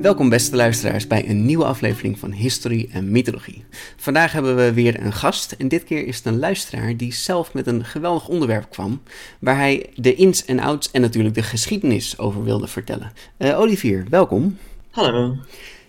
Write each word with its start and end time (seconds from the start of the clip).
Welkom 0.00 0.28
beste 0.28 0.56
luisteraars 0.56 1.06
bij 1.06 1.28
een 1.28 1.44
nieuwe 1.44 1.64
aflevering 1.64 2.18
van 2.18 2.32
History 2.32 2.88
en 2.92 3.10
Mythologie. 3.10 3.64
Vandaag 3.96 4.32
hebben 4.32 4.56
we 4.56 4.72
weer 4.72 5.04
een 5.04 5.12
gast 5.12 5.52
en 5.52 5.68
dit 5.68 5.84
keer 5.84 6.06
is 6.06 6.16
het 6.16 6.26
een 6.26 6.38
luisteraar 6.38 6.96
die 6.96 7.12
zelf 7.12 7.54
met 7.54 7.66
een 7.66 7.84
geweldig 7.84 8.28
onderwerp 8.28 8.70
kwam, 8.70 9.02
waar 9.38 9.56
hij 9.56 9.90
de 9.94 10.14
ins 10.14 10.44
en 10.44 10.60
outs 10.60 10.90
en 10.90 11.00
natuurlijk 11.00 11.34
de 11.34 11.42
geschiedenis 11.42 12.18
over 12.18 12.44
wilde 12.44 12.66
vertellen. 12.66 13.12
Uh, 13.38 13.58
Olivier, 13.58 14.06
welkom. 14.10 14.58
Hallo. 14.90 15.36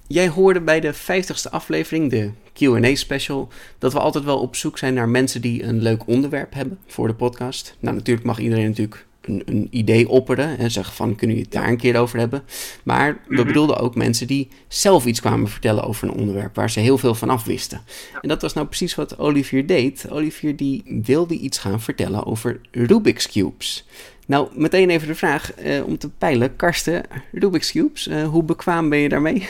Jij 0.07 0.29
hoorde 0.29 0.61
bij 0.61 0.79
de 0.79 0.93
50ste 0.93 1.49
aflevering, 1.49 2.09
de 2.09 2.31
QA 2.53 2.95
special, 2.95 3.47
dat 3.77 3.93
we 3.93 3.99
altijd 3.99 4.23
wel 4.23 4.39
op 4.39 4.55
zoek 4.55 4.77
zijn 4.77 4.93
naar 4.93 5.09
mensen 5.09 5.41
die 5.41 5.63
een 5.63 5.81
leuk 5.81 6.07
onderwerp 6.07 6.53
hebben 6.53 6.79
voor 6.87 7.07
de 7.07 7.13
podcast. 7.13 7.75
Nou, 7.79 7.95
natuurlijk 7.95 8.25
mag 8.25 8.39
iedereen 8.39 8.67
natuurlijk 8.67 9.05
een, 9.21 9.41
een, 9.45 9.67
idee 9.71 10.09
opperen 10.09 10.57
en 10.57 10.71
zeggen 10.71 10.95
van 10.95 11.15
kunnen 11.15 11.35
jullie 11.35 11.51
het 11.51 11.61
daar 11.61 11.69
een 11.69 11.77
keer 11.77 11.99
over 11.99 12.19
hebben. 12.19 12.43
Maar 12.83 13.21
we 13.27 13.35
mhm. 13.35 13.45
bedoelden 13.45 13.77
ook 13.77 13.95
mensen 13.95 14.27
die 14.27 14.49
zelf 14.67 15.05
iets 15.05 15.19
kwamen 15.19 15.47
vertellen 15.47 15.83
over 15.83 16.07
een 16.07 16.13
onderwerp 16.13 16.55
waar 16.55 16.69
ze 16.69 16.79
heel 16.79 16.97
veel 16.97 17.15
van 17.15 17.29
af 17.29 17.45
wisten. 17.45 17.81
En 18.21 18.29
dat 18.29 18.41
was 18.41 18.53
nou 18.53 18.67
precies 18.67 18.95
wat 18.95 19.19
Olivier 19.19 19.65
deed. 19.65 20.05
Olivier 20.09 20.55
die 20.55 21.01
wilde 21.05 21.35
iets 21.35 21.57
gaan 21.57 21.81
vertellen 21.81 22.25
over 22.25 22.59
Rubik's 22.71 23.31
Cubes. 23.31 23.85
Nou, 24.25 24.47
meteen 24.53 24.89
even 24.89 25.07
de 25.07 25.15
vraag 25.15 25.53
eh, 25.53 25.85
om 25.85 25.97
te 25.97 26.09
peilen. 26.09 26.55
Karsten, 26.55 27.03
Rubik's 27.31 27.71
Cubes, 27.71 28.07
uh, 28.07 28.23
hoe 28.23 28.43
bekwaam 28.43 28.89
ben 28.89 28.99
je 28.99 29.09
daarmee? 29.09 29.47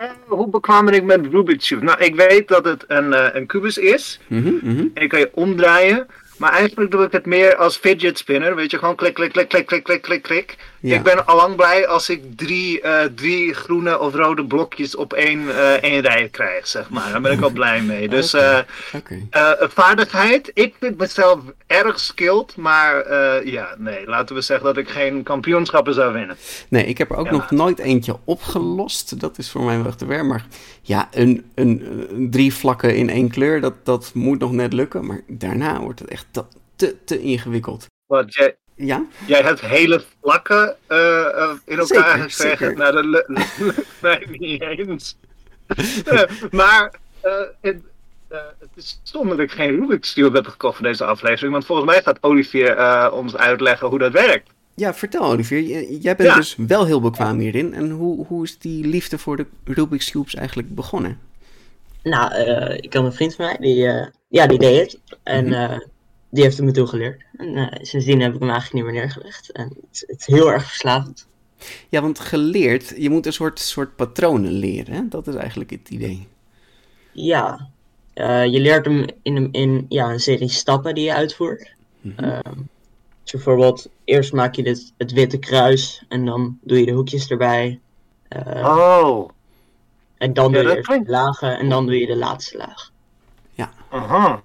Uh, 0.00 0.10
hoe 0.26 0.48
bekwaam 0.48 0.84
ben 0.84 0.94
ik 0.94 1.04
met 1.04 1.26
Rubik's 1.26 1.68
Cube? 1.68 1.84
Nou, 1.84 2.04
ik 2.04 2.14
weet 2.14 2.48
dat 2.48 2.64
het 2.64 2.84
een, 2.88 3.12
uh, 3.12 3.26
een 3.32 3.46
kubus 3.46 3.78
is. 3.78 4.20
Mm 4.26 4.58
-hmm, 4.60 4.90
En 4.94 5.08
kan 5.08 5.18
je 5.18 5.30
omdraaien. 5.34 6.06
Maar 6.40 6.52
eigenlijk 6.52 6.90
doe 6.90 7.04
ik 7.04 7.12
het 7.12 7.26
meer 7.26 7.56
als 7.56 7.76
fidget 7.76 8.18
spinner. 8.18 8.54
Weet 8.54 8.70
je, 8.70 8.78
gewoon 8.78 8.94
klik, 8.94 9.14
klik, 9.14 9.32
klik, 9.32 9.48
klik, 9.48 9.66
klik, 9.66 9.82
klik, 9.82 10.02
klik, 10.02 10.22
klik. 10.22 10.56
Ik 10.80 11.02
ben 11.02 11.26
allang 11.26 11.56
blij 11.56 11.86
als 11.86 12.08
ik 12.08 12.36
drie, 12.36 12.82
uh, 12.82 13.02
drie 13.14 13.54
groene 13.54 13.98
of 13.98 14.14
rode 14.14 14.44
blokjes 14.44 14.96
op 14.96 15.12
één, 15.12 15.40
uh, 15.40 15.72
één 15.72 16.00
rij 16.00 16.28
krijg, 16.28 16.66
zeg 16.66 16.90
maar. 16.90 17.12
Daar 17.12 17.20
ben 17.20 17.32
ik 17.32 17.40
al 17.40 17.50
blij 17.50 17.82
mee. 17.82 18.08
Dus 18.20 18.34
uh, 18.34 18.58
okay. 18.94 19.26
vaardigheid, 19.68 20.50
ik 20.54 20.74
vind 20.80 20.98
mezelf 20.98 21.40
erg 21.66 22.00
skilled. 22.00 22.56
Maar 22.56 23.14
ja, 23.46 23.74
nee, 23.78 24.06
laten 24.06 24.34
we 24.34 24.40
zeggen 24.40 24.66
dat 24.66 24.76
ik 24.76 24.88
geen 24.88 25.22
kampioenschappen 25.22 25.94
zou 25.94 26.12
winnen. 26.12 26.36
Nee, 26.68 26.84
ik 26.84 26.98
heb 26.98 27.10
er 27.10 27.16
ook 27.16 27.30
nog 27.30 27.50
nooit 27.50 27.78
eentje 27.78 28.16
opgelost. 28.24 29.20
Dat 29.20 29.38
is 29.38 29.50
voor 29.50 29.62
mij 29.62 29.82
wel 29.82 29.94
te 29.94 30.06
ver. 30.06 30.26
Maar 30.26 30.46
ja, 30.82 31.08
een, 31.12 31.50
een, 31.54 32.06
een, 32.10 32.30
drie 32.30 32.54
vlakken 32.54 32.96
in 32.96 33.10
één 33.10 33.30
kleur, 33.30 33.60
dat, 33.60 33.74
dat 33.84 34.10
moet 34.14 34.38
nog 34.38 34.52
net 34.52 34.72
lukken. 34.72 35.06
Maar 35.06 35.20
daarna 35.26 35.80
wordt 35.80 36.00
het 36.00 36.08
echt 36.08 36.26
te, 36.76 36.96
te 37.04 37.20
ingewikkeld. 37.20 37.86
Wat, 38.06 38.34
jij, 38.34 38.56
ja? 38.80 39.06
Jij 39.26 39.40
hebt 39.40 39.60
hele 39.60 40.02
vlakken 40.20 40.76
uh, 40.88 41.50
in 41.64 41.78
elkaar 41.78 42.18
gekregen. 42.18 42.76
Nou, 42.76 42.92
dat 42.92 43.04
lukt 43.04 43.86
mij 44.00 44.26
niet 44.30 44.62
eens. 44.62 45.16
uh, 46.12 46.22
maar 46.50 46.94
het, 47.60 47.76
het, 48.28 48.70
is 48.74 49.00
stom 49.02 49.28
dat 49.28 49.38
ik 49.38 49.50
geen 49.50 49.70
Rubik's 49.70 50.12
Cube 50.12 50.36
heb 50.36 50.46
gekocht 50.46 50.76
voor 50.76 50.86
deze 50.86 51.04
aflevering. 51.04 51.52
Want 51.52 51.66
volgens 51.66 51.88
mij 51.90 52.02
gaat 52.02 52.18
Olivier 52.20 53.12
ons 53.12 53.36
uitleggen 53.36 53.88
hoe 53.88 53.98
dat 53.98 54.12
werkt. 54.12 54.50
Ja, 54.74 54.94
vertel 54.94 55.24
Olivier. 55.24 55.90
Jij 55.92 56.16
bent 56.16 56.34
dus 56.34 56.54
wel 56.56 56.86
heel 56.86 57.00
bekwaam 57.00 57.38
hierin. 57.38 57.74
En 57.74 57.90
hoe, 57.90 58.26
hoe 58.26 58.44
is 58.44 58.58
die 58.58 58.86
liefde 58.86 59.18
voor 59.18 59.36
de 59.36 59.46
Rubik's 59.64 60.10
Cubes 60.10 60.34
eigenlijk 60.34 60.74
begonnen? 60.74 61.18
Nou, 62.02 62.34
ik 62.74 62.94
had 62.94 63.04
een 63.04 63.12
vriend 63.12 63.34
van 63.34 63.44
mij, 63.44 63.56
die, 63.60 64.10
ja, 64.28 64.46
die 64.46 64.58
deed 64.58 64.80
het. 64.80 65.18
En 65.22 65.48
mhm 65.48 65.78
die 66.30 66.42
heeft 66.42 66.56
het 66.56 66.66
me 66.66 66.72
toegeleerd. 66.72 67.22
En 67.36 67.56
uh, 67.56 67.66
sindsdien 67.72 68.20
heb 68.20 68.34
ik 68.34 68.40
hem 68.40 68.50
eigenlijk 68.50 68.84
niet 68.84 68.92
meer 68.92 69.02
neergelegd. 69.02 69.50
En 69.50 69.68
het, 69.68 70.04
het, 70.06 70.20
is 70.20 70.26
heel 70.26 70.52
erg 70.52 70.64
verslavend. 70.64 71.26
Ja, 71.88 72.00
want 72.00 72.18
geleerd, 72.18 72.94
je 72.96 73.10
moet 73.10 73.26
een 73.26 73.32
soort, 73.32 73.58
soort 73.58 73.96
patronen 73.96 74.52
leren. 74.52 74.94
Hè? 74.94 75.08
Dat 75.08 75.26
is 75.26 75.34
eigenlijk 75.34 75.70
het 75.70 75.90
idee. 75.90 76.28
Ja, 77.12 77.68
uh, 78.14 78.46
je 78.46 78.60
leert 78.60 78.84
hem 78.84 79.06
in, 79.22 79.48
in 79.52 79.86
ja, 79.88 80.10
een 80.10 80.20
serie 80.20 80.48
stappen 80.48 80.94
die 80.94 81.04
je 81.04 81.14
uitvoert. 81.14 81.74
Mm 82.00 82.12
-hmm. 82.16 82.68
dus 83.22 83.32
bijvoorbeeld, 83.32 83.88
eerst 84.04 84.32
maak 84.32 84.54
je 84.54 84.62
dit, 84.62 84.92
het 84.96 85.12
witte 85.12 85.38
kruis 85.38 86.04
en 86.08 86.24
dan 86.24 86.58
doe 86.62 86.78
je 86.78 86.86
de 86.86 86.92
hoekjes 86.92 87.30
erbij. 87.30 87.80
Uh, 88.28 88.64
oh. 88.64 89.28
En 90.18 90.32
dan 90.32 90.52
doe 90.52 90.62
je 90.62 90.82
de 90.82 91.02
lagen 91.06 91.58
en 91.58 91.68
dan 91.68 91.86
doe 91.86 91.98
je 91.98 92.06
de 92.06 92.16
laatste 92.16 92.56
laag. 92.56 92.90
Ja. 93.54 93.72
Aha. 93.88 94.42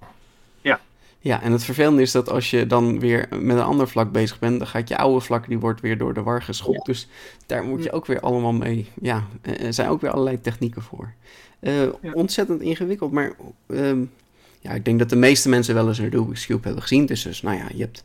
Ja, 1.25 1.41
en 1.41 1.51
het 1.51 1.63
vervelende 1.63 2.01
is 2.01 2.11
dat 2.11 2.29
als 2.29 2.49
je 2.49 2.67
dan 2.67 2.99
weer 2.99 3.27
met 3.29 3.57
een 3.57 3.63
ander 3.63 3.87
vlak 3.87 4.11
bezig 4.11 4.39
bent, 4.39 4.57
dan 4.59 4.67
gaat 4.67 4.87
je 4.87 4.97
oude 4.97 5.19
vlak, 5.19 5.47
die 5.47 5.59
wordt 5.59 5.81
weer 5.81 5.97
door 5.97 6.13
de 6.13 6.21
war 6.21 6.41
geschopt. 6.41 6.85
Dus 6.85 7.07
daar 7.45 7.63
moet 7.63 7.83
je 7.83 7.91
ook 7.91 8.05
weer 8.05 8.19
allemaal 8.19 8.53
mee, 8.53 8.85
ja, 9.01 9.23
er 9.41 9.73
zijn 9.73 9.89
ook 9.89 10.01
weer 10.01 10.11
allerlei 10.11 10.41
technieken 10.41 10.81
voor. 10.81 11.13
Uh, 11.59 11.73
Ontzettend 12.13 12.61
ingewikkeld, 12.61 13.11
maar 13.11 13.31
uh, 13.67 13.91
ja, 14.59 14.71
ik 14.71 14.85
denk 14.85 14.99
dat 14.99 15.09
de 15.09 15.15
meeste 15.15 15.49
mensen 15.49 15.73
wel 15.73 15.87
eens 15.87 15.97
een 15.97 16.09
Rubik's 16.09 16.45
Cube 16.45 16.63
hebben 16.63 16.81
gezien. 16.81 17.05
Dus, 17.05 17.21
dus 17.21 17.41
nou 17.41 17.57
ja, 17.57 17.67
je 17.73 17.81
hebt 17.81 18.03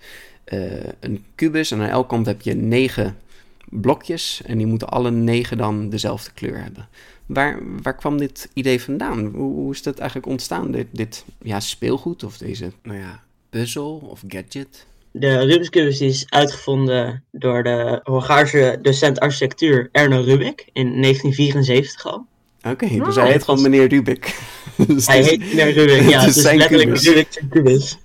uh, 0.53 0.91
een 1.01 1.25
kubus 1.35 1.71
en 1.71 1.81
aan 1.81 1.89
elke 1.89 2.09
kant 2.09 2.27
heb 2.27 2.41
je 2.41 2.55
negen 2.55 3.17
blokjes 3.65 4.43
en 4.45 4.59
die 4.59 4.67
moeten 4.67 4.89
alle 4.89 5.11
negen 5.11 5.57
dan 5.57 5.89
dezelfde 5.89 6.31
kleur 6.35 6.63
hebben. 6.63 6.89
Waar, 7.33 7.59
waar 7.83 7.97
kwam 7.97 8.19
dit 8.19 8.49
idee 8.55 8.83
vandaan? 8.83 9.27
Hoe, 9.35 9.53
hoe 9.53 9.73
is 9.73 9.83
dat 9.83 9.99
eigenlijk 9.99 10.29
ontstaan, 10.29 10.71
dit, 10.71 10.87
dit 10.91 11.25
ja, 11.43 11.61
speelgoed 11.61 12.25
of 12.25 12.37
deze 12.37 12.73
nou 12.83 12.99
ja, 12.99 13.23
puzzel 13.51 13.97
of 13.97 14.23
gadget? 14.29 14.87
De 15.11 15.39
Rubik's 15.39 15.69
Cube 15.69 16.05
is 16.07 16.27
uitgevonden 16.29 17.25
door 17.31 17.63
de 17.63 18.01
Hongaarse 18.03 18.79
docent 18.83 19.21
architectuur 19.21 19.89
Erno 19.93 20.21
Rubik 20.21 20.69
in 20.73 21.03
1974 21.03 22.07
al. 22.07 22.27
Oké, 22.63 23.05
dus 23.05 23.15
hij 23.15 23.33
heet 23.33 23.45
gewoon 23.45 23.63
meneer 23.63 23.89
Rubik. 23.89 24.39
dus 24.89 25.07
hij 25.07 25.23
heet 25.23 25.39
meneer 25.39 25.73
Rubik, 25.73 26.09
ja. 26.09 26.21
Het 26.21 26.37
is 26.37 26.43
letterlijk 26.43 26.99
Rubik's 26.99 27.39
Cubus. 27.51 27.99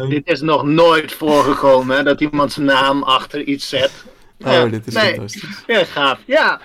Um, 0.00 0.08
dit 0.08 0.26
is 0.28 0.40
nog 0.40 0.64
nooit 0.64 1.12
voorgekomen, 1.12 1.96
hè, 1.96 2.02
dat 2.02 2.20
iemand 2.20 2.52
zijn 2.52 2.66
naam 2.66 3.02
achter 3.02 3.42
iets 3.42 3.68
zet. 3.68 4.04
Oh, 4.40 4.70
dit 4.70 4.86
is 4.86 4.94
nee. 4.94 5.14
fantastisch. 5.14 5.62
Ja, 5.66 5.84
gaaf. 5.84 6.18
Ja. 6.26 6.60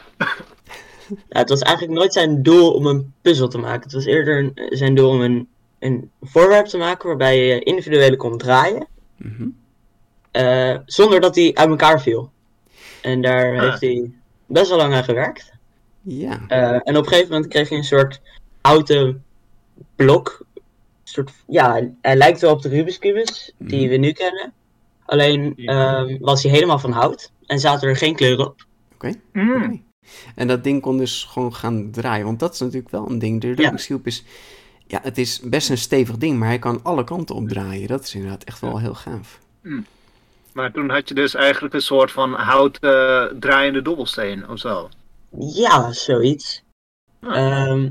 Ja, 1.10 1.16
het 1.40 1.50
was 1.50 1.62
eigenlijk 1.62 1.98
nooit 1.98 2.14
zijn 2.14 2.44
doel 2.44 2.74
om 2.74 2.86
een 2.86 3.14
puzzel 3.22 3.48
te 3.48 3.58
maken. 3.58 3.84
Het 3.84 3.94
was 3.94 4.06
eerder 4.06 4.52
zijn 4.70 4.96
doel 4.96 5.10
om 5.10 5.22
een, 5.22 5.48
een 5.80 6.12
voorwerp 6.22 6.66
te 6.66 6.78
maken 6.78 7.08
waarbij 7.08 7.46
je 7.46 7.60
individuele 7.60 8.16
kon 8.16 8.38
draaien. 8.38 8.88
Mhm. 9.18 9.48
Eh, 10.32 10.78
zonder 10.86 11.20
dat 11.22 11.36
hij 11.36 11.52
uit 11.54 11.70
elkaar 11.70 12.02
viel. 12.02 12.32
En 13.02 13.22
daar 13.22 13.56
ah. 13.56 13.62
heeft 13.62 13.82
hij 13.82 14.12
best 14.46 14.70
wel 14.70 14.78
lang 14.78 14.94
aan 14.94 15.04
gewerkt. 15.04 15.52
Ja. 16.02 16.40
Uh, 16.48 16.80
en 16.84 16.98
op 16.98 17.04
een 17.04 17.08
gegeven 17.08 17.32
moment 17.32 17.48
kreeg 17.48 17.70
je 17.70 17.76
een 17.76 17.84
soort 17.84 18.22
houten 18.62 19.24
blok. 19.96 20.46
Soort, 21.04 21.32
ja, 21.48 21.90
hij 22.02 22.16
lijkt 22.16 22.42
wel 22.42 22.54
op 22.54 22.62
de 22.62 22.70
Rubik's 22.70 23.00
Cubus 23.00 23.54
die 23.58 23.82
mhm. 23.82 23.90
we 23.90 23.98
nu 23.98 24.12
kennen. 24.12 24.54
Alleen 25.06 25.54
ehm, 25.56 26.18
was 26.20 26.44
hij 26.44 26.52
helemaal 26.52 26.80
van 26.80 26.92
hout 26.92 27.32
en 27.46 27.60
zaten 27.60 27.90
er 27.90 27.96
geen 27.96 28.16
kleuren 28.16 28.46
op. 28.46 28.66
Oké. 28.94 29.14
Mm. 29.34 29.84
En 30.36 30.48
dat 30.48 30.64
ding 30.64 30.82
kon 30.82 30.98
dus 30.98 31.28
gewoon 31.30 31.54
gaan 31.54 31.92
draaien. 31.92 32.26
Want 32.26 32.40
dat 32.40 32.54
is 32.54 32.60
natuurlijk 32.60 32.92
wel 32.92 33.10
een 33.10 33.20
ding. 33.20 33.42
De 33.42 33.54
Rubik's 33.54 33.90
is... 34.04 34.24
Ja, 34.88 35.00
het 35.04 35.18
is 35.18 35.40
best 35.40 35.70
een 35.70 35.78
stevig 35.78 36.18
ding, 36.18 36.40
maar 36.40 36.48
hij 36.48 36.60
kan 36.60 36.80
alle 36.84 37.04
kanten 37.04 37.36
opdraaien. 37.36 37.88
Dat 37.88 38.04
is 38.04 38.16
inderdaad 38.16 38.44
echt 38.44 38.60
wel 38.60 38.80
heel 38.80 38.96
gaaf. 38.96 39.40
Hm. 39.62 39.82
Maar 40.54 40.72
toen 40.72 40.90
had 40.90 41.10
je 41.10 41.16
dus 41.16 41.36
eigenlijk 41.36 41.74
een 41.74 41.82
soort 41.82 42.12
van 42.12 42.34
houten 42.34 43.36
draaiende 43.40 43.82
dobbelsteen 43.82 44.50
of 44.50 44.60
zo. 44.60 44.90
Ja, 45.40 45.92
zoiets. 45.92 46.64
Ehm, 47.22 47.90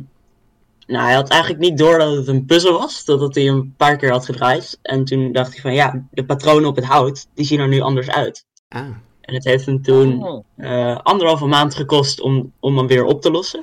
nou, 0.86 1.04
hij 1.04 1.14
had 1.14 1.28
eigenlijk 1.28 1.60
niet 1.60 1.78
door 1.78 1.98
dat 1.98 2.16
het 2.16 2.28
een 2.28 2.44
puzzel 2.44 2.78
was, 2.78 3.04
totdat 3.04 3.34
hij 3.34 3.48
een 3.48 3.74
paar 3.76 3.96
keer 3.96 4.10
had 4.10 4.24
gedraaid. 4.24 4.78
En 4.82 5.04
toen 5.04 5.32
dacht 5.32 5.52
hij 5.52 5.60
van, 5.60 5.74
ja, 5.74 6.06
de 6.10 6.24
patronen 6.24 6.68
op 6.68 6.76
het 6.76 6.84
hout, 6.84 7.28
die 7.34 7.44
zien 7.44 7.60
er 7.60 7.68
nu 7.68 7.80
anders 7.80 8.10
uit. 8.10 8.44
Ah. 8.68 8.86
En 9.28 9.34
het 9.34 9.44
heeft 9.44 9.66
hem 9.66 9.82
toen 9.82 10.24
oh. 10.24 10.44
uh, 10.56 10.98
anderhalve 11.02 11.46
maand 11.46 11.74
gekost 11.74 12.20
om, 12.20 12.52
om 12.60 12.76
hem 12.76 12.86
weer 12.86 13.04
op 13.04 13.22
te 13.22 13.30
lossen. 13.30 13.62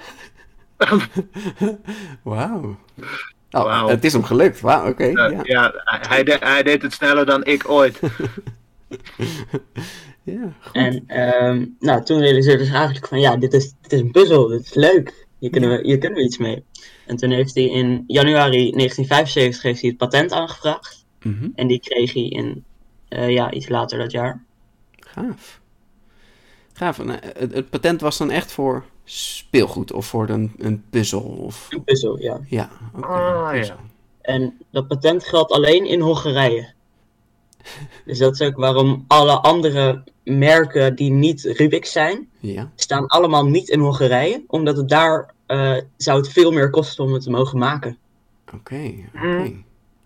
Wauw. 2.24 2.78
Oh, 3.52 3.80
wow. 3.80 3.90
Het 3.90 4.04
is 4.04 4.14
hem 4.14 4.24
gelukt. 4.24 4.62
Wauw, 4.62 4.90
oké. 4.90 5.08
Okay. 5.10 5.32
Uh, 5.32 5.38
ja, 5.38 5.42
ja 5.44 5.74
hij, 5.84 6.24
de, 6.24 6.38
hij, 6.40 6.64
deed 6.64 6.82
het 6.82 6.94
sneller 6.94 7.26
dan 7.26 7.46
ik 7.46 7.70
ooit. 7.70 8.00
ja, 10.24 10.54
goed. 10.62 10.74
En 10.74 11.20
um, 11.44 11.76
nou, 11.80 12.04
toen 12.04 12.20
realiseerde 12.20 12.66
hij 12.66 12.76
eigenlijk 12.76 13.08
van 13.08 13.20
ja, 13.20 13.38
dit 13.38 13.54
is, 13.54 13.74
dit 13.82 13.94
is 13.94 14.00
een 14.00 14.12
puzzel, 14.12 14.48
dit 14.48 14.62
is 14.62 14.74
leuk. 14.74 15.28
Hier 15.40 15.50
kunnen, 15.50 15.70
we, 15.70 15.80
hier 15.84 15.98
kunnen 15.98 16.18
we 16.18 16.26
iets 16.26 16.38
mee. 16.38 16.64
En 17.06 17.16
toen 17.16 17.32
heeft 17.32 17.56
hij 17.56 17.70
in 17.70 18.04
januari 18.08 18.72
1975 18.72 19.62
heeft 19.62 19.82
hij 19.82 19.90
het 19.90 19.98
patent 19.98 20.32
aangevraagd. 20.32 21.06
Mm 21.22 21.38
-hmm. 21.40 21.52
En 21.56 21.68
die 21.68 21.80
kreeg 21.80 22.14
hij 22.14 22.28
in, 22.28 22.64
uh, 23.10 23.30
ja, 23.30 23.52
iets 23.52 23.70
later 23.70 23.98
dat 23.98 24.12
jaar. 24.12 24.44
Gaaf. 25.16 25.60
Gaaf. 26.74 27.00
En, 27.00 27.10
het, 27.10 27.54
het, 27.54 27.70
patent 27.70 28.02
was 28.02 28.18
dan 28.18 28.32
echt 28.32 28.52
voor 28.52 28.84
speelgoed 29.04 29.92
of 29.92 30.06
voor 30.06 30.30
een, 30.30 30.54
een 30.58 30.84
puzzel? 30.90 31.22
Of... 31.22 31.68
Een 31.70 31.84
puzzel, 31.84 32.22
ja. 32.22 32.40
Ja, 32.48 32.70
okay. 32.96 33.60
ah, 33.60 33.66
ja. 33.66 33.78
En 34.22 34.58
dat 34.72 34.88
patent 34.88 35.24
geldt 35.24 35.52
alleen 35.52 35.86
in 35.86 36.00
Hongarije. 36.00 36.74
dus 38.06 38.18
dat 38.18 38.34
is 38.34 38.48
ook 38.48 38.58
waarom 38.58 39.06
alle 39.08 39.34
andere 39.34 40.04
merken 40.24 40.96
die 40.96 41.12
niet 41.12 41.42
Rubik 41.42 41.86
zijn, 41.86 42.30
ja. 42.40 42.72
staan 42.76 43.08
allemaal 43.08 43.46
niet 43.46 43.70
in 43.70 43.80
Hongarije. 43.80 44.44
Omdat 44.48 44.78
het 44.78 44.90
daar 44.90 45.34
uh, 45.48 45.78
zou 45.98 46.18
het 46.18 46.30
veel 46.30 46.52
meer 46.52 46.70
kosten 46.70 47.04
om 47.04 47.14
het 47.14 47.22
te 47.22 47.30
mogen 47.30 47.58
maken. 47.60 47.98
Oké, 48.54 48.94
oké. 49.16 49.54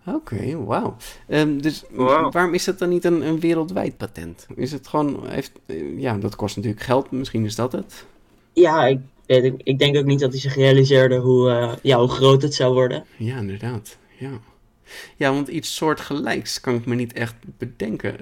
Oké, 0.06 0.64
wauw. 0.64 0.96
Um, 1.28 1.62
dus 1.62 1.82
wow. 1.90 2.32
waarom 2.32 2.54
is 2.54 2.64
dat 2.64 2.78
dan 2.78 2.88
niet 2.88 3.04
een, 3.04 3.26
een 3.26 3.40
wereldwijd 3.40 3.96
patent? 3.96 4.46
Is 4.54 4.72
het 4.72 4.88
gewoon, 4.88 5.28
heeft, 5.28 5.52
ja, 5.96 6.18
dat 6.18 6.36
kost 6.36 6.56
natuurlijk 6.56 6.82
geld, 6.82 7.10
misschien 7.10 7.44
is 7.44 7.54
dat 7.54 7.72
het? 7.72 8.06
Ja, 8.52 8.86
ik, 8.86 9.00
ik, 9.26 9.54
ik 9.64 9.78
denk 9.78 9.96
ook 9.96 10.04
niet 10.04 10.20
dat 10.20 10.30
hij 10.30 10.40
zich 10.40 10.54
realiseerde 10.54 11.16
hoe, 11.16 11.50
uh, 11.50 11.72
ja, 11.82 11.98
hoe 11.98 12.08
groot 12.08 12.42
het 12.42 12.54
zou 12.54 12.74
worden. 12.74 13.04
Ja, 13.16 13.38
inderdaad. 13.38 13.98
Ja. 14.18 14.40
ja, 15.16 15.32
want 15.32 15.48
iets 15.48 15.74
soortgelijks 15.74 16.60
kan 16.60 16.74
ik 16.74 16.86
me 16.86 16.94
niet 16.94 17.12
echt 17.12 17.34
bedenken. 17.58 18.16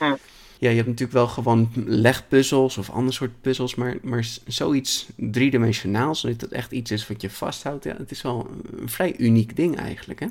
Ja. 0.00 0.18
Ja, 0.58 0.68
je 0.68 0.76
hebt 0.76 0.88
natuurlijk 0.88 1.18
wel 1.18 1.26
gewoon 1.26 1.70
legpuzzels 1.74 2.78
of 2.78 2.90
ander 2.90 3.14
soort 3.14 3.40
puzzels, 3.40 3.74
maar, 3.74 3.96
maar 4.02 4.26
zoiets 4.46 5.08
driedimensionaals, 5.16 6.22
dat 6.22 6.40
het 6.40 6.52
echt 6.52 6.72
iets 6.72 6.90
is 6.90 7.08
wat 7.08 7.20
je 7.20 7.30
vasthoudt, 7.30 7.84
ja, 7.84 7.96
het 7.96 8.10
is 8.10 8.22
wel 8.22 8.48
een 8.78 8.88
vrij 8.88 9.14
uniek 9.18 9.56
ding 9.56 9.76
eigenlijk, 9.76 10.20
hè? 10.20 10.26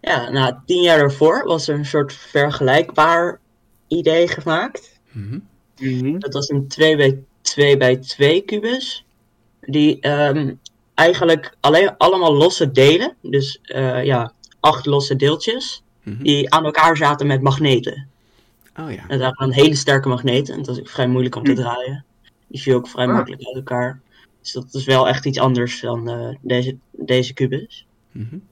Ja, 0.00 0.30
nou, 0.30 0.54
tien 0.66 0.82
jaar 0.82 0.98
daarvoor 0.98 1.44
was 1.44 1.68
er 1.68 1.78
een 1.78 1.86
soort 1.86 2.12
vergelijkbaar 2.12 3.40
idee 3.88 4.28
gemaakt. 4.28 5.00
Mm 5.12 5.42
-hmm. 5.76 6.18
Dat 6.18 6.32
was 6.32 6.48
een 6.48 6.68
2 6.68 6.96
bij 6.96 7.18
2 7.40 7.76
bij 7.76 7.96
2 7.96 8.40
kubus. 8.40 9.04
Die 9.60 10.08
um, 10.08 10.60
eigenlijk 10.94 11.56
alleen, 11.60 11.96
allemaal 11.96 12.34
losse 12.34 12.70
delen, 12.70 13.16
dus 13.22 13.60
uh, 13.64 14.04
ja, 14.04 14.32
acht 14.60 14.86
losse 14.86 15.16
deeltjes, 15.16 15.82
mm 16.02 16.14
-hmm. 16.14 16.22
die 16.22 16.54
aan 16.54 16.64
elkaar 16.64 16.96
zaten 16.96 17.26
met 17.26 17.42
magneten. 17.42 18.08
Oh 18.80 18.92
ja. 18.92 19.04
En 19.08 19.18
dat 19.18 19.36
waren 19.36 19.54
hele 19.54 19.74
sterke 19.74 20.08
magneten, 20.08 20.54
en 20.54 20.62
dat 20.62 20.74
is 20.74 20.80
ook 20.80 20.88
vrij 20.88 21.06
moeilijk 21.06 21.34
om 21.34 21.44
te 21.44 21.52
draaien. 21.52 22.04
Die 22.46 22.60
viel 22.60 22.76
ook 22.76 22.88
vrij 22.88 23.06
Ah. 23.06 23.14
makkelijk 23.14 23.42
uit 23.46 23.56
elkaar. 23.56 24.00
Dus 24.40 24.52
dat 24.52 24.74
is 24.74 24.84
wel 24.84 25.08
echt 25.08 25.26
iets 25.26 25.38
anders 25.38 25.80
dan 25.80 26.10
uh, 26.10 26.34
deze, 26.40 26.76
deze 26.90 27.34
kubus. 27.34 27.86
Mm 28.12 28.26
-hmm. 28.30 28.42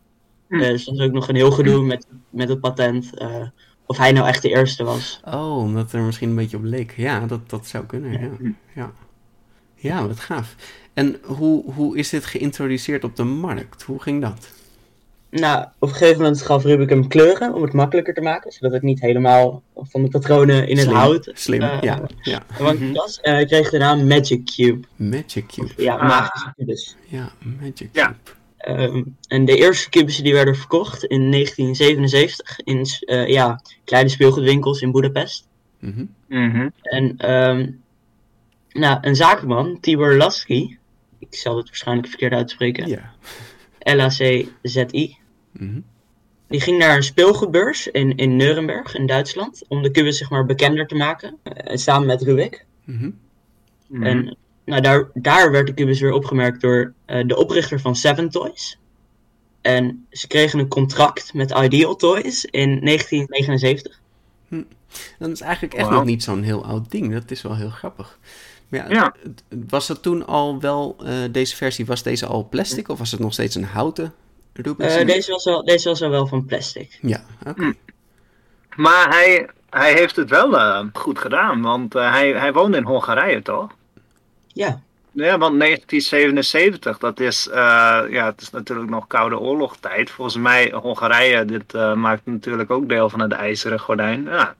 Dus 0.48 0.84
dat 0.84 0.94
is 0.94 1.00
ook 1.00 1.12
nog 1.12 1.28
een 1.28 1.34
heel 1.34 1.50
gedoe 1.50 1.82
met, 1.82 2.06
met 2.30 2.48
het 2.48 2.60
patent. 2.60 3.10
Uh, 3.14 3.46
of 3.86 3.96
hij 3.96 4.12
nou 4.12 4.26
echt 4.28 4.42
de 4.42 4.48
eerste 4.48 4.84
was. 4.84 5.20
Oh, 5.24 5.58
omdat 5.58 5.92
er 5.92 6.00
misschien 6.00 6.28
een 6.28 6.34
beetje 6.34 6.56
op 6.56 6.64
leek. 6.64 6.94
Ja, 6.96 7.26
dat, 7.26 7.50
dat 7.50 7.66
zou 7.66 7.84
kunnen. 7.84 8.12
Ja, 8.12 8.30
ja. 8.74 8.92
ja 9.74 10.06
wat 10.06 10.20
gaaf. 10.20 10.54
En 10.94 11.16
hoe, 11.24 11.72
hoe 11.72 11.96
is 11.96 12.08
dit 12.08 12.24
geïntroduceerd 12.24 13.04
op 13.04 13.16
de 13.16 13.24
markt? 13.24 13.82
Hoe 13.82 14.02
ging 14.02 14.22
dat? 14.22 14.48
Nou, 15.30 15.64
op 15.78 15.88
een 15.88 15.94
gegeven 15.94 16.22
moment 16.22 16.42
gaf 16.42 16.64
Rubik 16.64 16.88
hem 16.90 17.08
kleuren 17.08 17.54
om 17.54 17.62
het 17.62 17.72
makkelijker 17.72 18.14
te 18.14 18.20
maken. 18.20 18.52
Zodat 18.52 18.72
het 18.72 18.82
niet 18.82 19.00
helemaal 19.00 19.62
van 19.74 20.02
de 20.02 20.08
patronen 20.08 20.68
in 20.68 20.76
het 20.76 20.84
Slim. 20.86 20.96
hout 20.96 21.30
Slim, 21.34 21.62
uh, 21.62 21.78
ja. 21.80 22.00
ja. 22.22 22.42
Want 22.58 22.78
was. 22.92 23.18
Uh, 23.22 23.32
hij 23.32 23.46
kreeg 23.46 23.70
de 23.70 23.78
naam 23.78 24.06
Magic 24.06 24.44
Cube. 24.44 24.86
Magic 24.96 25.46
Cube. 25.46 25.66
Of, 25.66 25.82
ja, 25.82 25.94
Ah. 25.94 26.08
magische 26.08 26.52
kubus. 26.56 26.96
Ja, 27.08 27.32
Magic 27.60 27.74
Cube. 27.76 27.88
Ja. 27.92 28.16
Um, 28.68 29.16
en 29.28 29.44
de 29.44 29.56
eerste 29.56 29.88
kubussen 29.90 30.24
die 30.24 30.32
werden 30.32 30.56
verkocht 30.56 31.04
in 31.04 31.30
1977 31.30 32.60
in 32.60 32.86
uh, 33.00 33.28
ja, 33.28 33.60
kleine 33.84 34.08
speelgoedwinkels 34.08 34.80
in 34.80 34.92
Budapest. 34.92 35.48
Mm 35.80 35.92
-hmm. 35.92 36.14
Mm 36.28 36.50
-hmm. 36.50 36.72
En 36.82 37.32
um, 37.32 37.82
nou, 38.72 38.98
een 39.00 39.16
zakenman, 39.16 39.80
Tibor 39.80 40.16
Lasky, 40.16 40.76
ik 41.18 41.34
zal 41.34 41.56
het 41.56 41.66
waarschijnlijk 41.66 42.08
verkeerd 42.08 42.32
uitspreken, 42.32 42.88
Ja. 42.88 43.14
L-A-C-Z-I, 43.78 45.16
Mhm. 45.52 45.80
die 46.48 46.60
ging 46.60 46.78
naar 46.78 46.96
een 46.96 47.02
speelgoedbeurs 47.02 47.86
in, 47.86 48.16
in 48.16 48.36
Nuremberg 48.36 48.94
in 48.94 49.06
Duitsland 49.06 49.64
om 49.68 49.82
de 49.82 49.90
kubus 49.90 50.18
zeg 50.18 50.30
maar 50.30 50.46
bekender 50.46 50.86
te 50.86 50.94
maken, 50.94 51.38
uh, 51.44 51.76
samen 51.76 52.06
met 52.06 52.22
Rubik. 52.22 52.66
Mhm. 52.84 53.10
Mhm. 53.88 54.02
En 54.02 54.36
nou, 54.66 54.80
daar, 54.80 55.10
daar 55.14 55.50
werd 55.50 55.66
de 55.66 55.74
kubus 55.74 56.00
weer 56.00 56.12
opgemerkt 56.12 56.60
door 56.60 56.92
uh, 57.06 57.26
de 57.26 57.36
oprichter 57.36 57.80
van 57.80 57.96
Seven 57.96 58.30
Toys. 58.30 58.78
En 59.60 60.06
ze 60.10 60.26
kregen 60.26 60.58
een 60.58 60.68
contract 60.68 61.34
met 61.34 61.50
Ideal 61.50 61.96
Toys 61.96 62.44
in 62.44 62.80
1979. 62.84 64.00
Dat 65.18 65.30
is 65.30 65.40
eigenlijk 65.40 65.74
echt 65.74 65.90
nog 65.90 66.04
niet 66.04 66.22
zo'n 66.22 66.42
heel 66.42 66.64
oud 66.64 66.90
ding. 66.90 67.12
Dat 67.12 67.30
is 67.30 67.42
wel 67.42 67.56
heel 67.56 67.70
grappig. 67.70 68.18
Maar 68.68 68.92
ja, 68.92 69.14
was 69.68 69.86
dat 69.86 70.02
toen 70.02 70.26
al 70.26 70.60
wel, 70.60 70.96
eh, 71.04 71.14
deze 71.30 71.56
versie, 71.56 71.86
was 71.86 72.02
deze 72.02 72.26
al 72.26 72.48
plastic 72.48 72.88
of 72.88 72.98
was 72.98 73.10
het 73.10 73.20
nog 73.20 73.32
steeds 73.32 73.54
een 73.54 73.64
houten 73.64 74.14
Rubik's 74.52 74.92
Uh, 74.92 74.98
Cube? 74.98 75.12
deze, 75.12 75.30
was 75.30 75.44
wel, 75.44 75.64
deze 75.64 75.88
was 75.88 76.02
al 76.02 76.10
wel 76.10 76.26
van 76.26 76.44
plastic. 76.44 76.98
Ja, 77.02 77.24
oké. 77.46 77.62
Hm. 77.62 77.72
Maar 78.76 79.08
hij, 79.08 79.48
hij 79.70 79.92
heeft 79.92 80.16
het 80.16 80.30
wel 80.30 80.54
uh, 80.54 80.84
goed 80.92 81.18
gedaan, 81.18 81.62
want 81.62 81.94
uh, 81.94 82.12
hij, 82.12 82.32
hij 82.32 82.52
woonde 82.52 82.76
in 82.76 82.84
Hongarije, 82.84 83.42
toch? 83.42 83.66
Ja, 84.56 84.80
Ja, 85.12 85.38
want 85.38 85.58
1977, 85.60 86.98
dat 86.98 87.20
is, 87.20 87.48
uh, 87.48 87.54
ja, 88.10 88.26
het 88.26 88.40
is 88.40 88.50
natuurlijk 88.50 88.90
nog 88.90 89.06
Koude 89.06 89.38
Oorlogstijd. 89.38 90.10
Volgens 90.10 90.36
mij, 90.36 90.70
Hongarije, 90.70 91.44
dit 91.44 91.74
uh, 91.74 91.94
maakt 91.94 92.20
natuurlijk 92.24 92.70
ook 92.70 92.88
deel 92.88 93.10
van 93.10 93.20
het 93.20 93.32
IJzeren 93.32 93.80
Gordijn. 93.80 94.24
Ja, 94.24 94.54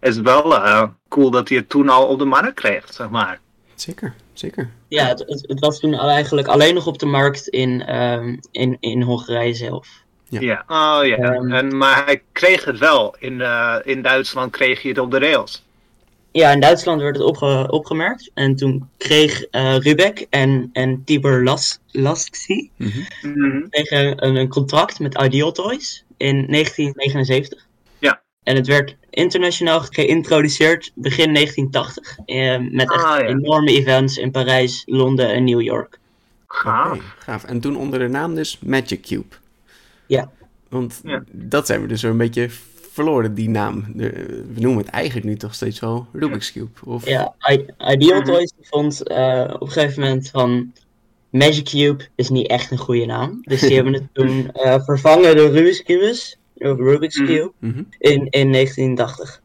het 0.00 0.14
is 0.14 0.20
wel 0.20 0.52
uh, 0.52 0.82
cool 1.08 1.30
dat 1.30 1.48
hij 1.48 1.58
het 1.58 1.68
toen 1.68 1.88
al 1.88 2.06
op 2.06 2.18
de 2.18 2.24
markt 2.24 2.54
kreeg, 2.54 2.92
zeg 2.92 3.10
maar. 3.10 3.40
Zeker, 3.74 4.14
zeker. 4.32 4.70
ja 4.88 5.06
het, 5.06 5.18
het, 5.18 5.44
het 5.46 5.60
was 5.60 5.80
toen 5.80 5.94
eigenlijk 5.94 6.48
alleen 6.48 6.74
nog 6.74 6.86
op 6.86 6.98
de 6.98 7.06
markt 7.06 7.48
in, 7.48 7.96
um, 7.96 8.40
in, 8.50 8.76
in 8.80 9.02
Hongarije 9.02 9.54
zelf. 9.54 9.88
Ja. 10.28 10.40
ja. 10.40 10.64
Oh 10.66 11.06
ja, 11.06 11.34
Um, 11.34 11.52
en, 11.52 11.76
maar 11.76 12.04
hij 12.04 12.22
kreeg 12.32 12.64
het 12.64 12.78
wel. 12.78 13.16
In, 13.18 13.32
uh, 13.32 13.76
in 13.82 14.02
Duitsland 14.02 14.50
kreeg 14.50 14.82
je 14.82 14.88
het 14.88 14.98
op 14.98 15.10
de 15.10 15.18
rails. 15.18 15.62
Ja, 16.32 16.50
in 16.50 16.60
Duitsland 16.60 17.00
werd 17.00 17.16
het 17.16 17.24
opge 17.24 17.66
opgemerkt. 17.70 18.30
En 18.34 18.56
toen 18.56 18.88
kreeg 18.96 19.46
uh, 19.50 19.76
Rubek 19.78 20.26
en, 20.30 20.70
en 20.72 21.02
Tibor 21.04 21.42
Las 21.42 21.80
Mm 21.92 22.90
-hmm. 23.22 23.68
Kregen 23.70 24.24
een, 24.26 24.36
een, 24.36 24.48
contract 24.48 24.98
met 24.98 25.22
Ideal 25.22 25.52
Toys 25.52 26.04
in 26.16 26.46
1979. 26.46 27.66
Ja. 27.98 28.22
En 28.42 28.56
het 28.56 28.66
werd 28.66 28.96
internationaal 29.10 29.80
geïntroduceerd 29.80 30.92
begin 30.94 31.34
1980. 31.34 32.18
Eh, 32.24 32.58
met 32.70 32.92
echt 32.92 33.04
Ah, 33.04 33.18
ja. 33.18 33.26
enorme 33.26 33.70
events 33.70 34.16
in 34.16 34.30
Parijs, 34.30 34.82
Londen 34.86 35.32
en 35.32 35.44
New 35.44 35.60
York. 35.60 35.98
Gaaf. 36.46 36.98
Gaaf. 37.18 37.44
En 37.44 37.60
toen 37.60 37.76
onder 37.76 37.98
de 37.98 38.08
naam 38.08 38.34
dus 38.34 38.58
Magic 38.58 39.02
Cube. 39.02 39.36
Ja. 40.06 40.30
Want 40.68 41.00
Ja. 41.04 41.22
dat 41.30 41.66
zijn 41.66 41.80
we 41.80 41.86
dus 41.86 42.02
een 42.02 42.16
beetje 42.16 42.50
verloren, 42.92 43.34
die 43.34 43.48
naam. 43.48 43.84
De, 43.94 44.10
we 44.54 44.60
noemen 44.60 44.82
het 44.84 44.92
eigenlijk 44.92 45.26
nu 45.26 45.36
toch 45.36 45.54
steeds 45.54 45.80
wel 45.80 46.06
Rubik's 46.12 46.52
Cube. 46.52 46.70
Of... 46.84 47.06
Ja, 47.08 47.34
I 47.50 47.66
Ideal 47.92 48.20
Mhm. 48.20 48.24
Toys 48.30 48.52
vond 48.60 49.10
uh, 49.10 49.50
op 49.54 49.60
een 49.60 49.70
gegeven 49.70 50.02
moment 50.02 50.28
van... 50.30 50.72
Magic 51.30 51.64
Cube 51.64 52.04
is 52.14 52.28
niet 52.28 52.48
echt 52.48 52.70
een 52.70 52.78
goede 52.78 53.06
naam. 53.06 53.38
Dus 53.42 53.60
die 53.60 53.74
hebben 53.78 53.92
het 53.92 54.06
toen 54.12 54.50
uh, 54.54 54.84
vervangen 54.84 55.36
door 55.36 55.50
Rubik's 55.50 55.82
Cubus. 55.82 56.38
Of 56.54 56.78
Rubik's 56.78 57.16
Mhm. 57.18 57.26
Cube. 57.26 57.52
Mhm. 57.58 57.82
In, 57.98 58.28
in 58.30 58.52
1980. 58.52 59.40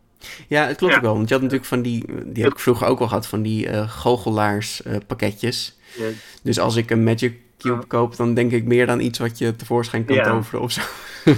Ja, 0.48 0.68
het 0.68 0.77
klopt 0.77 0.96
ook 0.96 1.01
wel. 1.01 1.13
Want 1.13 1.27
je 1.27 1.34
had 1.34 1.44
natuurlijk 1.44 1.70
van 1.70 1.82
die, 1.82 2.06
die 2.25 2.44
heb 2.44 2.51
ik 2.51 2.60
vroeger 2.60 2.88
ook 2.88 3.00
al 3.00 3.08
gehad, 3.08 3.27
van 3.27 3.42
die 3.42 3.68
uh, 3.68 3.89
goochelaars 3.89 4.82
uh, 4.88 4.96
pakketjes. 5.08 5.77
Dus 6.44 6.60
als 6.60 6.75
ik 6.75 6.92
een 6.92 7.04
Magic 7.04 7.38
Cube 7.88 8.15
dan 8.15 8.33
denk 8.33 8.51
ik 8.51 8.65
meer 8.65 8.86
dan 8.86 9.00
iets 9.00 9.19
wat 9.19 9.38
je 9.38 9.55
tevoorschijn 9.55 10.05
kan 10.05 10.21
toveren 10.21 10.62
of 10.62 10.71
zo. 10.71 10.81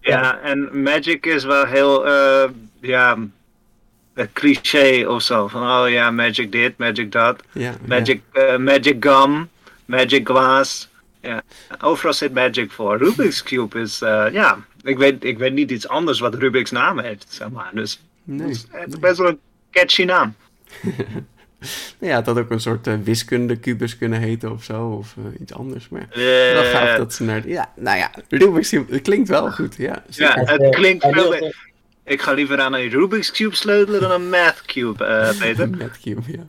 ja, 0.00 0.40
en 0.40 0.82
Magic 0.82 1.26
is 1.26 1.44
wel 1.44 1.64
heel, 1.66 2.06
uh, 2.06 2.44
ja, 2.80 3.18
cliché 4.32 5.06
of 5.06 5.22
zo. 5.22 5.48
Van, 5.48 5.62
oh 5.62 5.88
ja, 5.88 6.10
Magic 6.10 6.52
dit, 6.52 6.78
Magic 6.78 7.12
dat. 7.12 7.42
magic, 7.86 8.20
magic 8.58 8.96
Gum, 9.00 9.48
Magic 9.84 10.28
Glass. 10.28 10.88
Ja, 11.20 11.42
overal 11.80 12.12
zit 12.12 12.34
Magic 12.34 12.70
voor. 12.70 12.98
Rubik's 12.98 13.42
Cube 13.42 13.80
is, 13.80 13.98
ja, 14.32 14.58
ik 14.82 14.98
weet, 14.98 15.24
ik 15.24 15.38
weet 15.38 15.52
niet 15.52 15.70
iets 15.70 15.88
anders 15.88 16.20
wat 16.20 16.34
Rubik's 16.34 16.70
naam 16.70 16.98
heeft, 16.98 17.26
zeg 17.28 17.50
maar. 17.50 17.70
Dus 17.74 18.00
nee, 18.24 18.48
het 18.70 18.88
is 18.88 18.98
best 18.98 19.18
wel 19.18 19.28
een 19.28 19.40
catchy 19.70 20.04
naam. 20.04 20.34
ja, 22.00 22.16
het 22.16 22.26
had 22.26 22.38
ook 22.38 22.50
een 22.50 22.60
soort 22.60 22.86
uh, 22.86 22.94
wiskunde-kubus 23.02 23.98
kunnen 23.98 24.20
heten 24.20 24.52
of 24.52 24.64
zo, 24.64 24.88
of 24.88 25.14
uh, 25.18 25.40
iets 25.40 25.52
anders. 25.52 25.88
Maar 25.88 26.08
uh, 26.10 26.24
wel 26.52 26.64
gaaf 26.64 26.96
dat 26.96 27.14
ze 27.14 27.24
naar... 27.24 27.48
Ja, 27.48 27.72
nou 27.76 27.98
ja, 27.98 28.10
Rubik's 28.28 28.68
Cube, 28.68 28.92
het 28.92 29.02
klinkt 29.02 29.28
wel 29.28 29.50
goed, 29.50 29.76
ja. 29.76 30.04
Ja, 30.08 30.34
het 30.34 30.74
klinkt 30.74 31.06
veel... 31.10 31.52
Ik 32.04 32.22
ga 32.22 32.32
liever 32.32 32.60
aan 32.60 32.74
een 32.74 32.88
Rubik's 32.88 33.30
Cube 33.30 33.56
sleutelen 33.56 34.00
dan 34.00 34.10
een 34.10 34.28
Math 34.28 34.62
Cube, 34.66 35.04
uh, 35.04 35.38
Peter. 35.40 35.70
Math 35.70 35.98
Cube, 36.00 36.22
ja. 36.26 36.46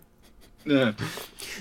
ja. 0.64 0.94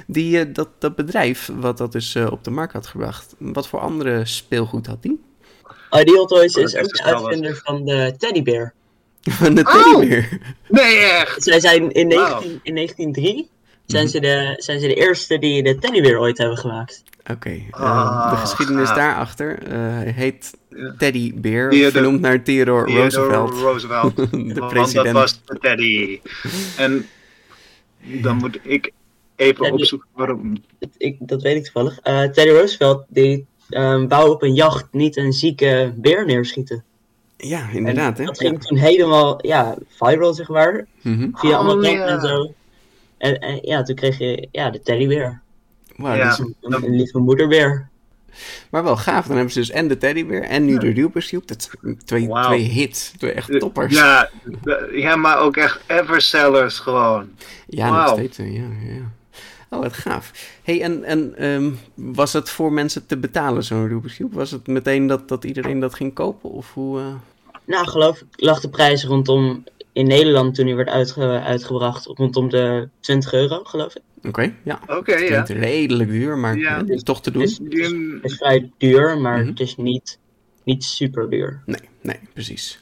Die, 0.06 0.52
dat, 0.52 0.68
dat 0.78 0.96
bedrijf 0.96 1.50
wat 1.54 1.78
dat 1.78 1.92
dus 1.92 2.16
op 2.16 2.44
de 2.44 2.50
markt 2.50 2.72
had 2.72 2.86
gebracht, 2.86 3.34
wat 3.38 3.68
voor 3.68 3.80
andere 3.80 4.26
speelgoed 4.26 4.86
had 4.86 5.02
die? 5.02 5.20
Ideal 5.90 6.26
Toys 6.26 6.54
is 6.54 6.76
ook 6.76 6.88
de 6.88 7.02
uitvinder 7.02 7.60
van 7.64 7.84
de 7.84 8.14
teddybeer. 8.18 8.74
Van 9.30 9.54
de 9.54 9.62
teddybeer? 9.62 10.28
Oh, 10.32 10.68
nee, 10.68 10.96
echt? 10.96 11.42
Zij 11.42 11.60
zijn 11.60 11.92
in, 11.92 12.08
19, 12.08 12.60
in 12.62 12.74
1903 12.74 13.48
zijn, 13.86 14.08
ze 14.08 14.20
de, 14.20 14.54
zijn 14.56 14.80
ze 14.80 14.86
de 14.86 14.94
eerste 14.94 15.38
die 15.38 15.62
de 15.62 15.78
teddybeer 15.78 16.18
ooit 16.18 16.38
hebben 16.38 16.58
gemaakt. 16.58 17.02
Oké, 17.20 17.32
okay. 17.32 17.66
uh, 17.70 17.80
ah, 17.80 18.30
de 18.30 18.36
geschiedenis 18.36 18.88
daarachter 18.88 19.72
uh, 19.72 20.14
heet 20.14 20.56
Teddy 20.98 21.32
Bear, 21.34 21.70
Theodore, 21.70 21.90
vernoemd 21.90 22.20
naar 22.20 22.42
Theodore, 22.42 22.86
Theodore 22.86 23.02
Roosevelt. 23.02 23.60
Roosevelt. 23.60 24.16
de 24.54 24.66
president. 24.68 25.04
Dat 25.04 25.14
was 25.14 25.40
de 25.44 25.58
Teddy. 25.58 26.20
En 26.76 27.06
dan 28.00 28.36
moet 28.36 28.58
ik 28.62 28.92
even 29.36 29.72
opzoeken 29.72 30.08
waarom. 30.12 30.62
Ik, 30.96 31.16
dat 31.18 31.42
weet 31.42 31.56
ik 31.56 31.64
toevallig. 31.64 31.98
Uh, 32.04 32.22
Teddy 32.22 32.50
Roosevelt 32.50 33.04
die 33.08 33.46
um, 33.70 34.08
wou 34.08 34.30
op 34.30 34.42
een 34.42 34.54
jacht 34.54 34.86
niet 34.90 35.16
een 35.16 35.32
zieke 35.32 35.92
beer 35.96 36.26
neerschieten. 36.26 36.84
Ja, 37.40 37.68
inderdaad. 37.72 38.18
hè? 38.18 38.24
Dat 38.24 38.38
ging 38.38 38.62
toen 38.62 38.78
helemaal 38.78 39.46
ja, 39.46 39.76
viral, 39.88 40.34
zeg 40.34 40.48
maar. 40.48 40.86
Mm 41.02 41.30
Via 41.34 41.56
allemaal 41.56 41.76
oh, 41.76 41.82
ja. 41.92 42.06
en 42.06 42.20
zo. 42.20 42.52
En, 43.18 43.38
en, 43.38 43.58
ja, 43.62 43.82
toen 43.82 43.96
kreeg 43.96 44.18
je 44.18 44.48
ja, 44.52 44.70
de 44.70 44.80
teddybeer. 44.80 45.40
Wow, 45.96 46.16
ja. 46.16 46.38
Een, 46.38 46.54
een, 46.60 46.84
een 46.84 46.96
lieve 46.96 47.18
moederbeer. 47.18 47.88
Maar 48.70 48.84
wel 48.84 48.96
gaaf, 48.96 49.26
dan 49.26 49.36
hebben 49.36 49.52
ze 49.52 49.58
dus 49.58 49.70
en 49.70 49.88
de 49.88 49.96
teddybeer 49.96 50.42
en 50.42 50.64
nu 50.64 50.78
de 50.78 50.92
Cube. 50.92 51.46
Dat 51.46 51.68
zijn 51.80 51.98
twee, 52.04 52.26
wow. 52.26 52.44
twee 52.44 52.60
hits, 52.60 53.12
twee 53.16 53.32
echt 53.32 53.60
toppers. 53.60 53.94
Ja, 53.94 54.30
ja, 54.92 55.16
maar 55.16 55.38
ook 55.38 55.56
echt 55.56 55.80
eversellers 55.86 56.78
gewoon. 56.78 57.28
Ja, 57.66 57.88
wow. 57.88 57.96
nog 57.96 58.12
steeds. 58.12 58.36
Ja, 58.36 58.44
ja. 58.44 59.12
Oh, 59.70 59.80
wat 59.80 59.92
gaaf. 59.92 60.32
hey, 60.62 60.82
en, 60.82 61.04
en 61.04 61.44
um, 61.44 61.78
was 61.94 62.32
het 62.32 62.50
voor 62.50 62.72
mensen 62.72 63.06
te 63.06 63.16
betalen, 63.16 63.64
zo'n 63.64 63.88
Rubik's 63.88 64.16
Cube? 64.16 64.36
Was 64.36 64.50
het 64.50 64.66
meteen 64.66 65.06
dat, 65.06 65.28
dat 65.28 65.44
iedereen 65.44 65.80
dat 65.80 65.94
ging 65.94 66.14
kopen? 66.14 66.50
Of 66.50 66.74
hoe, 66.74 66.98
uh... 66.98 67.06
Nou, 67.64 67.88
geloof 67.88 68.20
ik 68.20 68.26
lag 68.36 68.60
de 68.60 68.68
prijs 68.68 69.04
rondom 69.04 69.64
in 69.92 70.06
Nederland 70.06 70.54
toen 70.54 70.66
hij 70.66 70.76
werd 70.76 70.88
uitge 70.88 71.40
uitgebracht 71.40 72.04
rondom 72.06 72.48
de 72.48 72.88
20 73.00 73.32
euro, 73.32 73.64
geloof 73.64 73.96
ik. 73.96 74.02
Oké, 74.18 74.28
okay, 74.28 74.54
ja. 74.62 74.80
Oké, 74.82 74.96
okay, 74.96 75.28
ja. 75.28 75.42
redelijk 75.42 76.10
duur, 76.10 76.38
maar 76.38 76.56
ja. 76.56 76.78
het 76.78 76.88
is 76.88 77.02
toch 77.02 77.22
te 77.22 77.30
doen. 77.30 77.42
Het 77.42 77.50
is, 77.68 77.86
het 77.88 78.22
is 78.22 78.36
vrij 78.36 78.70
duur, 78.78 79.18
maar 79.18 79.34
mm 79.34 79.40
-hmm. 79.40 79.48
het 79.48 79.60
is 79.60 79.76
niet, 79.76 80.18
niet 80.64 80.84
super 80.84 81.30
duur. 81.30 81.62
Nee, 81.66 81.80
nee, 82.02 82.18
precies. 82.32 82.80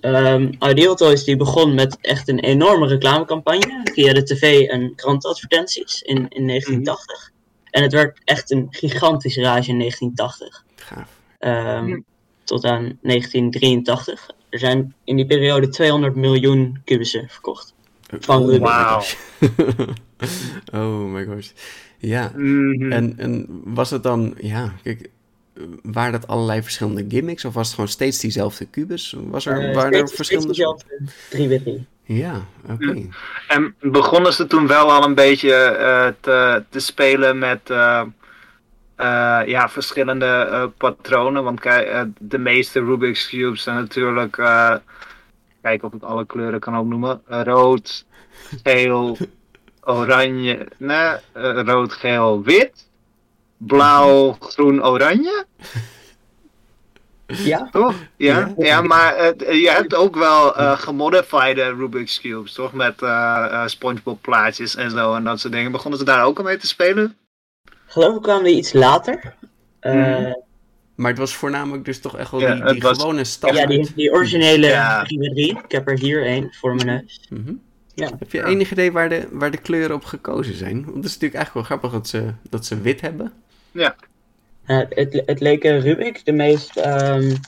Um, 0.00 0.50
Ideal 0.60 0.94
Toys 0.94 1.24
die 1.24 1.36
begon 1.36 1.74
met 1.74 1.98
echt 2.00 2.28
een 2.28 2.38
enorme 2.38 2.86
reclamecampagne 2.86 3.80
via 3.84 4.12
de 4.12 4.22
tv 4.22 4.68
en 4.68 4.94
krantadvertenties 4.94 6.02
in, 6.02 6.16
in 6.28 6.46
1980. 6.46 7.16
Mm 7.16 7.24
-hmm. 7.24 7.38
En 7.70 7.82
het 7.82 7.92
werd 7.92 8.20
echt 8.24 8.50
een 8.50 8.66
gigantische 8.70 9.40
rage 9.40 9.70
in 9.70 9.78
1980. 9.78 10.64
Gaaf. 10.76 11.18
Um, 11.40 12.04
tot 12.44 12.64
aan 12.64 12.98
1983. 13.02 14.30
Er 14.48 14.58
zijn 14.58 14.94
in 15.04 15.16
die 15.16 15.26
periode 15.26 15.68
200 15.68 16.14
miljoen 16.14 16.80
kubussen 16.84 17.28
verkocht. 17.28 17.74
Van 18.18 18.50
oh, 18.50 18.58
Wauw. 18.58 19.02
oh 20.82 21.12
my 21.12 21.24
god. 21.24 21.52
Ja. 21.98 22.32
Mm 22.36 22.80
-hmm. 22.80 22.92
en, 22.92 23.14
en 23.18 23.46
was 23.64 23.90
het 23.90 24.02
dan, 24.02 24.34
ja, 24.38 24.74
kijk, 24.82 25.10
waren 25.82 26.12
dat 26.12 26.26
allerlei 26.26 26.62
verschillende 26.62 27.04
gimmicks 27.08 27.44
of 27.44 27.54
was 27.54 27.66
het 27.66 27.74
gewoon 27.74 27.90
steeds 27.90 28.18
diezelfde 28.18 28.66
kubus? 28.66 29.16
Was 29.18 29.46
er, 29.46 29.68
uh, 29.68 29.74
waren 29.74 29.92
steeds, 29.92 30.10
er 30.10 30.16
verschillende? 30.16 30.54
Steeds 30.54 30.84
3 31.30 31.48
bij 31.48 31.58
3 31.58 31.86
Ja, 32.02 32.46
oké. 32.68 32.84
Okay. 32.84 33.08
En 33.48 33.74
begonnen 33.80 34.32
ze 34.32 34.46
toen 34.46 34.66
wel 34.66 34.92
al 34.92 35.04
een 35.04 35.14
beetje 35.14 35.76
uh, 35.78 36.08
te, 36.20 36.64
te 36.68 36.80
spelen 36.80 37.38
met 37.38 37.70
uh, 37.70 38.02
ja, 39.46 39.68
verschillende 39.68 40.70
patronen? 40.76 41.44
Want 41.44 41.60
kijk, 41.60 42.06
de 42.18 42.38
meeste 42.38 42.80
Rubik's 42.80 43.28
Cubes 43.28 43.62
zijn 43.62 43.76
natuurlijk, 43.76 44.32
kijk 45.62 45.82
of 45.82 45.92
ik 45.92 46.02
alle 46.02 46.26
kleuren 46.26 46.60
kan 46.60 46.78
opnoemen, 46.78 47.22
rood, 47.26 48.04
geel, 48.62 49.16
oranje, 49.80 50.68
nee, 50.76 51.16
rood, 51.64 51.92
geel, 51.92 52.42
wit 52.42 52.88
blauw, 53.66 54.36
groen, 54.40 54.84
oranje. 54.84 55.44
Ja. 57.26 57.68
Toch? 57.70 57.94
Ja, 58.16 58.54
ja 58.58 58.80
maar 58.80 59.34
uh, 59.38 59.62
je 59.62 59.70
hebt 59.70 59.94
ook 59.94 60.16
wel 60.16 60.60
uh, 60.60 60.78
gemodified 60.78 61.56
Rubik's 61.56 62.20
Cubes, 62.20 62.52
toch? 62.52 62.72
Met 62.72 63.02
uh, 63.02 63.66
SpongeBob 63.66 64.22
plaatjes 64.22 64.76
en 64.76 64.90
zo 64.90 65.14
en 65.14 65.24
dat 65.24 65.40
soort 65.40 65.52
dingen. 65.52 65.72
Begonnen 65.72 65.98
ze 65.98 66.04
daar 66.04 66.24
ook 66.24 66.38
al 66.38 66.44
mee 66.44 66.56
te 66.56 66.66
spelen? 66.66 67.16
Geloof 67.86 68.16
ik 68.16 68.22
kwamen 68.22 68.44
die 68.44 68.56
iets 68.56 68.72
later. 68.72 69.34
Mm. 69.80 70.42
Maar 70.94 71.10
het 71.10 71.18
was 71.18 71.34
voornamelijk 71.34 71.84
dus 71.84 72.00
toch 72.00 72.16
echt 72.16 72.30
wel 72.30 72.40
die, 72.40 72.72
die 72.72 72.82
was... 72.82 72.98
gewone 72.98 73.24
standaard. 73.24 73.70
Ja, 73.70 73.76
die, 73.76 73.92
die 73.94 74.12
originele 74.12 74.66
ja. 74.66 75.02
3 75.02 75.58
Ik 75.64 75.72
heb 75.72 75.88
er 75.88 75.98
hier 75.98 76.26
een 76.26 76.54
voor 76.60 76.74
mijn 76.74 76.86
neus. 76.86 77.26
Mm 77.28 77.44
-hmm. 77.46 77.60
ja. 77.94 78.10
Heb 78.18 78.32
je 78.32 78.44
enig 78.44 78.70
idee 78.70 78.92
waar 78.92 79.08
de, 79.08 79.28
waar 79.30 79.50
de 79.50 79.56
kleuren 79.56 79.96
op 79.96 80.04
gekozen 80.04 80.54
zijn? 80.54 80.84
Want 80.84 80.96
het 80.96 81.04
is 81.04 81.12
natuurlijk 81.12 81.34
eigenlijk 81.34 81.54
wel 81.54 81.62
grappig 81.78 81.90
dat 81.90 82.08
ze, 82.08 82.34
dat 82.50 82.66
ze 82.66 82.80
wit 82.80 83.00
hebben. 83.00 83.32
Ja. 83.72 83.94
Uh, 84.66 84.80
het, 84.88 85.22
het 85.26 85.40
leken 85.40 85.80
Rubik 85.80 86.24
de 86.24 86.32
meest, 86.32 86.76
um, 86.76 87.38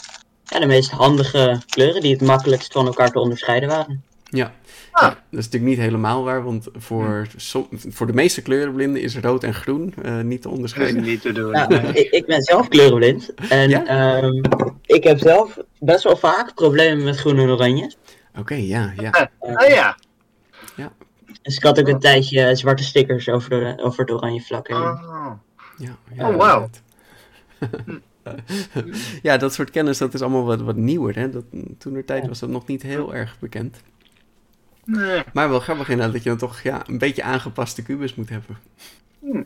ja, 0.45 0.59
de 0.59 0.67
meest 0.67 0.91
handige 0.91 1.61
kleuren 1.67 2.01
die 2.01 2.13
het 2.13 2.21
makkelijkst 2.21 2.73
van 2.73 2.87
elkaar 2.87 3.11
te 3.11 3.21
onderscheiden 3.21 3.69
waren. 3.69 4.03
Ja. 4.25 4.53
Ah. 4.91 5.03
ja. 5.03 5.09
dat 5.09 5.39
is 5.39 5.45
natuurlijk 5.45 5.73
niet 5.73 5.79
helemaal 5.79 6.25
waar, 6.25 6.45
want 6.45 6.69
voor, 6.75 7.27
som, 7.37 7.69
voor 7.71 8.07
de 8.07 8.13
meeste 8.13 8.43
kleurenblinden 8.43 9.03
is 9.03 9.17
rood 9.17 9.45
en 9.45 9.55
groen 9.55 9.95
uh, 10.05 10.21
niet 10.21 10.43
te 10.43 10.49
onderscheiden. 10.49 11.03
niet 11.03 11.21
te 11.21 11.33
doen. 11.33 11.51
Ja, 11.51 11.69
ik, 11.69 12.11
ik, 12.11 12.27
ben 12.27 12.43
zelf 12.43 12.69
kleurenblind 12.69 13.35
en 13.35 13.69
ja? 13.69 14.23
um, 14.23 14.43
ik 14.87 15.05
heb 15.05 15.19
zelf 15.19 15.59
best 15.79 16.05
wel 16.05 16.17
vaak 16.17 16.55
problemen 16.55 17.05
met 17.05 17.17
groen 17.17 17.39
en 17.39 17.49
oranje. 17.49 17.93
Oké, 18.31 18.41
okay, 18.41 18.67
ja, 18.67 18.93
ja. 18.97 19.31
Uh, 19.41 19.57
oh 19.57 19.69
ja. 19.69 19.97
Ja. 20.77 20.93
Dus 21.43 21.57
ik 21.57 21.63
had 21.63 21.81
ook 21.81 21.89
een 21.89 21.99
tijdje 21.99 22.57
zwarte 22.57 22.85
stickers 22.85 23.29
over, 23.29 23.51
de, 23.51 23.83
over 23.83 24.01
het 24.01 24.11
oranje 24.11 24.41
vlak 24.41 24.69
heen. 24.69 24.77
Oh. 24.77 25.33
Ja, 25.79 25.97
ja, 26.15 26.29
oh, 26.29 26.37
wow. 26.37 26.69
ja, 29.23 29.37
dat 29.37 29.55
soort 29.55 29.71
kennis 29.71 29.99
dat 29.99 30.15
is 30.15 30.21
allemaal 30.21 30.45
wat, 30.45 30.61
wat 30.61 30.77
nieuwer. 30.77 31.17
Hè? 31.17 31.31
Dat, 31.31 31.45
toen 31.79 31.95
er 31.95 32.05
tijd 32.05 32.27
was 32.27 32.39
dat 32.39 32.49
nog 32.49 32.67
niet 32.67 32.83
heel 32.83 33.15
erg 33.15 33.39
bekend. 33.39 33.83
Nee. 34.85 35.23
Maar 35.33 35.49
wel 35.49 35.61
grappig 35.61 35.89
inderdaad 35.89 36.15
dat 36.15 36.23
je 36.23 36.29
dan 36.29 36.39
toch 36.39 36.61
ja, 36.61 36.83
een 36.89 36.99
beetje 36.99 37.23
aangepaste 37.23 37.83
kubus 37.83 38.15
moet 38.15 38.29
hebben. 38.29 38.59
Hm. 39.21 39.43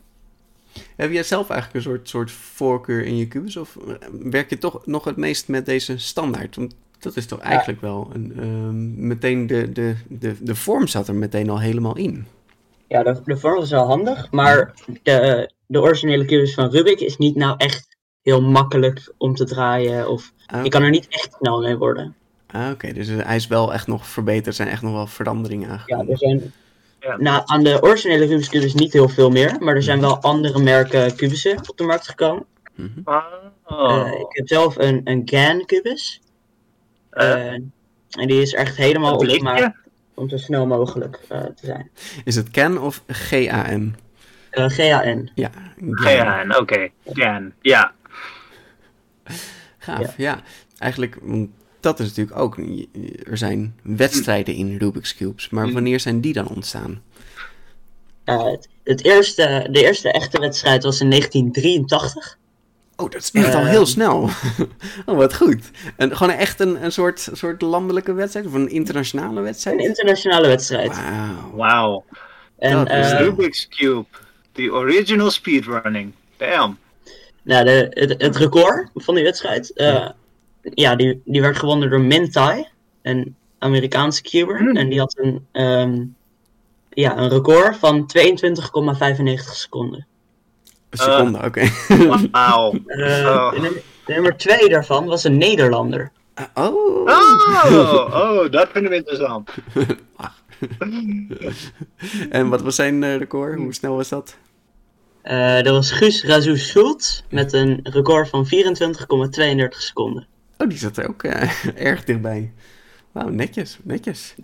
Heb 0.97 1.11
jij 1.11 1.23
zelf 1.23 1.51
eigenlijk 1.51 1.85
een 1.85 1.93
soort, 1.93 2.09
soort 2.09 2.31
voorkeur 2.31 3.05
in 3.05 3.17
je 3.17 3.29
kubus? 3.29 3.57
Of 3.57 3.77
eh, 3.77 3.95
werk 4.23 4.51
je 4.51 4.59
toch 4.59 4.87
nog 4.87 5.05
het 5.05 5.17
meest 5.17 5.49
met 5.49 5.67
deze 5.67 5.99
standaard? 5.99 6.57
Want 6.57 6.75
dat 6.99 7.17
is 7.17 7.27
toch 7.27 7.39
eigenlijk 7.39 7.81
wel 7.81 8.11
een, 8.13 8.45
um, 8.45 9.07
meteen 9.07 9.47
de, 9.47 9.73
de, 9.73 9.97
de, 10.09 10.37
de 10.41 10.55
vorm 10.55 10.87
zat 10.87 11.09
er 11.09 11.15
meteen 11.15 11.51
al 11.51 11.61
helemaal 11.61 11.97
in. 11.97 12.27
Ja, 12.89 13.03
de, 13.03 13.21
de 13.25 13.37
vorm 13.37 13.63
is 13.63 13.71
wel 13.71 13.87
handig, 13.87 14.31
maar 14.31 14.75
de, 15.03 15.51
de 15.67 15.81
originele 15.81 16.25
kubus 16.25 16.55
van 16.55 16.71
Rubik 16.71 17.01
is 17.01 17.17
niet 17.17 17.37
nou 17.37 17.55
echt 17.57 17.97
heel 18.23 18.43
makkelijk 18.43 19.13
om 19.17 19.35
te 19.35 19.45
draaien. 19.45 20.09
Of 20.09 20.33
okay. 20.47 20.63
je 20.63 20.69
kan 20.69 20.83
er 20.83 20.91
niet 20.91 21.07
echt 21.09 21.37
snel 21.39 21.61
mee 21.61 21.77
worden. 21.77 22.15
Ah, 22.47 22.71
Oké, 22.71 22.93
dus 22.93 23.09
hij 23.09 23.37
is 23.37 23.47
wel 23.47 23.73
echt 23.73 23.87
nog 23.87 24.07
verbeterd. 24.07 24.47
Er 24.47 24.53
zijn 24.53 24.69
echt 24.69 24.83
nog 24.83 24.93
wel 24.93 25.07
veranderingen 25.07 25.69
aangekomen. 25.69 26.07
Ja, 26.07 26.13
er 26.13 26.19
zijn 26.19 26.53
ja. 27.01 27.17
Nou, 27.17 27.43
aan 27.45 27.63
de 27.63 27.83
originele 27.83 28.27
Rubik's 28.27 28.49
Cube 28.49 28.65
is 28.65 28.75
niet 28.75 28.93
heel 28.93 29.09
veel 29.09 29.31
meer. 29.31 29.57
Maar 29.61 29.75
er 29.75 29.83
zijn 29.83 30.01
wel 30.01 30.21
andere 30.21 30.59
merken 30.59 31.17
kubussen 31.17 31.59
op 31.69 31.77
de 31.77 31.85
markt 31.85 32.09
gekomen. 32.09 32.45
Mm 32.75 32.93
-hmm. 32.95 33.03
oh. 33.65 34.07
uh, 34.07 34.21
ik 34.21 34.27
heb 34.29 34.49
zelf 34.49 34.77
een, 34.77 35.01
een 35.05 35.23
GAN 35.25 35.65
kubus. 35.65 36.21
Uh. 37.13 37.25
Uh, 37.25 37.53
En 38.11 38.27
die 38.27 38.41
is 38.41 38.55
echt 38.55 38.77
helemaal 38.77 39.15
opgemaakt 39.15 39.77
om 40.15 40.29
zo 40.29 40.37
snel 40.37 40.67
mogelijk 40.67 41.21
uh, 41.33 41.39
te 41.39 41.67
zijn. 41.67 41.91
Is 42.25 42.37
het 42.37 42.51
CAN 42.51 42.81
of 42.81 43.03
GAN? 43.07 43.95
Uh, 44.59 44.69
GAN. 44.69 45.31
Ja. 45.35 45.51
GAN, 45.91 46.51
oké. 46.51 46.61
Okay. 46.61 46.93
GAN, 47.05 47.53
ja. 47.61 47.93
Gaaf, 49.79 50.17
ja. 50.17 50.31
ja. 50.31 50.43
Eigenlijk, 50.79 51.19
dat 51.81 52.01
is 52.01 52.09
natuurlijk 52.09 52.39
ook... 52.39 52.59
Er 53.23 53.37
zijn 53.37 53.75
wedstrijden 53.83 54.55
in 54.55 54.77
Rubik's 54.77 55.17
Cubes. 55.17 55.49
Maar 55.49 55.67
mm. 55.67 55.73
wanneer 55.73 56.01
zijn 56.01 56.21
die 56.21 56.33
dan 56.33 56.49
ontstaan? 56.49 57.03
Uh, 58.25 58.45
het, 58.45 58.69
het, 58.85 59.05
eerste, 59.05 59.69
de 59.71 59.83
eerste 59.83 60.13
echte 60.13 60.41
wedstrijd 60.41 60.83
was 60.83 61.01
in 61.01 61.11
1983. 61.11 62.39
Oh, 62.97 63.11
dat 63.11 63.21
is 63.23 63.31
echt 63.31 63.55
al 63.55 63.65
heel 63.65 63.87
snel. 63.87 64.29
oh, 65.07 65.17
wat 65.17 65.35
goed. 65.35 65.71
En 65.97 66.17
gewoon 66.17 66.33
echt 66.33 66.61
een, 66.61 66.85
een 66.85 66.93
soort, 66.93 67.29
soort 67.33 67.63
landelijke 67.63 68.13
wedstrijd 68.13 68.47
of 68.47 68.53
een 68.53 68.69
internationale 68.69 69.41
wedstrijd? 69.41 69.79
Een 69.79 69.85
internationale 69.85 70.47
wedstrijd. 70.47 70.97
Wauw. 70.97 71.51
Wow. 71.53 72.05
En 72.59 72.77
dat 72.77 72.91
is 72.91 73.13
uh, 73.13 73.19
Rubik's 73.19 73.69
Cube, 73.69 74.07
the 74.57 74.71
original 74.71 75.31
speedrunning. 75.31 76.13
Damn. 76.37 76.79
Nou, 77.43 77.65
de, 77.65 77.87
het, 77.91 78.23
het 78.23 78.37
record 78.37 78.91
van 78.95 79.15
die 79.15 79.25
wedstrijd, 79.25 79.73
uh, 79.75 79.87
ja. 79.87 80.15
ja, 80.63 80.97
die, 80.97 81.23
die 81.25 81.41
werd 81.41 81.57
gewonnen 81.57 81.91
door 81.91 82.01
Mintai, 82.01 82.67
een 83.03 83.37
Amerikaanse 83.59 84.23
cuber. 84.23 84.63
Mm. 84.63 84.77
En 84.77 84.89
die 84.89 84.99
had 84.99 85.17
een, 85.19 85.47
um, 85.53 86.17
ja, 86.91 87.17
een 87.17 87.29
record 87.29 87.77
van 87.77 88.11
22,95 88.19 88.25
seconden. 89.35 90.07
Een 90.91 90.99
seconde, 90.99 91.39
uh, 91.39 91.45
oké. 91.45 91.69
Okay. 91.89 92.29
Wauw. 92.31 92.73
Uh, 92.87 93.27
oh. 93.27 93.53
nummer, 93.53 93.83
nummer 94.07 94.37
twee 94.37 94.69
daarvan 94.69 95.07
was 95.07 95.25
een 95.25 95.39
Nederlander. 95.39 96.11
oh. 96.55 97.05
oh. 97.05 98.09
Oh, 98.13 98.51
dat 98.51 98.69
vinden 98.73 98.91
we 98.91 98.97
interessant. 98.97 99.51
en 102.31 102.49
wat 102.49 102.63
was 102.63 102.75
zijn 102.75 103.19
record? 103.19 103.59
Hoe 103.59 103.75
snel 103.75 103.97
was 103.97 104.09
dat? 104.09 104.37
Uh, 105.31 105.63
dat 105.63 105.75
was 105.75 105.91
Guus 105.91 106.25
Razou 106.25 106.59
Schultz 106.59 107.23
met 107.31 107.53
een 107.53 107.81
record 107.83 108.29
van 108.29 108.47
24,32 108.47 108.51
seconden. 109.69 110.27
Oh, 110.59 110.69
die 110.69 110.79
zat 110.79 110.97
er 110.97 111.09
ook 111.09 111.23
uh, 111.23 111.43
erg 111.91 112.05
dichtbij. 112.05 112.53
Wauw, 113.13 113.29
netjes, 113.29 113.79
netjes. 113.83 114.35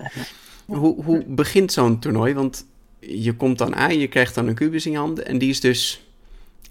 Hoe, 0.64 1.02
hoe 1.04 1.24
begint 1.26 1.72
zo'n 1.72 1.98
toernooi? 1.98 2.34
Want 2.34 2.66
je 3.00 3.34
komt 3.34 3.58
dan 3.58 3.76
aan, 3.76 3.98
je 3.98 4.08
krijgt 4.08 4.34
dan 4.34 4.46
een 4.46 4.54
kubus 4.54 4.86
in 4.86 4.92
je 4.92 4.98
handen 4.98 5.26
en 5.26 5.38
die 5.38 5.48
is 5.48 5.60
dus 5.60 6.02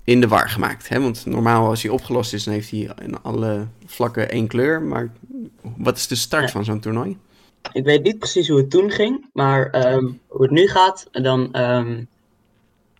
in 0.03 0.21
de 0.21 0.27
war 0.27 0.49
gemaakt. 0.49 0.89
Hè? 0.89 1.01
Want 1.01 1.25
normaal 1.25 1.67
als 1.67 1.81
hij 1.81 1.91
opgelost 1.91 2.33
is, 2.33 2.43
dan 2.43 2.53
heeft 2.53 2.71
hij 2.71 2.89
in 3.01 3.21
alle 3.21 3.67
vlakken 3.85 4.29
één 4.29 4.47
kleur. 4.47 4.81
Maar 4.81 5.11
wat 5.77 5.97
is 5.97 6.07
de 6.07 6.15
start 6.15 6.51
van 6.51 6.65
zo'n 6.65 6.79
toernooi? 6.79 7.17
Ik 7.71 7.83
weet 7.83 8.03
niet 8.03 8.19
precies 8.19 8.47
hoe 8.47 8.57
het 8.57 8.69
toen 8.69 8.91
ging, 8.91 9.29
maar 9.33 9.93
um, 9.93 10.19
hoe 10.27 10.41
het 10.41 10.51
nu 10.51 10.67
gaat, 10.67 11.07
dan 11.11 11.59
um, 11.61 12.07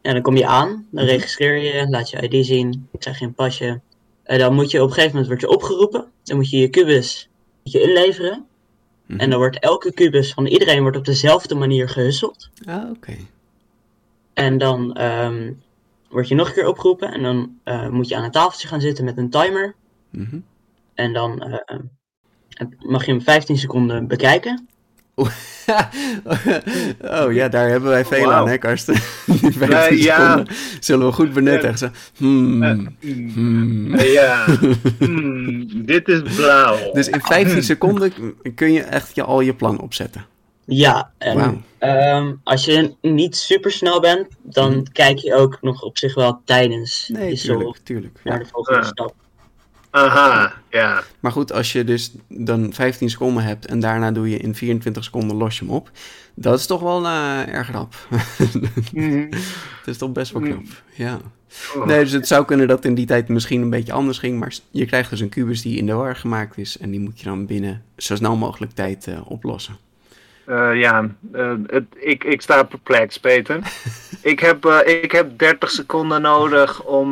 en 0.02 0.14
dan 0.14 0.22
kom 0.22 0.38
je 0.38 0.48
aan, 0.48 0.68
dan 0.92 1.04
mhm. 1.04 1.14
registreer 1.14 1.58
je, 1.58 1.90
laat 1.90 2.10
je 2.10 2.30
ID 2.30 2.46
zien, 2.46 2.88
krijg 3.00 3.20
je 3.20 3.26
een 3.26 3.34
pasje. 3.34 3.82
En 4.24 4.40
dan 4.40 4.54
moet 4.54 4.72
je 4.72 4.82
op 4.82 4.88
een 4.88 4.94
gegeven 4.94 5.12
moment 5.12 5.28
word 5.28 5.42
je 5.42 5.58
opgeroepen. 5.58 6.12
Dan 6.24 6.38
moet 6.38 6.50
je 6.50 6.58
je 6.58 6.70
kubus 6.70 7.30
je 7.64 7.82
inleveren. 7.82 8.46
En 9.08 9.18
dan 9.18 9.30
mhm. 9.30 9.38
wordt 9.38 9.60
elke 9.60 9.94
kubus 9.94 10.34
van 10.34 10.46
iedereen 10.46 10.82
wordt 10.82 10.98
op 10.98 11.06
dezelfde 11.06 11.56
manier 11.56 11.90
gehusseld. 11.90 12.50
Ah, 12.66 12.90
oké. 12.90 13.16
En 14.34 14.58
dan 14.58 15.02
um, 15.02 15.62
word 16.10 16.28
je 16.28 16.36
nog 16.36 16.48
een 16.48 16.54
keer 16.54 16.68
opgeroepen. 16.68 17.14
En 17.14 17.22
dan 17.22 17.60
uh, 17.66 17.90
moet 17.90 18.08
je 18.08 18.16
aan 18.16 18.24
een 18.24 18.32
tafeltje 18.32 18.68
gaan 18.68 18.82
zitten 18.82 19.06
met 19.06 19.18
een 19.18 19.30
timer. 19.30 19.76
Mm 20.10 20.28
-hmm. 20.30 20.46
En 20.94 21.14
dan 21.14 21.48
uh, 21.48 21.80
mag 22.80 23.06
je 23.06 23.12
hem 23.12 23.22
15 23.22 23.58
seconden 23.58 24.08
bekijken. 24.08 24.68
oh 25.16 25.28
ja, 27.34 27.50
daar 27.50 27.70
hebben 27.70 27.90
wij 27.90 28.06
veel 28.06 28.34
aan, 28.34 28.48
hè, 28.48 28.58
Karsten? 28.58 28.94
Die 29.42 29.52
15 29.52 29.98
ja. 29.98 30.44
zullen 30.80 31.06
we 31.06 31.14
goed 31.14 31.34
benutten. 31.34 31.94
Hmm, 32.18 32.96
hmm. 33.00 34.00
Ja, 34.00 34.46
hmm, 35.00 35.86
dit 35.86 36.08
is 36.08 36.22
blauw. 36.36 36.94
Dus 36.94 37.08
in 37.08 37.22
15 37.22 37.64
seconden 37.64 38.14
kun 38.56 38.72
je 38.72 38.82
echt 38.82 39.16
je, 39.16 39.24
al 39.24 39.42
je 39.42 39.54
plan 39.54 39.80
opzetten. 39.80 40.26
Ja, 40.66 41.12
en 41.18 41.64
um, 41.80 42.42
als 42.44 42.66
je 42.66 42.94
niet 43.02 43.36
super 43.36 43.72
snel 43.72 44.00
bent, 44.00 44.28
dan 44.42 44.72
hmm. 44.72 44.92
kijk 44.92 45.18
je 45.18 45.36
ook 45.36 45.58
nog 45.62 45.82
op 45.82 45.98
zich 45.98 46.16
wel 46.16 46.42
tijdens 46.46 47.10
nee, 47.14 47.30
je 47.30 47.38
tuurlijk, 47.38 47.78
tuurlijk. 47.84 48.20
naar 48.24 48.40
de 48.40 48.46
volgende 48.52 48.84
stap. 48.84 49.14
Aha, 49.92 50.54
ja. 50.70 51.04
Maar 51.20 51.32
goed, 51.32 51.52
als 51.52 51.72
je 51.72 51.84
dus 51.84 52.16
dan 52.28 52.74
15 52.74 53.10
seconden 53.10 53.44
hebt 53.44 53.66
en 53.66 53.80
daarna 53.80 54.12
doe 54.12 54.30
je 54.30 54.38
in 54.38 54.56
24 54.56 55.04
seconden 55.04 55.38
los 55.38 55.60
je 55.60 55.66
hem 55.66 55.74
op. 55.74 55.92
Dat 56.34 56.60
is 56.60 56.66
toch 56.66 56.82
wel 56.82 57.04
uh, 57.06 57.48
erg 57.48 57.70
knap. 57.70 57.96
mm 58.94 59.30
Dat 59.80 59.94
is 59.94 59.98
toch 59.98 60.12
best 60.12 60.32
wel 60.32 60.42
knap, 60.42 60.66
ja. 60.96 61.20
Oh. 61.76 61.86
Nee, 61.86 62.00
dus 62.00 62.12
het 62.12 62.28
zou 62.28 62.46
kunnen 62.46 62.68
dat 62.68 62.86
in 62.86 62.96
die 62.96 63.06
tijd 63.06 63.28
misschien 63.28 63.62
een 63.62 63.70
beetje 63.70 63.94
anders 63.94 64.18
ging. 64.18 64.40
Maar 64.40 64.54
je 64.72 64.86
krijgt 64.86 65.10
dus 65.10 65.20
een 65.20 65.30
kubus 65.30 65.62
die 65.62 65.78
in 65.78 65.86
de 65.86 65.94
war 65.94 66.16
gemaakt 66.16 66.58
is. 66.58 66.78
En 66.78 66.92
die 66.92 67.00
moet 67.00 67.20
je 67.20 67.26
dan 67.26 67.46
binnen 67.46 67.84
zo 67.98 68.16
snel 68.16 68.36
mogelijk 68.36 68.72
tijd 68.72 69.08
uh, 69.08 69.32
oplossen. 69.32 69.78
Uh, 70.48 70.80
ja, 70.80 71.10
het, 71.68 71.84
ik, 71.96 72.24
ik 72.24 72.42
sta 72.42 72.64
perplex, 72.64 73.20
Peter. 73.20 73.60
ik, 74.22 74.40
heb, 74.40 74.66
uh, 74.66 74.80
ik 74.86 75.12
heb 75.12 75.38
30 75.38 75.72
seconden 75.72 76.22
nodig 76.22 76.84
om 76.84 77.12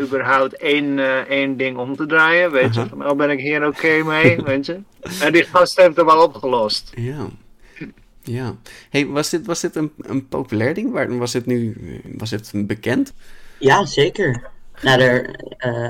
überhaupt 0.00 0.56
één, 0.56 0.98
één 1.28 1.56
ding 1.56 1.76
om 1.76 1.96
te 1.96 2.06
draaien. 2.06 2.50
Weet 2.50 2.74
je, 2.74 2.84
nou 2.94 3.16
ben 3.16 3.30
ik 3.30 3.40
hier 3.40 3.66
oké 3.66 4.02
mee, 4.04 4.42
weet 4.42 4.66
je. 4.66 4.80
En 5.20 5.32
die 5.32 5.44
gast 5.44 5.76
heeft 5.76 5.96
hem 5.96 6.06
wel 6.06 6.22
opgelost. 6.22 6.92
Ja. 6.94 7.26
Ja. 8.22 8.56
Hey, 8.90 9.06
was 9.06 9.30
dit, 9.30 9.46
was 9.46 9.60
dit 9.60 9.76
een, 9.76 9.92
een 9.96 10.28
populair 10.28 10.74
ding? 10.74 10.92
Waar, 10.92 11.18
was 11.18 11.32
het 11.32 11.46
nu 11.46 11.76
was 12.16 12.30
het 12.30 12.52
bekend? 12.54 13.12
Ja, 13.58 13.84
zeker. 13.86 14.50
Nou, 14.82 15.00
er, 15.00 15.44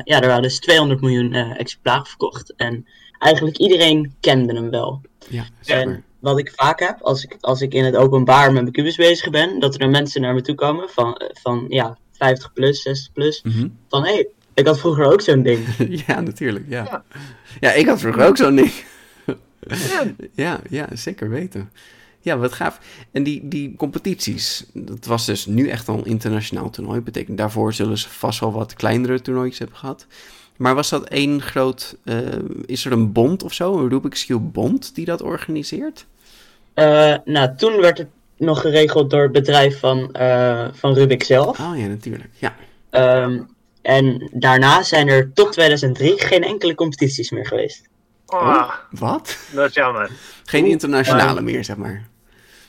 ja, 0.04 0.20
er 0.20 0.26
waren 0.26 0.42
dus 0.42 0.59
200 0.59 1.00
miljoen 1.00 1.33
exemplaren 1.35 2.07
verkocht. 2.07 2.54
En 2.57 2.87
eigenlijk 3.18 3.59
iedereen 3.59 4.14
kende 4.20 4.54
hem 4.54 4.70
wel. 4.70 5.00
Ja, 5.28 5.44
zeker 5.61 6.02
wat 6.18 6.38
ik 6.38 6.52
vaak 6.54 6.81
heb 6.81 6.96
als 7.00 7.24
ik, 7.24 7.37
als 7.40 7.61
ik 7.61 7.74
in 7.74 7.85
het 7.85 7.96
openbaar 7.96 8.52
met 8.52 8.62
mijn 8.62 8.74
kubus 8.74 8.96
bezig 8.96 9.31
ben, 9.31 9.61
dat 9.61 9.72
er 9.72 9.81
dan 9.81 9.90
mensen 9.90 10.20
naar 10.20 10.35
me 10.35 10.40
toe 10.40 10.54
komen 10.54 10.88
van, 10.88 11.20
van 11.33 11.64
ja, 11.68 11.98
50 12.12 12.52
plus, 12.52 12.83
60 12.83 13.12
plus. 13.12 13.42
Mhm. 13.42 13.68
Van 13.88 14.04
hé, 14.04 14.12
hey, 14.12 14.28
ik 14.54 14.66
had 14.66 14.78
vroeger 14.78 15.04
ook 15.04 15.20
zo'n 15.20 15.42
ding. 15.42 15.66
ja, 16.07 16.20
natuurlijk. 16.20 16.64
Ja. 16.68 16.85
ja. 16.90 17.04
Ja. 17.61 17.72
ik 17.72 17.87
had 17.87 18.00
vroeger 18.00 18.26
ook 18.26 18.37
zo'n 18.37 18.57
ding. 18.57 18.72
ja. 20.35 20.61
ja, 20.70 20.88
zeker 20.92 21.31
weten. 21.31 21.70
Ja, 22.20 22.37
wat 22.37 22.52
gaaf. 22.52 22.81
En 23.12 23.22
die, 23.22 23.48
die 23.48 23.76
competities, 23.76 24.64
dat 24.72 25.04
was 25.04 25.26
dus 25.26 25.46
nu 25.46 25.68
echt 25.68 25.88
al 25.88 25.98
een 25.98 26.04
internationaal 26.04 26.70
toernooi. 26.70 27.00
Betekent 27.00 27.38
daarvoor 27.38 27.74
zullen 27.74 27.98
ze 27.98 28.09
vast 28.09 28.40
wel 28.40 28.52
wat 28.52 28.74
kleinere 28.74 29.20
toernooitjes 29.20 29.59
hebben 29.59 29.76
gehad. 29.76 30.07
Maar 30.59 30.75
was 30.75 30.88
dat 30.88 31.05
één 31.05 31.42
groot. 31.42 31.97
Uh, 32.05 32.16
is 32.66 32.85
er 32.85 32.92
een 32.92 33.12
bond 33.12 33.42
of 33.42 33.53
zo? 33.53 33.79
Een 33.79 33.88
Rubik's 33.88 34.27
Cube 34.27 34.44
Bond 34.44 34.94
die 34.94 35.05
dat 35.05 35.23
organiseert? 35.23 36.07
Uh, 36.75 37.14
nou, 37.25 37.57
toen 37.57 37.81
werd 37.81 37.99
het 37.99 38.09
nog 38.37 38.61
geregeld 38.61 39.11
door 39.11 39.23
het 39.23 39.33
bedrijf 39.33 39.79
van, 39.79 40.14
uh, 40.21 40.68
van 40.73 40.94
Rubik 40.94 41.23
zelf. 41.23 41.61
Oh 41.61 41.79
ja, 41.79 41.87
natuurlijk. 41.87 42.31
Ja. 42.38 42.55
Um, 43.23 43.49
en 43.83 44.31
daarna 44.33 44.83
zijn 44.83 45.09
er 45.09 45.33
tot 45.33 45.53
2003 45.53 46.21
geen 46.21 46.44
enkele 46.44 46.75
competities 46.75 47.31
meer 47.31 47.47
geweest. 47.47 47.88
Oh, 48.27 48.40
oh 48.40 48.71
wat? 48.90 49.38
Dat 49.53 49.68
is 49.68 49.75
jammer. 49.75 50.11
Geen 50.44 50.66
internationale 50.66 51.40
meer, 51.40 51.64
zeg 51.64 51.77
maar. 51.77 52.07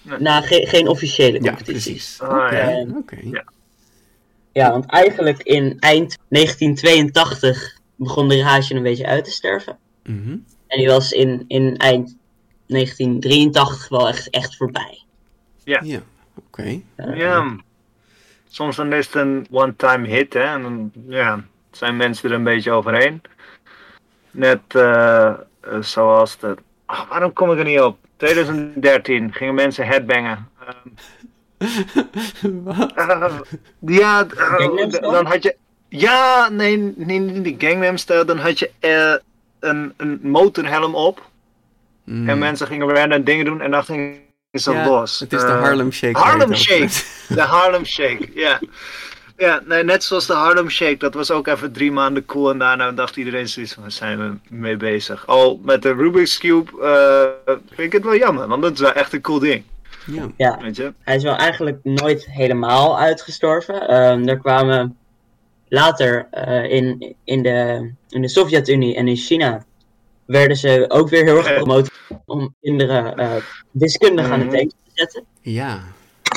Nee. 0.02 0.20
Nou, 0.20 0.44
geen, 0.44 0.68
geen 0.68 0.88
officiële 0.88 1.40
competities. 1.40 2.18
Ja, 2.18 2.28
precies. 2.28 2.48
Oké. 2.50 2.96
Okay. 2.96 2.98
Okay. 2.98 3.30
Ja. 3.32 3.44
ja, 4.52 4.72
want 4.72 4.86
eigenlijk 4.86 5.44
in 5.44 5.78
eind 5.80 6.18
1982 6.28 7.79
begon 8.00 8.28
de 8.28 8.42
rage 8.42 8.76
een 8.76 8.84
beetje 8.84 9.08
uit 9.08 9.24
te 9.24 9.32
sterven. 9.32 9.78
Mhm. 10.04 10.38
En 10.68 10.78
die 10.78 10.88
was 10.88 11.12
in, 11.12 11.46
in 11.48 11.78
eind 11.78 12.18
1983 12.66 13.90
wel 13.90 14.08
echt, 14.08 14.30
echt 14.30 14.58
voorbij. 14.58 15.04
Ja. 15.64 15.80
Ja, 15.84 16.02
oké. 16.36 16.82
ja. 16.96 17.56
Soms 18.48 18.76
dan 18.76 18.94
is 18.94 19.06
het 19.06 19.16
een 19.16 19.48
one-time 19.52 20.08
hit, 20.08 20.34
hè. 20.34 20.44
En 20.44 20.62
dan 20.62 20.92
ja, 21.08 21.44
zijn 21.72 21.98
mensen 21.98 22.30
er 22.30 22.36
een 22.36 22.44
beetje 22.44 22.72
overheen. 22.72 23.22
Net 24.32 24.62
uh, 24.76 25.34
zoals 25.80 26.38
de... 26.38 26.58
Oh, 26.88 27.10
waarom 27.10 27.34
kom 27.34 27.52
ik 27.52 27.58
er 27.58 27.64
niet 27.64 27.80
op? 27.80 27.98
2013 28.18 29.34
gingen 29.34 29.54
mensen 29.54 29.86
headbangen. 29.86 30.50
Um, 30.68 30.94
Wat? 32.64 32.98
Uh, 32.98 33.40
ja, 33.80 34.26
uh, 34.26 34.90
dan 34.90 35.26
had 35.26 35.44
je 35.44 35.56
ja, 35.90 36.50
nee, 36.50 36.94
nee 36.96 37.20
niet 37.20 37.44
de 37.60 37.68
Gangnam 37.68 37.98
Style. 37.98 38.26
Dan 38.26 38.38
had 38.38 38.60
je 38.60 38.72
uh, 38.80 39.70
een, 39.70 39.94
een 39.98 40.20
motorhelm 40.22 40.96
op. 40.96 41.28
Mm. 42.04 42.30
En 42.30 42.38
mensen 42.38 42.68
gingen 42.68 42.90
random 42.90 43.24
dingen 43.24 43.46
doen 43.46 43.62
en 43.62 43.72
dan 43.72 43.84
ging 43.84 44.20
ze 44.52 44.72
ja, 44.72 44.88
los. 44.88 45.20
Het 45.20 45.34
is 45.34 45.42
de 45.42 45.48
eh, 45.48 45.62
Harlem 45.62 45.92
Shake. 45.92 46.20
Harlem 46.20 46.56
Shake. 46.56 47.04
de 47.36 47.42
Harlem 47.42 47.86
Shake, 47.86 48.30
ja. 48.34 48.60
Ja, 49.38 49.62
nee, 49.66 49.84
net 49.84 50.04
zoals 50.04 50.26
de 50.26 50.34
Harlem 50.34 50.70
Shake, 50.70 50.98
dat 50.98 51.14
was 51.14 51.32
ook 51.32 51.48
even 51.48 51.72
drie 51.72 51.92
maanden 51.92 52.26
cool 52.26 52.50
en 52.50 52.58
daarna 52.58 52.92
dacht 52.92 53.16
iedereen 53.16 53.48
zoiets 53.48 53.74
van, 53.74 53.84
waar 53.84 53.92
zijn 53.92 54.18
we 54.18 54.56
mee 54.56 54.78
bezig? 54.78 55.28
Al 55.28 55.60
met 55.64 55.82
de 55.82 55.94
Rubik's 55.94 56.38
Cube 56.38 56.72
uh, 56.82 57.56
vind 57.68 57.80
ik 57.80 57.92
het 57.92 58.04
wel 58.04 58.16
jammer, 58.16 58.48
want 58.48 58.62
dat 58.62 58.74
is 58.74 58.80
wel 58.80 58.94
echt 58.94 59.14
een 59.14 59.22
cool 59.22 59.40
ding. 59.40 59.64
Ja, 60.06 60.28
ja. 60.38 60.58
Weet 60.62 60.76
je? 60.76 60.94
hij 61.04 61.16
is 61.16 61.24
wel 61.24 61.36
eigenlijk 61.36 61.78
nooit 61.84 62.26
helemaal 62.26 63.00
uitgestorven. 63.00 63.96
Um, 63.96 64.28
er 64.28 64.38
kwamen 64.38 64.98
later 65.70 66.28
uh, 66.34 66.72
in, 66.72 67.16
in 67.24 67.44
de, 67.44 67.92
in 68.10 68.22
de 68.22 68.28
Sovjet-Unie 68.28 68.96
en 68.96 69.08
in 69.08 69.16
China 69.16 69.66
werden 70.26 70.58
ze 70.58 70.86
ook 70.88 71.10
weer 71.10 71.24
heel 71.24 71.38
erg 71.38 71.48
gepromoot 71.48 71.92
om 72.26 72.56
kinderen 72.62 73.20
uh, 73.20 73.36
wiskundig 73.72 74.30
aan 74.30 74.40
het 74.40 74.52
denken 74.52 74.78
te 74.84 74.92
zetten. 74.94 75.24
Ja. 75.42 75.84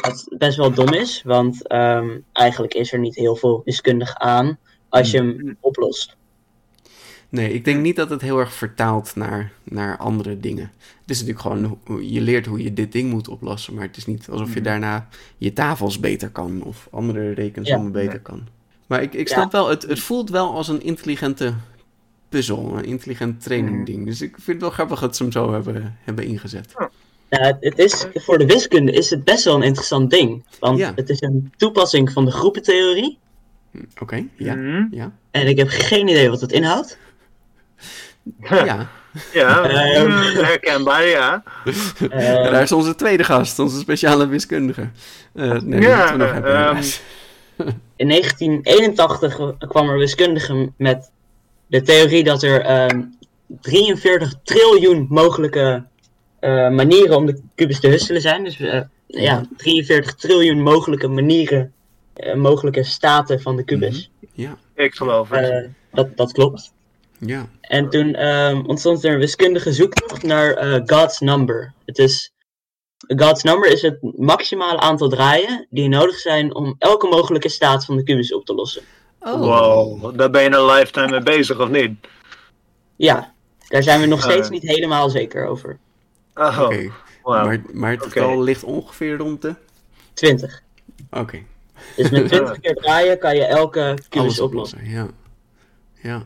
Wat 0.01 0.27
best 0.39 0.57
wel 0.57 0.73
dom 0.73 0.93
is, 0.93 1.23
want 1.25 1.73
um, 1.73 2.25
eigenlijk 2.33 2.75
is 2.75 2.93
er 2.93 2.99
niet 2.99 3.15
heel 3.15 3.37
veel 3.37 3.63
wiskundig 3.65 4.15
aan 4.15 4.59
als 4.89 5.11
je 5.11 5.17
hem 5.17 5.37
mm. 5.39 5.57
oplost. 5.61 6.17
Nee, 7.29 7.53
ik 7.53 7.65
denk 7.65 7.81
niet 7.81 7.97
dat 7.97 8.11
het 8.11 8.21
heel 8.21 8.39
erg 8.39 8.53
vertaalt 8.53 9.17
naar, 9.17 9.53
naar 9.63 9.97
andere 9.97 10.41
dingen. 10.41 10.73
Het 11.01 11.11
is 11.11 11.21
natuurlijk 11.21 11.41
gewoon, 11.41 11.79
je 12.11 12.21
leert 12.21 12.47
hoe 12.47 12.63
je 12.63 12.73
dit 12.73 12.93
ding 12.93 13.11
moet 13.11 13.29
oplossen, 13.29 13.75
maar 13.75 13.87
het 13.87 13.97
is 13.97 14.07
niet 14.07 14.29
alsof 14.31 14.53
je 14.53 14.59
mm. 14.59 14.65
daarna 14.65 15.09
je 15.39 15.53
tafels 15.53 16.01
beter 16.01 16.31
kan 16.31 16.63
of 16.63 16.89
andere 16.91 17.33
rekensommen 17.33 17.93
beter 17.93 18.21
kan. 18.21 18.47
Maar 18.93 19.03
ik, 19.03 19.15
ik 19.15 19.29
snap 19.29 19.53
wel, 19.53 19.69
het, 19.69 19.83
het 19.83 20.01
voelt 20.01 20.31
wel 20.31 20.55
als 20.55 20.69
een 20.69 20.83
intelligente 20.83 21.55
puzzel, 22.29 22.79
een 22.79 22.85
intelligent 22.85 23.43
training 23.43 23.77
mm. 23.77 23.85
ding. 23.85 24.07
Dus 24.07 24.21
ik 24.21 24.35
vind 24.35 24.47
het 24.47 24.61
wel 24.61 24.71
grappig 24.71 25.01
dat 25.01 25.17
ze 25.17 25.23
hem 25.23 25.33
zo 25.33 25.53
hebben, 25.53 25.99
hebben 26.05 26.25
ingezet. 26.25 26.75
Nou, 27.29 27.57
het 27.61 27.79
is, 27.79 28.07
voor 28.15 28.39
de 28.39 28.47
wiskunde 28.47 28.93
is 28.93 29.11
het 29.11 29.25
best 29.25 29.45
wel 29.45 29.55
een 29.55 29.63
interessant 29.63 30.11
ding. 30.11 30.45
Want 30.59 30.81
het 30.81 31.09
is 31.09 31.21
een 31.21 31.53
toepassing 31.57 32.13
van 32.13 32.25
de 32.25 32.31
groepentheorie. 32.31 33.19
Hm, 33.71 33.79
oké, 34.01 34.27
ja, 34.37 34.55
mm. 34.55 34.89
ja. 34.91 35.13
En 35.31 35.47
ik 35.47 35.59
heb 35.59 35.69
geen 35.69 36.09
idee 36.09 36.31
wat 36.31 36.41
het 36.41 36.53
inhoudt. 36.53 36.99
Ja. 38.49 38.89
Ja, 39.33 39.71
um, 40.01 40.11
herkenbaar, 40.45 41.07
ja. 41.07 41.43
Uh, 42.01 42.11
daar 42.19 42.63
is 42.63 42.73
onze 42.73 42.95
tweede 42.95 43.25
gast, 43.25 43.59
onze 43.59 43.79
speciale 43.79 44.27
wiskundige. 44.27 44.89
Uh, 45.35 45.61
nee, 45.61 45.81
ja, 45.81 46.13
we 46.13 46.19
nog 46.19 46.33
hebben. 46.33 46.77
Um, 46.77 46.83
in 48.03 48.09
1981 48.09 49.57
kwam 49.69 49.89
er 49.89 49.99
wiskundige 49.99 50.73
met 50.77 51.11
de 51.67 51.83
theorie 51.83 52.25
dat 52.25 52.43
er 52.43 52.63
43 53.61 54.33
ehm, 54.33 54.41
triljoen 54.45 55.07
mogelijke 55.09 55.85
uh, 56.41 56.71
manieren 56.71 57.17
om 57.17 57.27
de 57.27 57.41
kubus 57.55 57.81
te 57.81 57.89
husselen 57.89 58.21
zijn. 58.21 58.45
Dus 58.45 58.59
uh, 58.59 58.81
ja, 59.07 59.47
43 59.57 60.15
triljoen 60.15 60.63
mogelijke 60.63 61.09
manieren, 61.09 61.73
uh, 62.17 62.35
mogelijke 62.35 62.83
staten 62.83 63.41
van 63.41 63.57
de 63.57 63.65
kubus. 63.65 64.11
Mhm. 64.21 64.43
Ja, 64.43 64.59
ik 64.75 64.95
geloof 64.95 65.29
het. 65.31 65.69
dat, 65.93 66.17
dat 66.17 66.33
klopt. 66.33 66.73
Ja. 67.19 67.49
En 67.61 67.89
toen 67.89 68.27
um, 68.27 68.67
ontstond 68.67 69.05
er 69.05 69.13
een 69.13 69.19
wiskundige 69.19 69.73
zoektocht 69.73 70.23
naar 70.23 70.83
God's 70.87 71.21
number. 71.21 71.73
Het 71.85 71.99
is 71.99 72.32
God's 73.07 73.43
number 73.43 73.71
is 73.71 73.83
het 73.83 73.99
maximale 74.17 74.81
aantal 74.81 75.09
draaien 75.09 75.67
die 75.71 75.89
nodig 75.89 76.19
zijn 76.19 76.55
om 76.55 76.75
elke 76.79 77.07
mogelijke 77.07 77.49
staat 77.49 77.85
van 77.85 77.97
de 77.97 78.03
kubus 78.03 78.35
op 78.35 78.45
te 78.45 78.55
lossen. 78.55 78.83
Oh. 79.21 79.39
Wow, 79.39 80.19
daar 80.19 80.31
ben 80.31 80.43
je 80.43 80.51
een 80.51 80.65
lifetime 80.65 81.11
mee 81.11 81.23
bezig, 81.23 81.61
of 81.61 81.69
niet? 81.69 81.91
Ja, 82.97 83.33
daar 83.69 83.83
zijn 83.83 84.01
we 84.01 84.07
nog 84.07 84.23
steeds 84.23 84.49
niet 84.49 84.63
helemaal 84.63 85.11
zeker 85.11 85.47
over. 85.47 85.79
Oh, 86.35 86.61
okay. 86.63 86.91
Maar, 87.23 87.63
maar 87.73 87.91
het 87.91 88.03
getal 88.03 88.43
ligt 88.43 88.65
ongeveer 88.65 89.17
rond 89.17 89.43
de? 89.43 89.55
20. 90.15 90.63
Oké. 91.11 91.43
Dus 91.97 92.11
met 92.11 92.29
20 92.33 92.61
keer 92.61 92.75
draaien 92.75 93.19
kan 93.19 93.37
je 93.37 93.45
elke 93.45 93.99
kubus 94.09 94.41
oplossen. 94.41 94.91
Ja. 94.91 95.09
ja. 96.03 96.23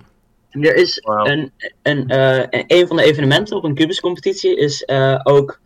Er 0.50 0.74
is 0.74 0.98
een, 1.02 1.52
een, 1.82 2.12
uh, 2.12 2.44
een 2.50 2.86
van 2.86 2.96
de 2.96 3.02
evenementen 3.02 3.56
op 3.56 3.64
een 3.64 3.74
kubuscompetitie 3.74 4.56
is 4.56 4.82
uh, 4.86 5.20
ook 5.22 5.60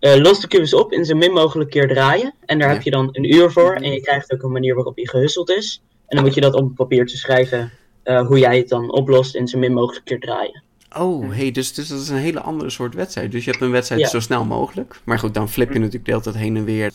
los 0.00 0.40
de 0.40 0.48
kubus 0.48 0.74
op 0.74 0.92
in 0.92 1.04
zo 1.04 1.14
min 1.14 1.32
mogelijk 1.32 1.70
keer 1.70 1.88
draaien. 1.88 2.34
En 2.46 2.58
daar 2.58 2.70
heb 2.70 2.82
je 2.82 2.90
dan 2.90 3.08
een 3.12 3.34
uur 3.34 3.50
voor. 3.50 3.74
En 3.74 3.92
je 3.92 4.00
krijgt 4.00 4.32
ook 4.32 4.42
een 4.42 4.52
manier 4.52 4.74
waarop 4.74 4.96
die 4.96 5.08
gehusseld 5.08 5.50
is. 5.50 5.82
En 6.06 6.16
dan 6.16 6.24
moet 6.24 6.34
je 6.34 6.40
dat 6.40 6.54
op 6.54 6.60
een 6.60 6.74
papiertje 6.74 7.16
schrijven. 7.16 7.72
Uh, 8.04 8.26
hoe 8.26 8.38
jij 8.38 8.56
het 8.56 8.68
dan 8.68 8.92
oplost 8.92 9.34
in 9.34 9.48
zo 9.48 9.58
min 9.58 9.72
mogelijk 9.72 10.04
keer 10.04 10.20
draaien. 10.20 10.62
Oh, 10.96 11.30
hey, 11.30 11.50
dus, 11.50 11.74
dus 11.74 11.88
dat 11.88 12.00
is 12.00 12.08
een 12.08 12.16
hele 12.16 12.40
andere 12.40 12.70
soort 12.70 12.94
wedstrijd. 12.94 13.32
Dus 13.32 13.44
je 13.44 13.50
hebt 13.50 13.62
een 13.62 13.70
wedstrijd 13.70 14.08
zo 14.08 14.20
snel 14.20 14.44
mogelijk. 14.44 15.00
Maar 15.04 15.18
goed, 15.18 15.34
dan 15.34 15.48
flip 15.48 15.72
je 15.72 15.78
natuurlijk 15.78 16.04
de 16.04 16.10
hele 16.10 16.22
tijd 16.22 16.36
heen 16.36 16.56
en 16.56 16.64
weer. 16.64 16.92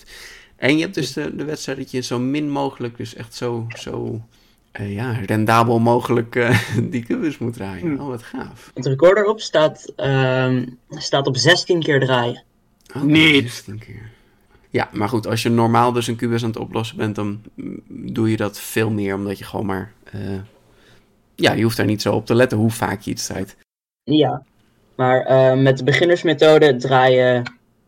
En 0.55 0.75
je 0.75 0.81
hebt 0.81 0.95
dus 0.95 1.13
de, 1.13 1.35
de 1.35 1.43
wedstrijd 1.45 1.77
dat 1.77 1.91
je 1.91 2.01
zo 2.01 2.19
min 2.19 2.49
mogelijk, 2.49 2.97
dus 2.97 3.15
echt 3.15 3.35
zo, 3.35 3.67
zo 3.77 4.21
uh, 4.79 4.93
ja, 4.93 5.11
rendabel 5.25 5.79
mogelijk 5.79 6.35
uh, 6.35 6.59
die 6.91 7.03
kubus 7.03 7.37
moet 7.37 7.53
draaien. 7.53 7.99
Oh, 7.99 8.07
wat 8.07 8.23
gaaf. 8.23 8.71
Het 8.73 8.85
record 8.85 9.17
erop 9.17 9.39
staat, 9.39 9.93
uh, 9.97 10.57
staat 10.89 11.27
op 11.27 11.37
16 11.37 11.79
keer 11.79 11.99
draaien. 11.99 12.43
Oh, 12.95 13.01
Niet. 13.01 13.65
Keer. 13.79 14.11
Ja, 14.69 14.89
maar 14.91 15.09
goed, 15.09 15.27
als 15.27 15.43
je 15.43 15.49
normaal 15.49 15.91
dus 15.91 16.07
een 16.07 16.15
kubus 16.15 16.43
aan 16.43 16.49
het 16.49 16.59
oplossen 16.59 16.97
bent, 16.97 17.15
dan 17.15 17.41
doe 17.87 18.29
je 18.29 18.37
dat 18.37 18.59
veel 18.59 18.89
meer, 18.89 19.15
omdat 19.15 19.37
je 19.37 19.43
gewoon 19.43 19.65
maar. 19.65 19.93
Uh, 20.15 20.39
ja, 21.35 21.51
je 21.53 21.63
hoeft 21.63 21.77
daar 21.77 21.85
niet 21.85 22.01
zo 22.01 22.13
op 22.13 22.25
te 22.25 22.35
letten 22.35 22.57
hoe 22.57 22.71
vaak 22.71 23.01
je 23.01 23.11
iets 23.11 23.27
draait. 23.27 23.57
Ja, 24.03 24.43
maar 24.95 25.31
uh, 25.31 25.61
met 25.61 25.77
de 25.77 25.83
beginnersmethode 25.83 26.75
draai 26.75 27.15
je 27.15 27.41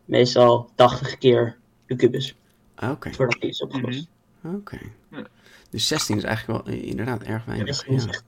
meestal 0.04 0.70
80 0.74 1.18
keer 1.18 1.56
de 1.86 1.96
kubus. 1.96 2.36
Oké. 2.76 2.90
Okay. 2.90 3.12
Voordat 3.12 3.40
die 3.40 3.50
is 3.50 3.62
opgelost. 3.62 4.08
Mm 4.40 4.50
-hmm. 4.50 4.54
Oké. 4.54 4.78
Okay. 5.10 5.24
Dus 5.70 5.86
16 5.86 6.16
is 6.16 6.22
eigenlijk 6.22 6.64
wel 6.64 6.74
eh, 6.74 6.88
inderdaad 6.88 7.22
erg 7.22 7.44
weinig. 7.44 7.86
Ja, 7.86 7.94
is 7.94 8.06
echt 8.06 8.24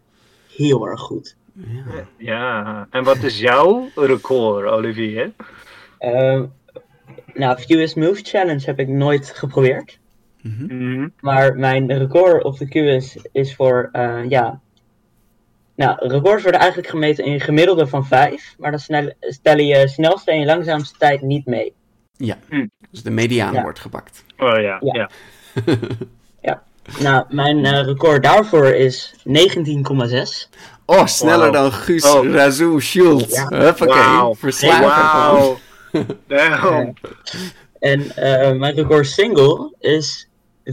heel 0.48 0.88
erg 0.88 1.00
goed. 1.00 1.36
Ja. 1.52 2.08
ja, 2.16 2.86
en 2.90 3.04
wat 3.04 3.16
is 3.16 3.38
jouw 3.38 3.88
record, 3.94 4.66
Olivier? 4.66 5.32
Uh, 6.00 6.42
nou, 7.34 7.58
Fewest 7.58 7.96
Move 7.96 8.20
Challenge 8.22 8.64
heb 8.64 8.78
ik 8.78 8.88
nooit 8.88 9.30
geprobeerd. 9.30 9.98
Mm 10.42 10.68
-hmm. 10.68 11.12
Maar 11.20 11.56
mijn 11.56 11.98
record 11.98 12.44
op 12.44 12.58
de 12.58 12.66
QS 12.66 13.16
is 13.32 13.54
voor, 13.54 13.88
uh, 13.92 14.20
ja... 14.28 14.60
Nou, 15.74 16.08
records 16.08 16.42
worden 16.42 16.60
eigenlijk 16.60 16.90
gemeten 16.90 17.24
in 17.24 17.40
gemiddelde 17.40 17.86
van 17.86 18.06
5. 18.06 18.54
Maar 18.58 18.70
dan 18.70 18.80
snel, 18.80 19.12
stellen 19.20 19.66
je 19.66 19.88
snelste 19.88 20.30
en 20.30 20.40
je 20.40 20.46
langzaamste 20.46 20.98
tijd 20.98 21.22
niet 21.22 21.46
mee. 21.46 21.74
Ja, 22.16 22.38
mm. 22.48 22.70
dus 22.90 23.02
de 23.02 23.10
mediaan 23.10 23.52
ja. 23.52 23.62
wordt 23.62 23.78
gepakt. 23.78 24.24
Oh 24.38 24.60
ja, 24.60 24.78
ja. 24.80 24.92
Ja, 24.92 25.10
ja. 26.40 26.62
nou, 27.00 27.24
mijn 27.28 27.58
uh, 27.58 27.84
record 27.84 28.22
daarvoor 28.22 28.66
is 28.66 29.14
19,6. 29.18 29.24
Oh, 30.84 31.06
sneller 31.06 31.44
wow. 31.44 31.52
dan 31.52 31.72
Guus 31.72 32.14
oh. 32.14 32.32
Razou 32.32 32.80
Schultz. 32.80 33.34
Ja. 33.34 33.48
Huppakee, 33.48 34.20
wow. 34.20 34.36
verslagen. 34.36 35.38
Wow. 35.38 35.56
Damn. 36.26 36.94
En 37.78 38.00
uh, 38.00 38.52
mijn 38.52 38.74
record 38.74 39.06
single 39.06 39.74
is 39.78 40.28
14,92. 40.64 40.72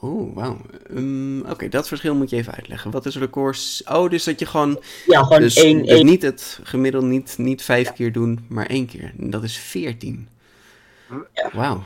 Oh, 0.00 0.34
wauw. 0.34 0.60
Um, 0.90 1.40
Oké, 1.40 1.50
okay, 1.50 1.68
dat 1.68 1.88
verschil 1.88 2.14
moet 2.14 2.30
je 2.30 2.36
even 2.36 2.54
uitleggen. 2.54 2.90
Wat 2.90 3.06
is 3.06 3.16
record? 3.16 3.82
Oh, 3.84 4.10
dus 4.10 4.24
dat 4.24 4.38
je 4.38 4.46
gewoon... 4.46 4.82
Ja, 5.06 5.22
gewoon 5.22 5.40
dus, 5.40 5.56
één... 5.56 5.78
Dus 5.78 5.88
één... 5.88 6.06
niet 6.06 6.22
het 6.22 6.60
gemiddeld, 6.62 7.04
niet, 7.04 7.34
niet 7.38 7.62
vijf 7.62 7.86
ja. 7.86 7.92
keer 7.92 8.12
doen, 8.12 8.46
maar 8.48 8.66
één 8.66 8.86
keer. 8.86 9.12
En 9.18 9.30
dat 9.30 9.42
is 9.42 9.56
14. 9.56 10.28
Ja. 11.32 11.50
Wauw. 11.52 11.82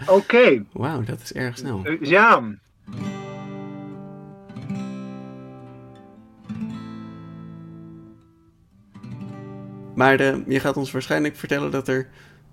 Oké. 0.00 0.12
Okay. 0.12 0.64
Wauw, 0.72 1.02
dat 1.02 1.20
is 1.22 1.32
erg 1.32 1.58
snel. 1.58 1.80
Uh, 1.84 2.00
ja. 2.00 2.42
Maar 9.94 10.16
de, 10.16 10.42
je 10.48 10.60
gaat 10.60 10.76
ons 10.76 10.90
waarschijnlijk 10.90 11.36
vertellen 11.36 11.70
dat 11.70 11.88
er 11.88 12.08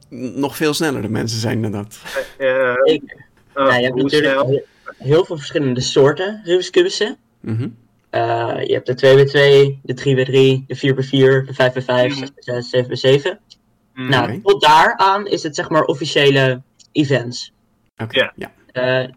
nog 0.09 0.55
veel 0.55 0.73
sneller 0.73 1.01
de 1.01 1.09
mensen 1.09 1.39
zijn 1.39 1.61
dan 1.61 1.71
dat. 1.71 1.99
Uh, 2.37 2.73
Ik, 2.83 3.01
uh, 3.03 3.65
nou, 3.65 3.73
je 3.73 3.83
hebt 3.83 3.95
natuurlijk 3.95 4.33
snel? 4.33 4.63
heel 4.97 5.25
veel 5.25 5.37
verschillende 5.37 5.81
soorten 5.81 6.41
Rubik's 6.43 6.69
kubussen. 6.69 7.17
Mm 7.39 7.55
-hmm. 7.55 7.75
uh, 8.11 8.65
je 8.65 8.73
hebt 8.73 8.99
de 8.99 9.25
2x2, 9.25 9.79
de 9.83 9.93
3x3, 9.93 10.65
de 10.67 10.77
4x4, 10.77 11.45
de 11.45 11.71
5x5, 11.71 11.85
mm 11.85 12.23
-hmm. 12.23 12.27
6x6, 12.27 13.21
7x7. 13.21 13.57
Mm, 13.93 14.09
nou, 14.09 14.23
okay. 14.23 14.39
tot 14.43 14.61
daaraan 14.61 15.27
is 15.27 15.43
het 15.43 15.55
zeg 15.55 15.69
maar 15.69 15.83
officiële 15.83 16.61
events. 16.91 17.53
Oké, 17.97 18.03
okay, 18.03 18.31
ja. 18.35 18.51
ja. 18.71 19.09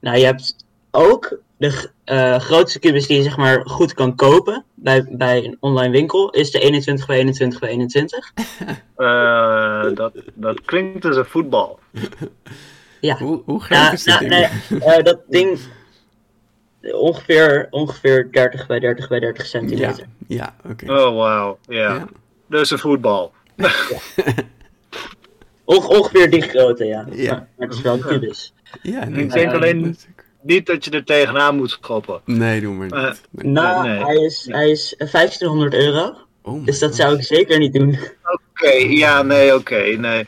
nou, 0.00 0.18
je 0.18 0.24
hebt 0.24 0.56
ook 0.90 1.38
de 1.62 1.90
uh, 2.06 2.38
grootste 2.38 2.78
kubus 2.78 3.06
die 3.06 3.16
je 3.16 3.22
zeg 3.22 3.36
maar 3.36 3.66
goed 3.66 3.94
kan 3.94 4.14
kopen 4.14 4.64
bij, 4.74 5.06
bij 5.10 5.44
een 5.44 5.56
online 5.60 5.90
winkel 5.90 6.30
is 6.30 6.50
de 6.50 6.58
21 6.58 7.06
bij 7.06 7.16
21 7.16 7.60
bij 7.60 7.68
21. 7.68 8.32
Uh, 8.96 9.82
dat, 9.94 10.12
dat 10.34 10.60
klinkt 10.60 11.04
als 11.04 11.16
een 11.16 11.24
voetbal. 11.24 11.78
Ja. 13.00 13.16
Hoe, 13.18 13.42
hoe 13.44 13.60
groot 13.60 13.92
is 13.92 14.04
dat 14.04 14.18
ding? 14.18 14.30
Nee, 14.30 14.48
uh, 14.70 15.04
dat 15.04 15.20
ding 15.28 15.58
ongeveer, 16.92 17.66
ongeveer 17.70 18.28
30 18.32 18.66
bij 18.66 18.80
30 18.80 19.08
bij 19.08 19.20
30 19.20 19.46
centimeter. 19.46 20.06
Ja, 20.26 20.36
ja 20.36 20.70
oké. 20.70 20.84
Okay. 20.84 21.04
Oh, 21.04 21.16
wauw. 21.16 21.58
Ja. 21.66 21.94
ja. 21.94 22.08
Dus 22.48 22.70
een 22.70 22.78
voetbal. 22.78 23.32
Ja. 23.56 23.70
Onge 25.64 25.88
ongeveer 25.88 26.30
die 26.30 26.42
grootte, 26.42 26.84
ja. 26.84 27.06
ja. 27.10 27.30
Maar, 27.30 27.48
maar 27.56 27.68
het 27.68 27.76
is 27.76 27.82
wel 27.82 27.94
een 27.94 28.00
kubus. 28.00 28.54
Ja, 28.82 29.02
ik 29.02 29.32
denk 29.32 29.52
alleen 29.52 29.96
niet 30.42 30.66
dat 30.66 30.84
je 30.84 30.90
er 30.90 31.04
tegenaan 31.04 31.56
moet 31.56 31.70
schoppen. 31.70 32.20
Nee, 32.24 32.60
doe 32.60 32.74
maar 32.74 32.86
niet. 32.86 32.94
Uh, 32.94 33.52
nou, 33.52 33.88
nee. 33.88 34.04
hij, 34.04 34.16
is, 34.16 34.46
hij 34.50 34.70
is 34.70 34.94
1500 34.98 35.74
euro. 35.74 36.16
Oh 36.42 36.64
dus 36.64 36.78
dat 36.78 36.94
zou 36.94 37.16
ik 37.16 37.24
zeker 37.24 37.58
niet 37.58 37.72
doen. 37.72 37.98
Oké, 38.52 38.72
ja, 38.72 39.22
nee, 39.22 39.54
oké, 39.54 39.82
nee. 39.82 40.26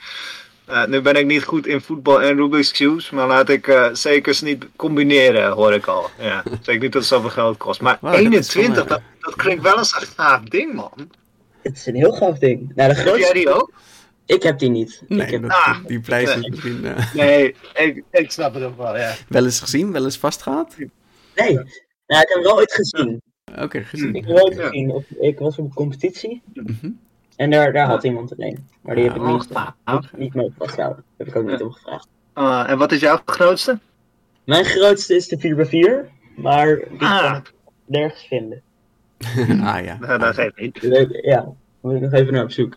Uh, 0.68 0.87
nu 0.87 1.00
ben 1.00 1.14
ik 1.14 1.27
niet 1.27 1.44
goed 1.44 1.66
in 1.66 1.81
voetbal 1.81 2.22
en 2.22 2.37
Rubik's 2.37 2.72
Cubes, 2.72 3.11
maar 3.11 3.27
laat 3.27 3.48
ik 3.48 3.66
uh, 3.66 3.88
zeker 3.92 4.38
niet 4.42 4.66
combineren, 4.77 5.53
hoor 5.53 5.72
ik 5.72 5.87
al. 5.87 6.11
Ja, 6.18 6.42
zeker 6.61 6.83
niet 6.83 6.92
dat 6.92 7.03
het 7.03 7.05
zoveel 7.05 7.31
geld 7.31 7.57
kost. 7.57 7.81
Maar 7.81 7.98
21, 8.03 8.87
dat, 8.87 9.00
dat, 9.20 9.35
klinkt 9.37 9.62
wel 9.62 9.77
als 9.77 9.96
een 10.00 10.07
gaaf 10.16 10.42
ding, 10.42 10.74
man. 10.74 11.11
Het 11.62 11.77
is 11.77 11.87
een 11.87 11.94
heel 11.94 12.12
gaaf 12.12 12.38
ding. 12.38 12.72
Nou, 12.74 12.88
de 12.88 12.94
grootste... 12.94 13.27
Heb 13.27 13.35
jij 13.35 13.42
die 13.44 13.53
ook? 13.53 13.72
Ik 14.27 14.43
heb 14.43 14.59
die 14.59 14.71
niet. 14.71 15.03
Nee, 15.09 15.27
ik 15.27 15.31
heb... 15.31 15.43
dat, 15.43 15.51
ah, 15.51 15.87
die 15.87 16.01
prijs 16.01 16.37
is 16.37 16.49
misschien... 16.49 16.85
Uh... 16.85 17.15
Nee, 17.15 17.55
ik, 17.75 18.05
ik 18.11 18.31
snap 18.31 18.55
het 18.55 18.63
ook 18.63 18.77
wel, 18.77 18.97
ja. 18.97 19.15
Wel 19.29 19.45
eens 19.45 19.61
gezien? 19.61 19.93
Wel 19.93 20.05
eens 20.05 20.19
vastgehad? 20.19 20.75
Nee, 21.35 21.55
nou, 22.07 22.23
ik 22.23 22.29
heb 22.29 22.29
hem 22.29 22.43
wel 22.43 22.57
ooit 22.57 22.73
gezien. 22.73 23.23
Oké, 23.53 23.63
okay, 23.63 23.85
gezien. 23.85 24.15
Ik 24.15 24.25
heb 24.25 24.37
wel 24.37 24.45
ooit 24.45 24.61
gezien. 24.61 24.91
Op, 24.91 25.05
ik 25.21 25.39
was 25.39 25.59
op 25.59 25.65
een 25.65 25.75
competitie. 25.75 26.43
Mm 26.53 26.79
-hmm. 26.81 26.99
En 27.37 27.51
daar, 27.51 27.73
daar 27.73 27.87
had 27.87 28.05
iemand 28.05 28.31
het 28.31 28.41
een. 28.41 28.69
Maar 28.81 28.95
die 28.95 29.05
heb 29.05 29.15
ik 29.15 29.23
niet, 29.23 29.49
niet, 29.85 30.11
niet 30.17 30.35
mee 30.35 30.53
vastgehouden. 30.59 31.05
Daar 31.17 31.27
heb 31.27 31.37
ik 31.37 31.43
ook 31.43 31.51
niet 31.51 31.63
om 31.63 31.73
gevraagd. 31.73 32.09
Uh, 32.35 32.71
en 32.71 32.79
wat 32.79 32.93
is 32.93 33.01
jouw 33.01 33.21
grootste? 33.25 33.79
Mijn 34.45 34.65
grootste 34.65 35.15
is 35.15 35.29
de 35.29 35.37
4x4. 35.37 36.11
Maar 36.37 36.77
die 36.77 37.01
ah. 37.01 37.23
kan 37.23 37.37
ik 37.37 37.53
nergens 37.85 38.27
vinden. 38.27 38.63
ah 39.69 39.85
ja. 39.85 39.99
Nou, 40.01 40.19
dat 40.19 40.35
geeft 40.35 40.57
niet. 40.57 40.79
Ja, 41.23 41.53
moet 41.81 41.95
ik 41.95 42.01
nog 42.01 42.13
even 42.13 42.33
naar 42.33 42.43
op 42.43 42.51
zoek. 42.51 42.77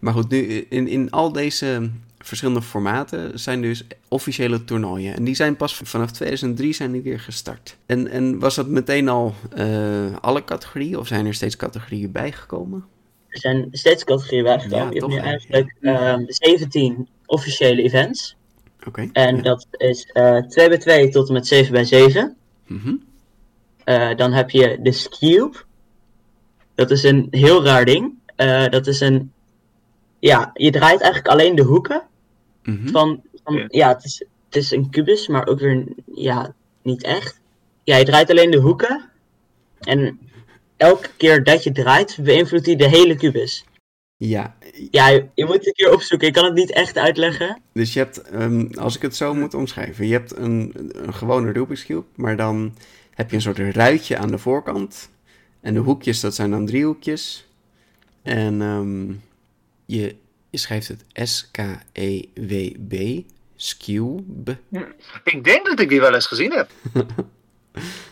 Maar 0.00 0.12
goed, 0.12 0.30
nu 0.30 0.66
in, 0.68 0.88
in 0.88 1.10
al 1.10 1.32
deze 1.32 1.90
verschillende 2.18 2.62
formaten 2.62 3.38
zijn 3.38 3.62
dus 3.62 3.84
officiële 4.08 4.64
toernooien. 4.64 5.14
En 5.14 5.24
die 5.24 5.34
zijn 5.34 5.56
pas 5.56 5.74
vanaf 5.74 6.10
2003 6.10 6.72
zijn 6.72 6.92
die 6.92 7.02
weer 7.02 7.20
gestart. 7.20 7.76
En, 7.86 8.08
en 8.08 8.38
was 8.38 8.54
dat 8.54 8.66
meteen 8.66 9.08
al 9.08 9.34
uh, 9.56 10.16
alle 10.20 10.44
categorieën 10.44 10.98
of 10.98 11.06
zijn 11.06 11.26
er 11.26 11.34
steeds 11.34 11.56
categorieën 11.56 12.12
bijgekomen? 12.12 12.84
Er 13.28 13.38
zijn 13.38 13.68
steeds 13.70 14.04
categorieën 14.04 14.44
bijgekomen. 14.44 14.84
Ja, 14.84 14.92
je 14.92 14.98
hebt 14.98 15.12
nu 15.12 15.18
eigenlijk 15.18 15.74
uh, 15.80 16.14
17 16.26 17.08
officiële 17.26 17.82
events. 17.82 18.36
Oké. 18.86 19.08
en 19.12 19.36
ja. 19.36 19.42
dat 19.42 19.66
is 19.70 20.10
uh, 20.12 20.38
2 20.38 20.68
bij 20.68 20.78
2 20.78 21.08
tot 21.08 21.28
en 21.28 21.32
met 21.32 21.46
7 21.46 21.72
bij 21.72 21.84
7. 21.84 22.36
Mm 22.66 22.80
-hmm. 22.84 24.16
dan 24.16 24.32
heb 24.32 24.50
je 24.50 24.78
de 24.82 25.06
Cube. 25.18 25.56
Dat 26.74 26.90
is 26.90 27.02
een 27.02 27.26
heel 27.30 27.64
raar 27.64 27.84
ding. 27.84 28.12
Uh, 28.36 28.68
dat 28.68 28.86
is 28.86 29.00
een 29.00 29.32
ja, 30.22 30.50
je 30.54 30.70
draait 30.70 31.00
eigenlijk 31.00 31.34
alleen 31.34 31.54
de 31.54 31.62
hoeken. 31.62 32.02
Mm 32.62 32.76
-hmm. 32.76 32.88
van, 32.88 33.22
van 33.44 33.54
ja, 33.54 33.66
ja 33.68 33.88
het, 33.88 34.04
is, 34.04 34.24
het 34.44 34.56
is 34.56 34.70
een 34.70 34.90
kubus, 34.90 35.28
maar 35.28 35.46
ook 35.46 35.58
weer 35.58 35.84
ja, 36.14 36.54
niet 36.82 37.02
echt. 37.02 37.40
Ja, 37.84 37.96
je 37.96 38.04
draait 38.04 38.30
alleen 38.30 38.50
de 38.50 38.58
hoeken. 38.58 39.10
En 39.80 40.18
elke 40.76 41.08
keer 41.16 41.44
dat 41.44 41.64
je 41.64 41.72
draait, 41.72 42.18
beïnvloedt 42.20 42.66
hij 42.66 42.76
de 42.76 42.88
hele 42.88 43.16
kubus. 43.16 43.64
Ja. 44.16 44.56
Ja, 44.90 45.08
je, 45.08 45.26
je, 45.34 45.44
moet 45.44 45.54
het 45.54 45.66
een 45.66 45.72
keer 45.72 45.92
opzoeken. 45.92 46.26
Ik 46.26 46.32
kan 46.32 46.44
het 46.44 46.54
niet 46.54 46.72
echt 46.72 46.98
uitleggen. 46.98 47.60
Dus 47.72 47.92
je 47.92 47.98
hebt, 47.98 48.34
um, 48.34 48.70
als 48.74 48.96
ik 48.96 49.02
het 49.02 49.16
zo 49.16 49.34
moet 49.34 49.54
omschrijven, 49.54 50.06
je 50.06 50.12
hebt 50.12 50.36
een, 50.36 50.90
een 50.92 51.14
gewone 51.14 51.52
Rubik's 51.52 51.84
Cube, 51.84 52.04
maar 52.14 52.36
dan 52.36 52.74
heb 53.10 53.30
je 53.30 53.36
een 53.36 53.42
soort 53.42 53.58
ruitje 53.58 54.16
aan 54.16 54.30
de 54.30 54.38
voorkant. 54.38 55.10
En 55.60 55.74
de 55.74 55.80
hoekjes, 55.80 56.20
dat 56.20 56.34
zijn 56.34 56.50
dan 56.50 56.66
driehoekjes. 56.66 57.46
En 58.22 58.60
um, 58.60 59.22
je, 59.96 60.14
schrijft 60.52 60.88
het 60.88 61.04
S-K-E-W-B, 61.28 62.94
Skewb. 63.56 64.48
Ik 65.24 65.44
denk 65.44 65.66
dat 65.66 65.80
ik 65.80 65.88
die 65.88 66.00
wel 66.00 66.14
eens 66.14 66.26
gezien 66.26 66.52
heb. 66.52 66.70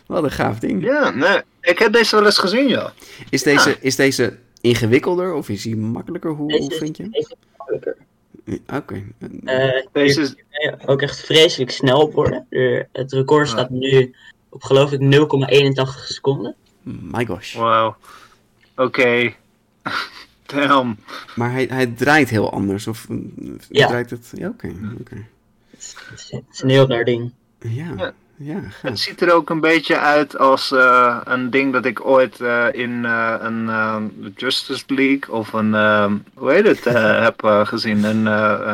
Wat 0.05 0.23
een 0.23 0.31
gaaf 0.31 0.59
ding. 0.59 0.83
Ja, 0.83 1.09
nee, 1.09 1.41
ik 1.61 1.79
heb 1.79 1.93
deze 1.93 2.15
wel 2.15 2.25
eens 2.25 2.37
gezien, 2.37 2.67
ja. 2.67 2.93
Is 3.29 3.43
deze, 3.43 3.69
ja. 3.69 3.75
is 3.79 3.95
deze 3.95 4.37
ingewikkelder 4.61 5.33
of 5.33 5.49
is 5.49 5.61
die 5.61 5.77
makkelijker? 5.77 6.31
Hoe, 6.31 6.47
deze, 6.47 6.63
hoe 6.63 6.73
vind 6.73 6.97
je? 6.97 7.09
Deze 7.09 7.35
is 7.39 7.47
makkelijker. 7.57 7.97
Oké. 8.45 8.75
Okay. 8.75 9.05
Uh, 9.43 9.85
deze 9.91 10.21
is 10.21 10.35
ook 10.85 11.01
echt 11.01 11.19
vreselijk 11.19 11.71
snel 11.71 12.01
op 12.01 12.13
worden. 12.13 12.45
De, 12.49 12.85
het 12.91 13.13
record 13.13 13.47
staat 13.47 13.69
nu 13.69 14.13
op 14.49 14.63
geloof 14.63 14.91
ik 14.91 14.99
0,81 14.99 16.05
seconden. 16.05 16.55
My 16.83 17.25
gosh. 17.25 17.55
Wauw. 17.55 17.95
Oké. 18.75 18.83
Okay. 18.83 19.35
Damn. 20.51 20.97
Maar 21.35 21.51
hij, 21.51 21.67
hij 21.69 21.85
draait 21.85 22.29
heel 22.29 22.51
anders, 22.51 22.87
of 22.87 23.07
ja. 23.69 23.87
draait 23.87 24.09
het... 24.09 24.31
Ja, 24.33 24.47
oké. 24.47 24.65
Okay, 24.65 24.91
okay. 24.99 25.25
Het 25.71 26.43
is 26.51 26.61
een 26.61 26.69
heel 26.69 26.87
raar 26.87 27.03
ding. 27.03 27.31
Ja, 27.59 27.93
ja. 27.97 28.13
ja 28.37 28.59
het 28.81 28.99
ziet 28.99 29.21
er 29.21 29.33
ook 29.33 29.49
een 29.49 29.59
beetje 29.59 29.97
uit 29.99 30.37
als 30.37 30.71
uh, 30.71 31.17
een 31.23 31.49
ding 31.49 31.73
dat 31.73 31.85
ik 31.85 32.05
ooit 32.05 32.39
uh, 32.39 32.65
in 32.71 33.03
uh, 33.03 33.35
een 33.39 34.33
Justice 34.35 34.83
League 34.87 35.35
of 35.35 35.53
een, 35.53 35.73
hoe 36.33 36.51
heet 36.51 36.67
het, 36.67 36.83
heb 37.23 37.41
gezien, 37.63 38.03
een 38.03 38.27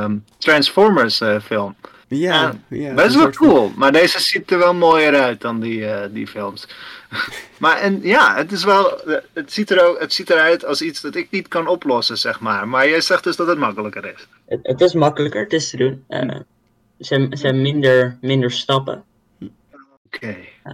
um, 0.04 0.24
Transformers 0.38 1.22
film. 1.44 1.76
Ja, 2.08 2.54
ja 2.68 2.94
best 2.94 3.16
wel 3.16 3.30
cool, 3.30 3.68
van... 3.68 3.74
maar 3.76 3.92
deze 3.92 4.20
ziet 4.20 4.52
er 4.52 4.58
wel 4.58 4.74
mooier 4.74 5.16
uit 5.22 5.42
dan 5.42 5.60
die, 5.60 6.12
die 6.12 6.28
films. 6.28 6.68
maar 7.64 7.78
en 7.78 8.00
ja, 8.02 8.36
het 8.36 8.52
is 8.52 8.64
wel, 8.64 9.02
het 9.34 9.54
ziet, 9.54 9.70
er 9.70 9.88
ook, 9.88 10.00
het 10.00 10.14
ziet 10.14 10.30
eruit 10.30 10.66
als 10.66 10.82
iets 10.82 11.02
dat 11.02 11.16
ik 11.16 11.32
niet 11.32 11.48
kan 11.48 11.68
oplossen, 11.68 12.18
zeg 12.18 12.40
maar. 12.40 12.68
Maar 12.68 12.90
jij 12.90 13.02
zegt 13.02 13.24
dus 13.24 13.36
dat 13.36 13.48
het 13.48 13.58
makkelijker 13.58 14.06
is. 14.06 14.28
Het, 14.46 14.60
het 14.62 14.82
is 14.82 14.94
makkelijker, 14.94 15.44
het 15.44 15.54
is 15.54 15.70
te 15.70 15.78
doen. 15.78 16.04
Uh, 16.10 16.20
er 16.20 16.46
zijn, 16.98 17.38
zijn 17.38 17.62
minder, 17.62 18.18
minder 18.22 18.52
stappen. 18.52 19.04
Oké. 19.40 19.52
Okay. 20.06 20.50
Uh, 20.64 20.74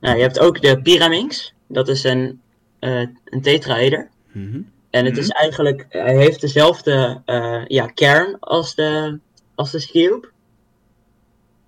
nou, 0.00 0.16
je 0.16 0.22
hebt 0.22 0.38
ook 0.38 0.62
de 0.62 0.82
Pyraminx. 0.82 1.54
Dat 1.66 1.88
is 1.88 2.04
een, 2.04 2.40
uh, 2.80 3.06
een 3.24 3.42
tetraeder. 3.42 4.08
Mm 4.32 4.50
-hmm. 4.52 4.70
En 4.90 5.04
het 5.04 5.16
is 5.16 5.28
eigenlijk, 5.28 5.86
hij 5.88 6.16
heeft 6.16 6.40
dezelfde 6.40 7.22
ja, 7.66 7.86
kern 7.86 8.36
als 8.40 8.74
de, 8.74 9.18
als 9.54 9.70
de. 9.70 10.28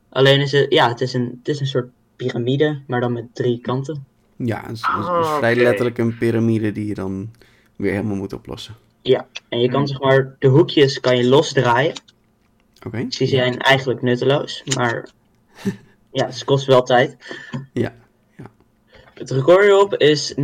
Alleen 0.08 0.40
is 0.40 0.52
het, 0.52 0.66
ja, 0.72 0.88
het 0.88 1.00
is 1.00 1.12
een, 1.12 1.38
het 1.38 1.48
is 1.48 1.60
een 1.60 1.66
soort 1.66 1.90
piramide, 2.22 2.80
maar 2.86 3.00
dan 3.00 3.12
met 3.12 3.34
drie 3.34 3.60
kanten. 3.60 4.04
Ja, 4.36 4.62
het 4.66 4.76
is, 4.76 4.86
oh, 4.86 5.18
is 5.20 5.26
vrij 5.26 5.52
okay. 5.52 5.64
letterlijk 5.64 5.98
een 5.98 6.18
piramide 6.18 6.72
die 6.72 6.86
je 6.86 6.94
dan 6.94 7.30
weer 7.76 7.92
helemaal 7.92 8.16
moet 8.16 8.32
oplossen. 8.32 8.74
Ja, 9.02 9.26
en 9.48 9.60
je 9.60 9.68
kan 9.68 9.88
zeg 9.88 10.00
maar, 10.00 10.36
de 10.38 10.48
hoekjes 10.48 11.00
kan 11.00 11.16
je 11.16 11.28
losdraaien. 11.28 11.94
Oké. 12.76 12.86
Okay. 12.86 13.04
Dus 13.04 13.16
die 13.16 13.28
zijn 13.28 13.52
ja. 13.52 13.58
eigenlijk 13.58 14.02
nutteloos, 14.02 14.62
maar 14.76 15.08
ja, 16.18 16.26
het 16.26 16.44
kost 16.44 16.66
wel 16.66 16.82
tijd. 16.82 17.16
Ja. 17.72 17.94
ja. 18.36 18.50
Het 19.14 19.30
record 19.30 19.62
hierop 19.62 19.94
is 19.94 20.34
0,91 20.34 20.40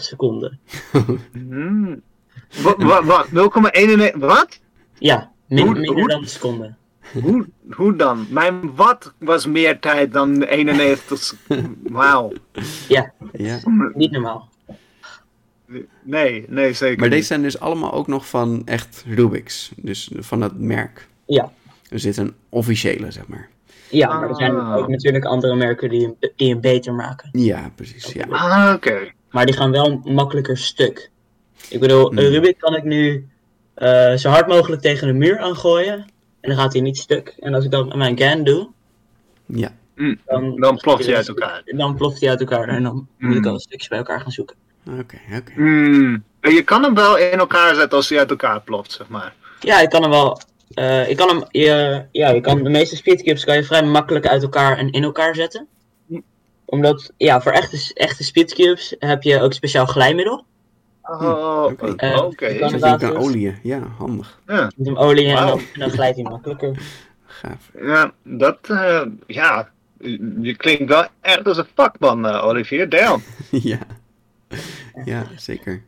seconden. 0.00 0.60
mm. 1.32 2.02
Wat? 2.62 3.04
Wat? 3.04 3.26
0,91? 3.28 4.18
Wat? 4.18 4.60
Ja, 4.98 5.32
min, 5.46 5.64
hoe, 5.64 5.74
minder 5.74 5.94
hoe? 5.94 6.08
dan 6.08 6.22
een 6.22 6.28
seconde. 6.28 6.74
Hoe, 7.22 7.46
hoe 7.70 7.96
dan? 7.96 8.26
Mijn 8.30 8.74
wat 8.74 9.12
was 9.18 9.46
meer 9.46 9.80
tijd 9.80 10.12
dan 10.12 10.42
91. 10.42 11.34
Wauw. 11.82 12.32
Ja, 12.88 13.12
ja, 13.32 13.60
niet 13.94 14.10
normaal. 14.10 14.48
Nee, 16.02 16.44
nee, 16.48 16.72
zeker. 16.72 16.98
Maar 16.98 17.08
niet. 17.08 17.16
deze 17.16 17.26
zijn 17.26 17.42
dus 17.42 17.60
allemaal 17.60 17.92
ook 17.92 18.06
nog 18.06 18.28
van 18.28 18.62
echt 18.64 19.04
Rubik's. 19.06 19.72
Dus 19.76 20.10
van 20.14 20.40
het 20.40 20.58
merk. 20.58 21.08
Ja. 21.26 21.52
Dus 21.88 22.02
dit 22.02 22.16
een 22.16 22.34
officiële, 22.48 23.10
zeg 23.10 23.26
maar. 23.26 23.48
Ja, 23.90 24.18
maar 24.18 24.28
er 24.28 24.36
zijn 24.36 24.60
ook 24.60 24.88
natuurlijk 24.88 25.24
andere 25.24 25.54
merken 25.54 25.88
die 25.88 26.02
hem, 26.02 26.30
die 26.36 26.50
hem 26.50 26.60
beter 26.60 26.94
maken. 26.94 27.28
Ja, 27.32 27.70
precies. 27.74 28.12
Ja. 28.12 28.24
Ah, 28.30 28.74
oké. 28.74 28.88
Okay. 28.88 29.12
Maar 29.30 29.46
die 29.46 29.54
gaan 29.54 29.70
wel 29.70 30.00
makkelijker 30.04 30.58
stuk. 30.58 31.10
Ik 31.68 31.80
bedoel, 31.80 32.08
hmm. 32.08 32.18
een 32.18 32.28
Rubik 32.28 32.58
kan 32.58 32.76
ik 32.76 32.84
nu 32.84 33.28
uh, 33.76 34.14
zo 34.14 34.28
hard 34.28 34.46
mogelijk 34.46 34.82
tegen 34.82 35.06
de 35.06 35.12
muur 35.12 35.38
aangooien. 35.38 36.04
En 36.44 36.50
dan 36.50 36.58
gaat 36.58 36.72
hij 36.72 36.82
niet 36.82 36.98
stuk. 36.98 37.34
En 37.38 37.54
als 37.54 37.64
ik 37.64 37.70
dat 37.70 37.86
met 37.86 37.96
mijn 37.96 38.18
GAN 38.18 38.44
doe, 38.44 38.68
ja. 39.46 39.72
mm, 39.94 40.20
dan, 40.26 40.56
dan 40.56 40.76
ploft 40.76 41.06
hij 41.06 41.16
uit 41.16 41.28
elkaar. 41.28 41.62
Dan 41.64 41.96
ploft 41.96 42.20
hij 42.20 42.30
uit 42.30 42.40
elkaar 42.40 42.68
en 42.68 42.82
dan 42.82 42.94
mm. 42.94 43.28
moet 43.28 43.36
ik 43.36 43.46
al 43.46 43.58
stukjes 43.58 43.88
bij 43.88 43.98
elkaar 43.98 44.20
gaan 44.20 44.30
zoeken. 44.32 44.56
Oké, 44.86 45.00
okay, 45.00 45.38
oké. 45.38 45.50
Okay. 45.52 45.64
Mm. 45.64 46.24
Je 46.40 46.62
kan 46.62 46.82
hem 46.82 46.94
wel 46.94 47.18
in 47.18 47.38
elkaar 47.38 47.74
zetten 47.74 47.96
als 47.96 48.08
hij 48.08 48.18
uit 48.18 48.30
elkaar 48.30 48.60
ploft, 48.60 48.92
zeg 48.92 49.08
maar. 49.08 49.34
Ja, 49.60 49.80
ik 49.80 49.88
kan 49.88 50.02
hem 50.02 50.10
wel. 50.10 50.40
Uh, 50.74 51.08
ik 51.08 51.16
kan 51.16 51.28
hem, 51.28 51.44
je, 51.50 52.02
ja, 52.12 52.30
je 52.30 52.40
kan 52.40 52.62
de 52.62 52.70
meeste 52.70 52.96
speedcubes 52.96 53.44
kan 53.44 53.56
je 53.56 53.64
vrij 53.64 53.82
makkelijk 53.82 54.26
uit 54.26 54.42
elkaar 54.42 54.78
en 54.78 54.90
in 54.90 55.02
elkaar 55.02 55.34
zetten. 55.34 55.66
Omdat, 56.64 57.12
ja, 57.16 57.40
voor 57.40 57.52
echte, 57.52 57.94
echte 57.94 58.24
speedcubes 58.24 58.94
heb 58.98 59.22
je 59.22 59.40
ook 59.40 59.52
speciaal 59.52 59.86
glijmiddel. 59.86 60.44
Oh, 61.04 61.64
oké. 61.70 61.90
Okay. 61.90 62.14
Uh, 62.14 62.24
okay. 62.24 62.54
Je 62.54 62.96
kan 62.98 63.16
olie, 63.16 63.54
ja, 63.62 63.78
handig. 63.98 64.40
Ja. 64.46 64.70
Met 64.76 64.86
hem 64.86 64.96
olie 64.96 65.26
en, 65.26 65.60
dan, 65.74 65.90
glijdt 65.90 66.16
hij 66.16 66.24
makkelijker. 66.24 66.78
Gaaf. 67.26 67.70
Ja, 67.80 68.12
dat, 68.22 68.58
uh, 68.70 69.02
ja, 69.26 69.70
je 70.40 70.54
klinkt 70.56 70.88
wel 70.88 71.06
echt 71.20 71.46
als 71.46 71.58
een 71.58 71.66
vakman, 71.74 72.26
uh, 72.26 72.44
Olivier, 72.44 72.88
damn. 72.88 73.22
ja. 73.50 73.78
ja, 75.04 75.26
zeker. 75.36 75.82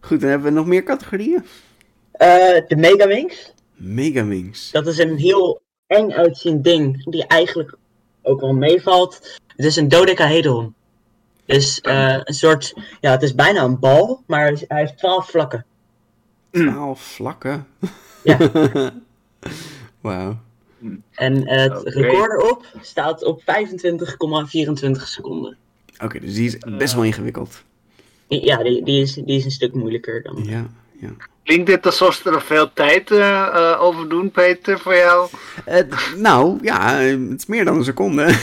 Goed, 0.00 0.20
dan 0.20 0.30
hebben 0.30 0.48
we 0.48 0.58
nog 0.58 0.66
meer 0.66 0.82
categorieën. 0.82 1.42
Uh, 1.42 2.28
de 2.68 2.76
Megaminx. 2.76 3.52
Megaminx. 3.76 4.70
Dat 4.70 4.86
is 4.86 4.98
een 4.98 5.16
heel, 5.16 5.60
eng 5.90 6.10
uitziend 6.12 6.64
ding 6.64 7.04
die 7.04 7.26
eigenlijk 7.26 7.76
ook 8.22 8.40
wel 8.40 8.52
meevalt. 8.52 9.38
Het 9.56 9.66
is 9.66 9.76
een 9.76 9.88
dodecahedron. 9.88 10.74
Dus 11.50 11.80
uh, 11.82 12.20
een 12.24 12.34
soort, 12.34 12.74
ja, 13.00 13.10
het 13.10 13.22
is 13.22 13.34
bijna 13.34 13.62
een 13.62 13.78
bal, 13.78 14.22
maar 14.26 14.44
hij 14.44 14.80
heeft 14.80 14.98
twaalf 14.98 15.30
vlakken. 15.30 15.64
Twaalf 16.50 17.00
vlakken? 17.00 17.66
Ja. 18.22 18.38
Wauw. 20.00 20.38
En 21.14 21.48
het 21.48 21.78
okay. 21.78 21.92
record 21.92 22.32
erop 22.32 22.66
staat 22.80 23.24
op 23.24 23.42
25,24 23.42 24.90
seconden. 24.90 25.56
Oké, 26.02 26.20
dus 26.20 26.34
die 26.34 26.46
is 26.46 26.58
best 26.78 26.94
wel 26.94 27.04
ingewikkeld. 27.04 27.62
Ja, 28.28 28.62
die, 28.62 28.84
die, 28.84 29.02
is, 29.02 29.14
die 29.14 29.38
is 29.38 29.44
een 29.44 29.50
stuk 29.50 29.74
moeilijker 29.74 30.22
dan. 30.22 30.44
Ja, 30.44 30.66
ja. 31.00 31.10
Klinkt 31.42 31.66
dit 31.66 31.86
alsof 31.86 32.24
er 32.24 32.42
veel 32.42 32.72
tijd 32.72 33.10
uh, 33.10 33.76
over 33.80 34.08
doen, 34.08 34.30
Peter, 34.30 34.78
voor 34.78 34.94
jou? 34.94 35.28
Uh, 35.68 35.78
nou, 36.16 36.58
ja, 36.62 36.94
het 36.94 37.38
is 37.38 37.46
meer 37.46 37.64
dan 37.64 37.76
een 37.76 37.84
seconde. 37.84 38.34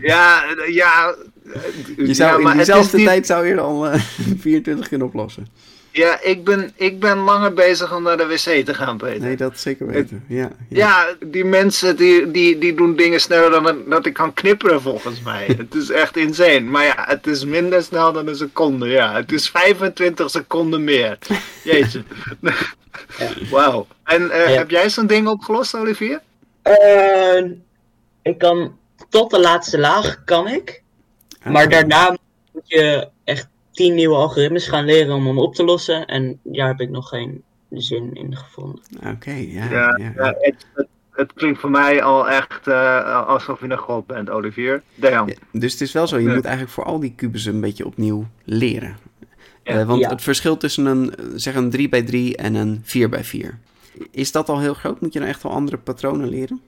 ja, 0.00 0.44
ja. 0.66 1.14
Je 2.06 2.14
zou, 2.14 2.42
ja, 2.42 2.50
in 2.50 2.56
diezelfde 2.56 2.96
niet... 2.96 3.06
tijd 3.06 3.26
zou 3.26 3.46
je 3.46 3.60
al 3.60 3.88
24 4.38 4.88
kunnen 4.88 5.06
oplossen. 5.06 5.46
Ja, 5.92 6.20
ik 6.22 6.44
ben, 6.44 6.72
ik 6.74 7.00
ben 7.00 7.18
langer 7.18 7.52
bezig 7.52 7.94
om 7.94 8.02
naar 8.02 8.16
de 8.16 8.26
wc 8.26 8.64
te 8.64 8.74
gaan, 8.74 8.96
Peter. 8.96 9.20
Nee, 9.20 9.36
dat 9.36 9.58
zeker 9.58 9.86
weten. 9.86 10.24
Ja, 10.28 10.50
ja. 10.68 10.78
ja 10.78 11.26
die 11.26 11.44
mensen 11.44 11.96
die, 11.96 12.30
die, 12.30 12.58
die 12.58 12.74
doen 12.74 12.96
dingen 12.96 13.20
sneller 13.20 13.50
dan 13.50 13.82
dat 13.88 14.06
ik 14.06 14.12
kan 14.12 14.34
knipperen, 14.34 14.82
volgens 14.82 15.22
mij. 15.22 15.46
het 15.56 15.74
is 15.74 15.90
echt 15.90 16.16
insane. 16.16 16.60
Maar 16.60 16.84
ja, 16.84 17.04
het 17.08 17.26
is 17.26 17.44
minder 17.44 17.82
snel 17.82 18.12
dan 18.12 18.26
een 18.26 18.36
seconde. 18.36 18.88
Ja, 18.88 19.14
het 19.14 19.32
is 19.32 19.50
25 19.50 20.30
seconden 20.30 20.84
meer. 20.84 21.18
Jeetje. 21.64 22.02
Wauw. 23.50 23.86
En 24.04 24.22
uh, 24.22 24.56
heb 24.56 24.70
jij 24.70 24.90
zo'n 24.90 25.06
ding 25.06 25.28
opgelost, 25.28 25.74
Olivier? 25.74 26.20
Uh, 26.64 27.50
ik 28.22 28.38
kan 28.38 28.78
tot 29.08 29.30
de 29.30 29.40
laatste 29.40 29.78
laag, 29.78 30.24
kan 30.24 30.48
ik. 30.48 30.81
Maar 31.44 31.68
daarna 31.68 32.16
moet 32.52 32.68
je 32.68 33.08
echt 33.24 33.48
tien 33.72 33.94
nieuwe 33.94 34.14
algoritmes 34.14 34.68
gaan 34.68 34.84
leren 34.84 35.14
om 35.14 35.26
hem 35.26 35.38
op 35.38 35.54
te 35.54 35.64
lossen. 35.64 36.06
En 36.06 36.40
daar 36.42 36.66
heb 36.66 36.80
ik 36.80 36.90
nog 36.90 37.08
geen 37.08 37.42
zin 37.70 38.10
in 38.12 38.36
gevonden. 38.36 38.80
Oké, 39.06 39.32
ja. 39.32 39.70
ja, 39.70 39.98
ja. 39.98 40.34
het, 40.38 40.66
het, 40.74 40.86
het, 41.10 41.32
klinkt 41.32 41.60
voor 41.60 41.70
mij 41.70 42.02
al 42.02 42.28
echt 42.28 42.66
uh, 42.66 43.26
alsof 43.26 43.60
je 43.60 43.70
een 43.70 43.78
god 43.78 44.06
bent, 44.06 44.30
Olivier. 44.30 44.82
Ja, 44.94 45.24
dus 45.52 45.72
het 45.72 45.80
is 45.80 45.92
wel 45.92 46.06
zo, 46.06 46.18
je 46.18 46.28
moet 46.28 46.44
eigenlijk 46.44 46.74
voor 46.74 46.84
al 46.84 47.00
die 47.00 47.14
kubussen 47.16 47.54
een 47.54 47.60
beetje 47.60 47.86
opnieuw 47.86 48.26
leren. 48.44 48.96
Uh, 49.64 49.84
want 49.84 50.06
het 50.06 50.22
verschil 50.22 50.56
tussen 50.56 50.86
een, 50.86 51.14
zeg 51.34 51.54
een 51.54 51.70
3 51.70 51.88
bij 51.88 52.02
3 52.02 52.36
en 52.36 52.54
een 52.54 52.80
4 52.84 53.08
bij 53.08 53.24
4 53.24 53.58
is 54.10 54.32
dat 54.32 54.48
al 54.48 54.60
heel 54.60 54.74
groot? 54.74 55.00
Moet 55.00 55.12
je 55.12 55.18
dan 55.18 55.28
echt 55.28 55.42
wel 55.42 55.52
andere 55.52 55.76
patronen 55.76 56.28
leren? 56.28 56.60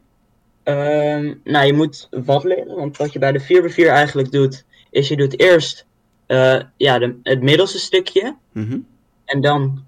Um, 0.64 1.40
nou, 1.44 1.66
je 1.66 1.72
moet 1.72 2.08
wat 2.10 2.44
leren. 2.44 2.76
Want 2.76 2.96
wat 2.96 3.12
je 3.12 3.18
bij 3.18 3.32
de 3.32 3.40
4 3.40 3.60
bij 3.60 3.70
4 3.70 3.88
eigenlijk 3.88 4.32
doet, 4.32 4.64
is 4.90 5.08
je 5.08 5.16
doet 5.16 5.40
eerst 5.40 5.86
uh, 6.28 6.60
ja, 6.76 6.98
de, 6.98 7.16
het 7.22 7.42
middelste 7.42 7.78
stukje. 7.78 8.36
Mm 8.52 8.86
En 9.24 9.40
dan, 9.40 9.84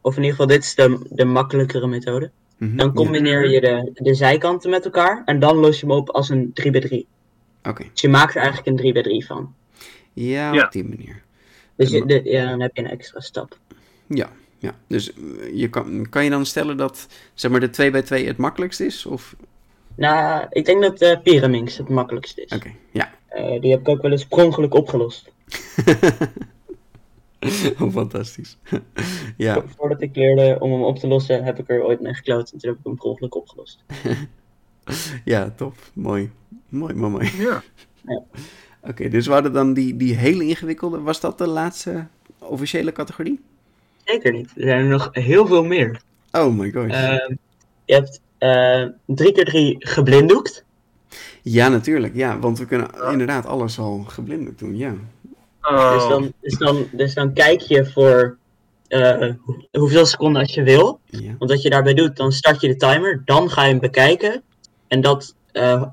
of 0.00 0.16
in 0.16 0.22
ieder 0.22 0.30
geval, 0.30 0.46
dit 0.46 0.64
is 0.64 0.74
de, 0.74 1.06
de 1.10 1.24
makkelijkere 1.24 1.86
methode. 1.86 2.30
Mm 2.56 2.68
-hmm. 2.68 2.76
Dan 2.76 2.94
combineer 2.94 3.50
je 3.50 3.60
de, 3.60 3.90
de 3.94 4.14
zijkanten 4.14 4.70
met 4.70 4.84
elkaar. 4.84 5.22
En 5.24 5.40
dan 5.40 5.56
los 5.56 5.80
je 5.80 5.86
hem 5.86 5.94
op 5.94 6.10
als 6.10 6.28
een 6.28 6.50
3 6.52 6.70
bij 6.70 6.80
3 6.80 7.06
Oké. 7.60 7.68
Okay. 7.68 7.90
Dus 7.92 8.00
je 8.00 8.08
maakt 8.08 8.34
er 8.34 8.40
eigenlijk 8.40 8.66
een 8.66 8.76
3 8.76 8.92
bij 8.92 9.02
3 9.02 9.26
van. 9.26 9.54
Ja, 10.12 10.52
ja, 10.52 10.64
op 10.64 10.72
die 10.72 10.84
manier. 10.84 11.22
Dus 11.76 11.90
je, 11.90 12.06
de, 12.06 12.20
ja, 12.24 12.48
dan 12.48 12.60
heb 12.60 12.76
je 12.76 12.82
een 12.82 12.90
extra 12.90 13.20
stap. 13.20 13.58
Ja, 14.06 14.30
ja. 14.58 14.74
Dus 14.86 15.12
je 15.52 15.68
kan, 15.68 16.08
kan 16.08 16.24
je 16.24 16.30
dan 16.30 16.46
stellen 16.46 16.76
dat 16.76 17.06
zeg 17.34 17.50
maar, 17.50 17.60
de 17.60 17.70
2 17.70 17.90
bij 17.90 18.02
2 18.02 18.26
het 18.26 18.36
makkelijkst 18.36 18.80
is? 18.80 19.06
Of? 19.06 19.36
Nou, 20.00 20.46
ik 20.50 20.64
denk 20.64 20.82
dat 20.82 20.98
de 20.98 21.20
Pyraminx 21.22 21.76
het 21.76 21.88
makkelijkst 21.88 22.38
is. 22.38 22.44
Oké, 22.44 22.54
okay, 22.54 22.76
ja. 22.90 23.10
Uh, 23.34 23.60
die 23.60 23.70
heb 23.70 23.80
ik 23.80 23.88
ook 23.88 24.02
wel 24.02 24.10
eens 24.10 24.26
prongelijk 24.26 24.74
opgelost. 24.74 25.32
oh, 27.80 27.92
fantastisch. 27.92 28.58
ja. 29.36 29.62
Voordat 29.76 30.02
ik 30.02 30.16
leerde 30.16 30.56
om 30.60 30.72
hem 30.72 30.82
op 30.82 30.98
te 30.98 31.06
lossen, 31.06 31.44
heb 31.44 31.58
ik 31.58 31.68
er 31.68 31.84
ooit 31.84 32.00
mee 32.00 32.14
gekloot 32.14 32.50
en 32.52 32.58
toen 32.58 32.70
heb 32.70 32.78
ik 32.78 32.84
hem 32.84 32.96
prongelijk 32.96 33.34
opgelost. 33.34 33.84
ja, 35.24 35.50
tof. 35.50 35.90
Mooi. 35.94 36.30
Mooi, 36.68 36.94
mooi, 36.94 37.10
mooi. 37.10 37.30
Ja. 37.36 37.62
ja. 38.06 38.22
Oké, 38.80 38.90
okay, 38.90 39.08
dus 39.08 39.26
we 39.26 39.32
hadden 39.32 39.52
dan 39.52 39.74
die, 39.74 39.96
die 39.96 40.14
hele 40.14 40.44
ingewikkelde. 40.44 41.00
Was 41.00 41.20
dat 41.20 41.38
de 41.38 41.46
laatste 41.46 42.06
officiële 42.38 42.92
categorie? 42.92 43.40
Zeker 44.04 44.32
niet. 44.32 44.50
Er 44.56 44.62
zijn 44.62 44.84
er 44.84 44.90
nog 44.90 45.08
heel 45.12 45.46
veel 45.46 45.64
meer. 45.64 46.00
Oh 46.30 46.54
my 46.54 46.70
god. 46.70 46.84
Uh, 46.84 47.28
je 47.84 47.94
hebt 47.94 48.14
uh, 48.16 48.29
drie 49.06 49.32
keer 49.32 49.44
drie 49.44 49.76
geblinddoekt. 49.78 50.64
Ja, 51.42 51.68
natuurlijk. 51.68 52.14
Ja, 52.14 52.38
want 52.38 52.58
we 52.58 52.66
kunnen 52.66 52.90
inderdaad 53.10 53.46
alles 53.46 53.78
al 53.78 54.04
geblinddoekt 54.06 54.58
doen, 54.58 54.76
ja. 54.76 54.94
Oh. 55.62 55.92
Dus, 55.92 56.08
dan, 56.08 56.32
dus, 56.40 56.58
dan, 56.58 56.86
dus 56.92 57.14
dan 57.14 57.32
kijk 57.32 57.60
je 57.60 57.86
voor 57.86 58.38
uh, 58.88 59.34
hoeveel 59.72 60.06
seconden 60.06 60.42
als 60.42 60.54
je 60.54 60.62
wil. 60.62 61.00
Ja. 61.04 61.34
Want 61.38 61.50
wat 61.50 61.62
je 61.62 61.70
daarbij 61.70 61.94
doet, 61.94 62.16
dan 62.16 62.32
start 62.32 62.60
je 62.60 62.68
de 62.68 62.76
timer, 62.76 63.22
dan 63.24 63.50
ga 63.50 63.64
je 63.64 63.70
hem 63.70 63.80
bekijken. 63.80 64.42
En 64.88 65.00
dat 65.00 65.34
uh, 65.52 65.84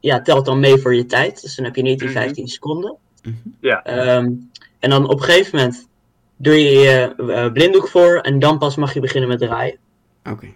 ja, 0.00 0.22
telt 0.22 0.44
dan 0.44 0.60
mee 0.60 0.76
voor 0.76 0.94
je 0.94 1.06
tijd. 1.06 1.42
Dus 1.42 1.56
dan 1.56 1.64
heb 1.64 1.76
je 1.76 1.82
niet 1.82 1.98
die 1.98 2.08
15 2.08 2.30
mm 2.30 2.36
-hmm. 2.36 2.48
seconden. 2.48 2.96
Mm 3.22 3.38
-hmm. 3.42 3.54
Ja. 3.60 4.16
Um, 4.16 4.50
en 4.78 4.90
dan 4.90 5.08
op 5.08 5.18
een 5.18 5.24
gegeven 5.24 5.58
moment 5.58 5.88
doe 6.36 6.62
je 6.62 6.70
je 6.70 7.14
uh, 7.16 7.52
blinddoek 7.52 7.88
voor 7.88 8.18
en 8.18 8.38
dan 8.38 8.58
pas 8.58 8.76
mag 8.76 8.94
je 8.94 9.00
beginnen 9.00 9.28
met 9.28 9.38
draaien. 9.38 9.76
Oké. 10.24 10.32
Okay. 10.32 10.54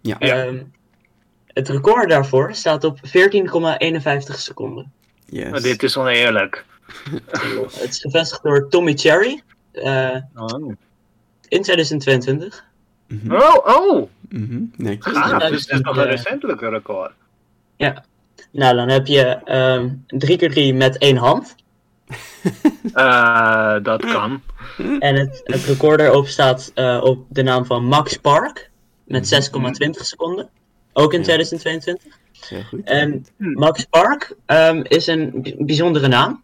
Ja. 0.00 0.46
Um, 0.46 0.72
het 1.54 1.68
record 1.68 2.08
daarvoor 2.08 2.54
staat 2.54 2.84
op 2.84 2.98
14,51 3.06 3.10
seconden. 4.26 4.92
Yes. 5.24 5.52
Oh, 5.52 5.62
dit 5.62 5.82
is 5.82 5.96
oneerlijk. 5.96 6.64
het 7.80 7.88
is 7.88 8.00
gevestigd 8.00 8.42
door 8.42 8.68
Tommy 8.68 8.92
Cherry. 8.96 9.42
Uh, 9.72 10.16
oh. 10.34 10.72
In 11.48 11.62
2022. 11.62 12.64
Mm 13.08 13.20
-hmm. 13.22 13.32
Oh, 13.32 13.66
oh! 13.66 14.08
Mm 14.28 14.48
-hmm. 14.48 14.72
Netjes. 14.76 15.14
Ah, 15.14 15.38
dus 15.38 15.60
het 15.60 15.70
is 15.70 15.80
nog 15.80 15.96
een 15.96 16.04
recentelijke 16.06 16.68
record. 16.68 17.12
Ja. 17.76 18.04
Nou, 18.50 18.76
dan 18.76 18.88
heb 18.88 19.06
je 19.06 19.40
um, 19.46 20.04
3 20.06 20.38
keer 20.38 20.50
3 20.50 20.74
met 20.74 20.98
één 20.98 21.16
hand. 21.16 21.54
uh, 22.94 23.76
dat 23.88 24.04
kan. 24.04 24.42
En 24.98 25.14
het, 25.14 25.40
het 25.44 25.64
record 25.64 26.00
erop 26.00 26.26
staat 26.26 26.72
uh, 26.74 27.00
op 27.02 27.26
de 27.28 27.42
naam 27.42 27.64
van 27.64 27.84
Max 27.84 28.16
Park. 28.16 28.70
Met 29.04 29.50
6,20 29.54 29.90
seconden. 29.90 30.48
Ook 30.92 31.12
in 31.12 31.18
Ja. 31.18 31.24
2022. 31.24 32.18
Heel 32.48 32.62
goed. 32.62 32.80
En 32.84 33.26
Max 33.36 33.84
Park 33.84 34.34
um, 34.46 34.82
is 34.84 35.06
een 35.06 35.54
bijzondere 35.58 36.08
naam. 36.08 36.42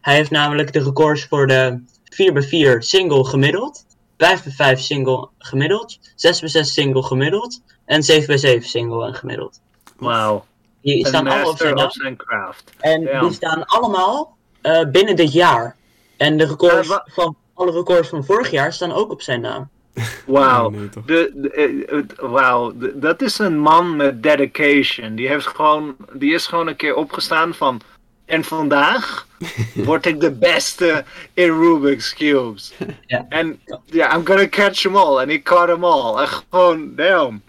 Hij 0.00 0.14
heeft 0.14 0.30
namelijk 0.30 0.72
de 0.72 0.82
records 0.82 1.24
voor 1.24 1.46
de 1.46 1.80
4x4 2.04 2.78
single 2.78 3.24
gemiddeld, 3.24 3.84
5x5 4.12 4.72
single 4.78 5.28
gemiddeld, 5.38 5.98
6x6 6.16 6.60
single 6.60 7.02
gemiddeld 7.02 7.60
en 7.84 8.00
7x7 8.12 8.58
single 8.64 9.06
en 9.06 9.14
gemiddeld. 9.14 9.60
Wauw. 9.96 10.44
Die 10.82 11.06
staan 11.06 11.26
allemaal 11.26 11.50
op 11.50 11.56
zijn 11.56 11.74
naam. 11.74 11.86
of 11.86 11.92
zijn 11.92 12.16
craft. 12.16 12.72
En 12.78 13.00
Ja. 13.00 13.20
die 13.20 13.32
staan 13.32 13.64
allemaal 13.66 14.36
uh, 14.62 14.84
binnen 14.84 15.16
dit 15.16 15.32
jaar. 15.32 15.76
En 16.16 16.36
de 16.36 16.46
records 16.46 16.74
Eh, 16.74 16.88
wa- 16.88 17.06
van 17.10 17.36
alle 17.54 17.72
records 17.72 18.08
van 18.08 18.24
vorig 18.24 18.50
jaar 18.50 18.72
staan 18.72 18.92
ook 18.92 19.10
op 19.10 19.22
zijn 19.22 19.40
naam. 19.40 19.68
Wauw. 20.26 20.72
Eh, 21.06 21.68
wauw, 22.16 22.72
dat 22.94 23.22
is 23.22 23.38
een 23.38 23.58
man 23.58 23.96
met 23.96 24.22
dedication. 24.22 25.14
Die, 25.14 25.28
heeft 25.28 25.46
gewoon, 25.46 25.96
die 26.12 26.34
is 26.34 26.46
gewoon 26.46 26.66
een 26.66 26.76
keer 26.76 26.94
opgestaan 26.94 27.54
van. 27.54 27.80
En 28.24 28.44
vandaag 28.44 29.26
word 29.74 30.06
ik 30.06 30.20
de 30.20 30.32
beste 30.32 31.04
in 31.34 31.50
Rubik's 31.50 32.14
Cubes. 32.14 32.72
En 33.28 33.60
ja, 33.84 34.16
I'm 34.16 34.26
gonna 34.26 34.48
catch 34.48 34.80
them 34.80 34.96
all. 34.96 35.18
En 35.18 35.30
ik 35.30 35.42
caught 35.44 35.68
them 35.68 35.84
all. 35.84 36.20
En 36.22 36.28
gewoon, 36.28 36.94
damn. 36.94 37.42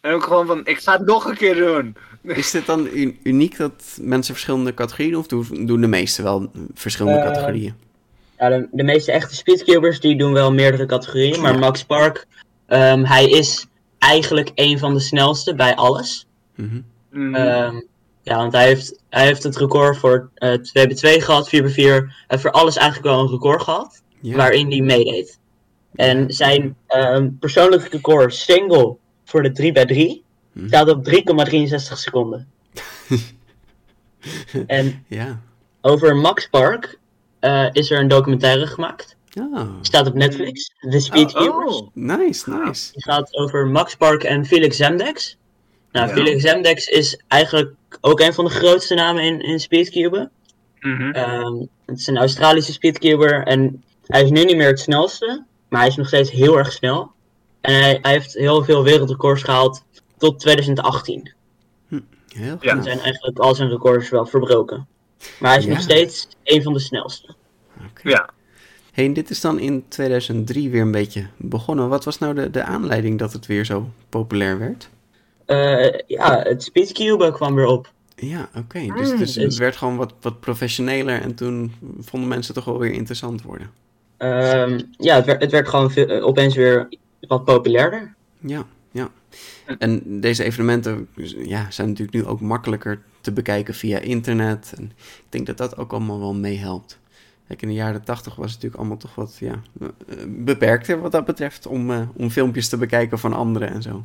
En 0.00 0.12
ook 0.12 0.24
gewoon 0.24 0.46
van, 0.46 0.60
ik 0.64 0.78
ga 0.78 0.92
het 0.92 1.06
nog 1.06 1.24
een 1.24 1.36
keer 1.36 1.54
doen. 1.54 1.96
Is 2.22 2.50
dit 2.50 2.66
dan 2.66 2.88
uniek 3.22 3.56
dat 3.56 3.98
mensen 4.00 4.34
verschillende 4.34 4.74
categorieën 4.74 5.12
doen? 5.12 5.20
Of 5.20 5.26
doen 5.26 5.66
doen 5.66 5.80
de 5.80 5.86
meesten 5.86 6.24
wel 6.24 6.50
verschillende 6.74 7.18
Eh, 7.18 7.26
categorieën? 7.26 7.74
Ja, 8.40 8.48
de, 8.48 8.68
de 8.72 8.82
meeste 8.82 9.12
echte 9.12 9.34
speedcubers 9.34 10.00
die 10.00 10.16
doen 10.16 10.32
wel 10.32 10.52
meerdere 10.52 10.86
categorieën. 10.86 11.40
Maar. 11.40 11.58
Max 11.58 11.84
Park, 11.84 12.26
ehm, 12.66 13.04
hij 13.04 13.24
is 13.30 13.66
eigenlijk 13.98 14.50
een 14.54 14.78
van 14.78 14.94
de 14.94 15.00
snelste 15.00 15.54
bij 15.54 15.74
alles. 15.74 16.26
Mhm. 16.54 16.80
Mm, 17.10 17.34
Ehm, 17.34 17.80
ja, 18.22 18.36
want 18.36 18.52
hij 18.52 18.66
heeft, 18.66 19.02
hij 19.10 19.24
heeft 19.26 19.42
het 19.42 19.56
record 19.56 19.96
voor 19.96 20.30
eh 20.34 20.52
2x2 20.52 21.20
gehad, 21.20 21.48
4x4. 21.48 21.74
Hij 22.06 22.24
heeft 22.26 22.42
voor 22.42 22.50
alles 22.50 22.76
eigenlijk 22.76 23.08
wel 23.14 23.20
een 23.24 23.30
record 23.30 23.62
gehad, 23.62 24.02
Ja. 24.20 24.36
waarin 24.36 24.70
hij 24.70 24.80
meedeed. 24.80 25.38
En 25.94 26.30
zijn 26.30 26.76
ehm, 26.86 27.28
persoonlijke 27.40 27.88
record 27.88 28.34
single 28.34 28.96
voor 29.24 29.42
de 29.42 29.52
3x3 29.52 30.22
Hm. 30.52 30.66
staat 30.66 30.88
op 30.88 31.04
3,63 31.04 31.98
seconden. 31.98 32.48
en 34.66 35.04
Ja. 35.08 35.40
over 35.80 36.16
Max 36.16 36.46
Park 36.48 36.98
eh, 37.40 37.66
is 37.72 37.90
er 37.90 37.98
een 37.98 38.08
documentaire 38.08 38.66
gemaakt. 38.66 39.16
Ah, 39.34 39.68
Staat 39.82 40.06
op 40.06 40.14
Netflix, 40.14 40.70
The 40.90 41.00
Speed 41.00 41.34
oh, 41.34 41.42
Cubers. 41.42 41.76
oh. 41.76 41.88
nice, 41.94 42.50
nice. 42.50 42.92
Die 42.92 43.02
gaat 43.02 43.36
over 43.36 43.66
Max 43.66 43.96
Park 43.96 44.22
en 44.22 44.46
Felix 44.46 44.76
Zemdex. 44.76 45.36
Nou, 45.92 46.08
Felix 46.08 46.42
Zemdex 46.42 46.86
is 46.86 47.22
eigenlijk 47.28 47.74
ook 48.00 48.20
een 48.20 48.34
van 48.34 48.44
de 48.44 48.50
grootste 48.50 48.94
namen 48.94 49.22
in, 49.22 49.40
in 49.40 49.60
speedcuben. 49.60 50.30
Mhm. 50.80 51.10
Ehm, 51.10 51.54
het 51.86 51.98
is 51.98 52.06
een 52.06 52.18
Australische 52.18 52.72
speedcuber 52.72 53.42
en 53.46 53.84
hij 54.06 54.22
is 54.22 54.30
nu 54.30 54.44
niet 54.44 54.56
meer 54.56 54.68
het 54.68 54.80
snelste, 54.80 55.44
maar 55.68 55.80
hij 55.80 55.88
is 55.88 55.96
nog 55.96 56.06
steeds 56.06 56.30
heel 56.30 56.58
erg 56.58 56.72
snel. 56.72 57.12
En 57.60 57.74
hij, 57.74 57.98
hij 58.02 58.12
heeft 58.12 58.32
heel 58.32 58.64
veel 58.64 58.82
wereldrecords 58.82 59.42
gehaald 59.42 59.84
tot 60.18 60.38
2018. 60.38 61.32
Heel 62.34 62.56
Ja. 62.60 62.72
En 62.72 62.82
zijn 62.82 63.00
eigenlijk 63.00 63.38
al 63.38 63.54
zijn 63.54 63.68
records 63.68 64.08
wel 64.08 64.26
verbroken. 64.26 64.86
Maar 65.38 65.50
hij 65.50 65.58
is 65.58 65.64
Ja. 65.64 65.70
nog 65.72 65.80
steeds 65.80 66.28
een 66.44 66.62
van 66.62 66.72
de 66.72 66.78
snelste. 66.78 67.34
Oké. 67.90 68.08
Ja. 68.08 68.28
Hey, 68.92 69.12
dit 69.12 69.30
is 69.30 69.40
dan 69.40 69.58
in 69.58 69.84
2003 69.88 70.70
weer 70.70 70.82
een 70.82 70.90
beetje 70.90 71.26
begonnen. 71.36 71.88
Wat 71.88 72.04
was 72.04 72.18
nou 72.18 72.34
de, 72.34 72.50
de 72.50 72.62
aanleiding 72.62 73.18
dat 73.18 73.32
het 73.32 73.46
weer 73.46 73.64
zo 73.64 73.90
populair 74.08 74.58
werd? 74.58 74.88
Eh, 75.46 75.98
ja, 76.06 76.40
het 76.42 76.62
speedcube 76.62 77.32
kwam 77.32 77.54
weer 77.54 77.66
op. 77.66 77.92
Ja, 78.16 78.48
oké. 78.56 78.86
Dus, 78.96 79.10
dus 79.16 79.34
het 79.34 79.56
werd 79.56 79.76
gewoon 79.76 79.96
wat, 79.96 80.14
wat 80.20 80.40
professioneler 80.40 81.20
en 81.20 81.34
toen 81.34 81.72
vonden 82.00 82.28
mensen 82.28 82.54
het 82.54 82.64
toch 82.64 82.72
wel 82.72 82.82
weer 82.82 82.92
interessant 82.92 83.42
worden. 83.42 83.70
Ehm, 84.16 84.80
ja, 84.98 85.14
het 85.16 85.24
werd, 85.26 85.42
het 85.42 85.50
werd 85.50 85.68
gewoon 85.68 85.90
veel- 85.90 86.08
eh, 86.08 86.26
opeens 86.26 86.54
weer 86.54 86.88
wat 87.20 87.44
populairder. 87.44 88.14
Ja, 88.38 88.64
ja. 88.90 89.08
En 89.78 90.20
deze 90.20 90.44
evenementen 90.44 91.08
ja, 91.44 91.70
zijn 91.70 91.88
natuurlijk 91.88 92.16
nu 92.16 92.26
ook 92.26 92.40
makkelijker 92.40 93.02
te 93.20 93.32
bekijken 93.32 93.74
via 93.74 93.98
internet. 93.98 94.72
En 94.76 94.84
ik 94.96 95.24
denk 95.28 95.46
dat 95.46 95.56
dat 95.56 95.76
ook 95.76 95.92
allemaal 95.92 96.18
wel 96.18 96.34
meehelpt. 96.34 96.98
Kijk, 97.46 97.62
in 97.62 97.68
de 97.68 97.74
jaren 97.74 98.04
tachtig 98.04 98.34
was 98.34 98.44
het 98.44 98.54
natuurlijk 98.54 98.80
allemaal 98.80 98.96
toch 98.96 99.14
wat 99.14 99.36
ja, 99.40 99.60
eh, 99.80 100.16
beperkter 100.28 101.00
wat 101.00 101.12
dat 101.12 101.24
betreft 101.24 101.66
om, 101.66 101.90
eh, 101.90 102.00
om 102.14 102.30
filmpjes 102.30 102.68
te 102.68 102.76
bekijken 102.76 103.18
van 103.18 103.32
anderen 103.32 103.70
en 103.70 103.82
zo. 103.82 104.04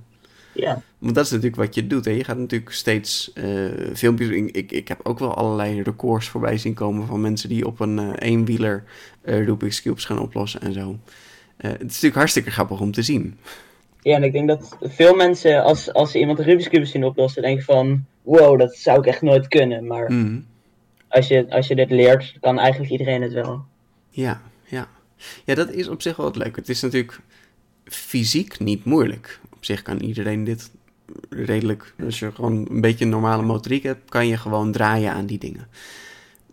Ja, 0.55 0.82
Want 0.97 1.16
dat 1.16 1.26
is 1.26 1.32
natuurlijk 1.32 1.61
wat 1.61 1.76
je 1.76 1.88
doet. 1.88 2.05
Hè? 2.05 2.11
Je 2.11 2.24
gaat 2.24 2.38
natuurlijk 2.38 2.72
steeds 2.72 3.34
eh, 3.34 3.45
filmpjes. 3.93 4.30
Ik, 4.30 4.72
ik, 4.72 4.88
heb 4.88 4.99
ook 5.03 5.20
wel 5.20 5.36
allerlei 5.36 5.82
records 5.82 6.28
voorbij 6.28 6.57
zien 6.57 6.74
komen 6.74 7.07
van 7.07 7.22
mensen 7.22 7.49
die 7.49 7.66
op 7.66 7.80
een 7.80 7.99
eh, 7.99 8.30
eenwieler 8.30 8.84
Rubik's 9.22 9.82
Cubes 9.82 10.05
gaan 10.05 10.20
oplossen 10.20 10.61
en 10.61 10.74
zo. 10.74 10.99
Het 11.57 11.80
is 11.80 11.88
natuurlijk 11.88 12.16
hartstikke 12.16 12.51
grappig 12.51 12.80
om 12.80 12.91
te 12.91 13.01
zien. 13.01 13.38
Ja 14.05 14.15
en 14.15 14.23
ik 14.23 14.31
denk 14.31 14.47
dat 14.47 14.77
veel 14.81 15.15
mensen, 15.15 15.63
als, 15.63 15.93
als 15.93 16.11
ze 16.11 16.19
iemand 16.19 16.39
een 16.39 16.45
Rubik's 16.45 16.69
Cube 16.69 16.85
zien 16.85 17.03
oplossen, 17.03 17.41
denken 17.41 17.63
van... 17.63 18.05
Wow, 18.21 18.59
dat 18.59 18.75
zou 18.75 18.99
ik 18.99 19.05
echt 19.05 19.21
nooit 19.21 19.47
kunnen. 19.47 19.87
Maar 19.87 20.11
Mhm. 20.11 20.39
als, 21.07 21.27
je, 21.27 21.45
als 21.49 21.67
je 21.67 21.75
dit 21.75 21.89
leert, 21.91 22.37
kan 22.41 22.59
eigenlijk 22.59 22.91
iedereen 22.91 23.21
het 23.21 23.33
wel. 23.33 23.63
Ja, 24.09 24.41
ja. 24.65 24.87
Ja, 25.45 25.55
dat 25.55 25.71
is 25.71 25.87
op 25.87 26.01
zich 26.01 26.15
wel 26.15 26.25
het 26.25 26.35
leuke. 26.35 26.59
Het 26.59 26.69
is 26.69 26.81
natuurlijk 26.81 27.19
fysiek 27.85 28.59
niet 28.59 28.85
moeilijk. 28.85 29.39
Op 29.53 29.65
zich 29.65 29.81
kan 29.81 29.99
iedereen 29.99 30.43
dit 30.43 30.71
redelijk... 31.29 31.93
Als 32.03 32.19
je 32.19 32.31
gewoon 32.31 32.67
een 32.69 32.81
beetje 32.81 33.05
normale 33.05 33.43
motoriek 33.43 33.83
hebt, 33.83 34.09
kan 34.09 34.27
je 34.27 34.37
gewoon 34.37 34.71
draaien 34.71 35.11
aan 35.11 35.25
die 35.25 35.39
dingen. 35.39 35.67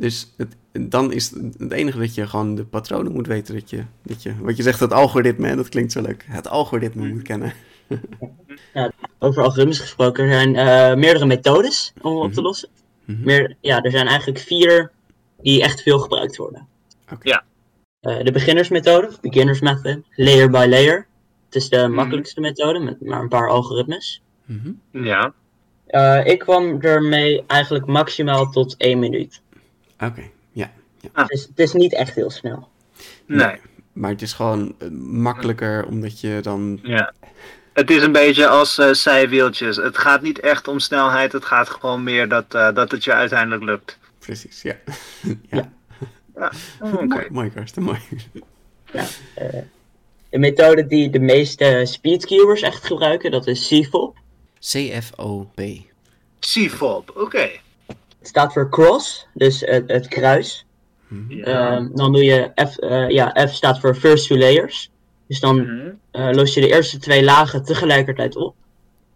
Dus 0.03 0.33
het, 0.37 0.57
dan 0.91 1.13
is 1.13 1.31
het, 1.31 1.73
enige 1.73 1.99
dat 1.99 2.15
je 2.15 2.27
gewoon 2.27 2.55
de 2.55 2.65
patronen 2.65 3.13
moet 3.13 3.27
weten. 3.27 3.55
Dat 3.55 3.71
je, 3.71 3.85
dat 4.03 4.23
je, 4.23 4.35
wat 4.41 4.57
je 4.57 4.63
zegt, 4.63 4.81
het 4.81 4.93
algoritme, 4.93 5.49
hè, 5.49 5.57
dat 5.57 5.69
klinkt 5.69 5.93
zo 5.93 6.03
leuk. 6.03 6.25
Het 6.29 6.49
algoritme 6.49 7.09
moet 7.09 7.23
kennen. 7.23 7.53
Over 9.19 9.43
algoritmes 9.43 9.79
gesproken, 9.79 10.25
er 10.25 10.33
zijn 10.33 10.57
eh, 10.57 10.95
meerdere 10.95 11.27
methodes 11.27 11.93
om 12.01 12.17
op 12.17 12.33
te 12.33 12.43
lossen. 12.43 12.69
Mhm. 13.05 13.25
Meer, 13.25 13.57
ja, 13.61 13.83
er 13.83 13.91
zijn 13.91 14.07
eigenlijk 14.07 14.39
vier 14.39 14.91
die 15.43 15.63
echt 15.63 15.83
veel 15.83 15.99
gebruikt 15.99 16.37
worden. 16.37 16.67
Oké. 17.13 17.29
Ja. 17.29 17.45
Eh, 18.01 18.25
de 18.25 18.33
beginnersmethode, 18.33 19.11
beginners 19.21 19.61
method, 19.61 19.99
layer 20.17 20.51
by 20.51 20.67
layer. 20.69 21.07
Het 21.45 21.55
is 21.55 21.69
de 21.69 21.89
makkelijkste 21.89 22.41
methode 22.41 22.79
met 22.79 23.01
maar 23.01 23.21
een 23.21 23.29
paar 23.29 23.51
algoritmes. 23.51 24.23
Mhm. 24.45 24.73
Ja. 25.05 25.33
Eh, 25.87 26.27
ik 26.27 26.39
kwam 26.39 26.81
ermee 26.81 27.45
eigenlijk 27.47 27.87
maximaal 27.87 28.51
tot 28.51 28.77
één 28.77 28.99
minuut. 28.99 29.43
Oké, 30.03 30.23
ja. 30.53 30.71
Het, 31.13 31.31
is, 31.31 31.43
het 31.43 31.59
is 31.59 31.73
niet 31.73 31.95
echt 31.95 32.15
heel 32.15 32.31
snel. 32.31 32.69
Nee. 33.27 33.61
Maar 33.93 34.11
het 34.11 34.23
is 34.23 34.33
gewoon 34.33 34.75
eh, 34.79 34.89
makkelijker 35.09 35.87
omdat 35.87 36.21
je 36.21 36.39
dan... 36.43 36.79
Ja. 36.83 37.13
Het 37.73 37.91
is 37.91 38.03
een 38.03 38.13
beetje 38.13 38.47
als 38.49 38.79
eh 38.79 38.93
zijwieltjes. 38.93 39.77
Het 39.77 39.99
gaat 39.99 40.23
niet 40.23 40.41
echt 40.41 40.69
om 40.69 40.79
snelheid. 40.79 41.33
Het 41.33 41.45
gaat 41.45 41.69
gewoon 41.69 42.03
meer 42.03 42.29
dat, 42.29 42.55
eh, 42.55 42.75
dat 42.75 42.91
het 42.91 43.05
je 43.05 43.13
uiteindelijk 43.13 43.63
lukt. 43.63 43.99
Precies, 44.19 44.63
ja. 44.63 44.75
ja. 45.51 45.73
Ja. 46.35 46.53
Oké. 46.81 47.05
Mooi, 47.07 47.27
mooi, 47.31 47.51
Karsten, 47.51 47.83
mooi. 47.83 47.99
De 50.31 50.39
methode 50.39 50.87
die 50.87 51.11
de 51.11 51.21
meeste 51.21 51.83
speedcubers 51.85 52.63
echt 52.63 52.85
gebruiken, 52.85 53.31
dat 53.31 53.47
is 53.47 53.69
CFOP. 53.69 54.17
CFOP. 54.59 55.61
C-fob. 56.41 57.13
Oké. 57.17 57.51
Het 58.23 58.31
staat 58.31 58.53
voor 58.53 58.69
cross, 58.71 59.27
dus 59.35 59.61
het, 59.61 59.91
het 59.91 60.09
kruis. 60.09 60.67
Ja. 61.29 61.45
Ehm, 61.45 61.89
dan 61.95 62.13
doe 62.13 62.25
je 62.25 62.51
F, 62.69 62.77
eh, 62.79 63.09
ja, 63.09 63.47
F 63.49 63.53
staat 63.55 63.81
voor 63.81 63.95
first 63.95 64.27
two 64.27 64.37
layers. 64.39 64.91
Dus 65.27 65.41
dan 65.41 65.57
Mhm. 65.61 65.91
eh, 66.11 66.29
los 66.33 66.55
je 66.55 66.61
de 66.61 66.69
eerste 66.69 66.99
twee 66.99 67.25
lagen 67.25 67.65
tegelijkertijd 67.65 68.37
op. 68.37 68.55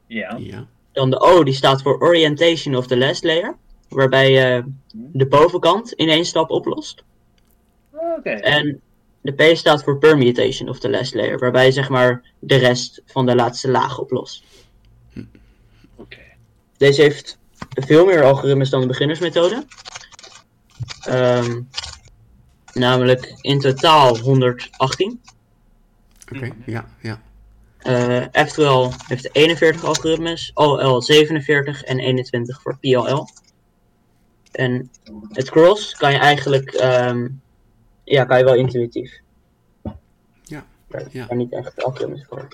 Ja. 0.06 0.36
Ja. 0.38 0.66
Dan 0.92 1.10
de 1.10 1.20
O, 1.20 1.42
die 1.44 1.54
staat 1.54 1.82
voor 1.82 2.00
orientation 2.00 2.76
of 2.76 2.86
the 2.86 2.96
last 2.96 3.24
layer. 3.24 3.56
Waarbij 3.88 4.30
je 4.32 4.64
de 4.94 5.26
bovenkant 5.26 5.92
in 5.92 6.08
één 6.08 6.24
stap 6.24 6.50
oplost. 6.50 7.04
Oké. 7.92 8.30
En 8.30 8.80
de 9.20 9.32
P 9.32 9.56
staat 9.56 9.82
voor 9.84 9.98
permutation 9.98 10.68
of 10.68 10.78
the 10.78 10.90
last 10.90 11.14
layer. 11.14 11.38
Waarbij 11.38 11.64
je 11.64 11.72
zeg 11.72 11.88
maar 11.88 12.22
de 12.38 12.56
rest 12.56 13.02
van 13.06 13.26
de 13.26 13.34
laatste 13.34 13.70
laag 13.70 13.98
oplost. 13.98 14.44
Oké. 15.96 16.18
Deze 16.76 17.02
heeft 17.02 17.38
veel 17.76 18.06
meer 18.06 18.24
algoritmes 18.24 18.70
dan 18.70 18.80
de 18.80 18.86
beginnersmethode. 18.86 19.64
Ehm, 21.00 21.60
namelijk 22.72 23.34
in 23.40 23.60
totaal 23.60 24.18
118. 24.18 25.20
Oké, 26.32 26.50
ja, 26.66 26.86
ja. 27.00 27.20
Eh 27.78 28.22
F12 28.22 28.96
heeft 29.06 29.34
41 29.34 29.84
algoritmes, 29.84 30.50
OL 30.54 31.02
47 31.02 31.82
en 31.82 31.98
21 31.98 32.62
voor 32.62 32.78
PLL. 32.78 33.28
En 34.52 34.90
het 35.28 35.50
cross 35.50 35.96
kan 35.96 36.12
je 36.12 36.18
eigenlijk, 36.18 36.70
ehm, 36.70 37.28
ja, 38.04 38.24
kan 38.24 38.38
je 38.38 38.44
wel 38.44 38.54
intuïtief. 38.54 39.20
Ja, 40.42 40.66
Daar 40.88 41.06
ja. 41.10 41.34
niet 41.34 41.52
echt 41.52 41.84
algoritmes 41.84 42.24
voor. 42.28 42.48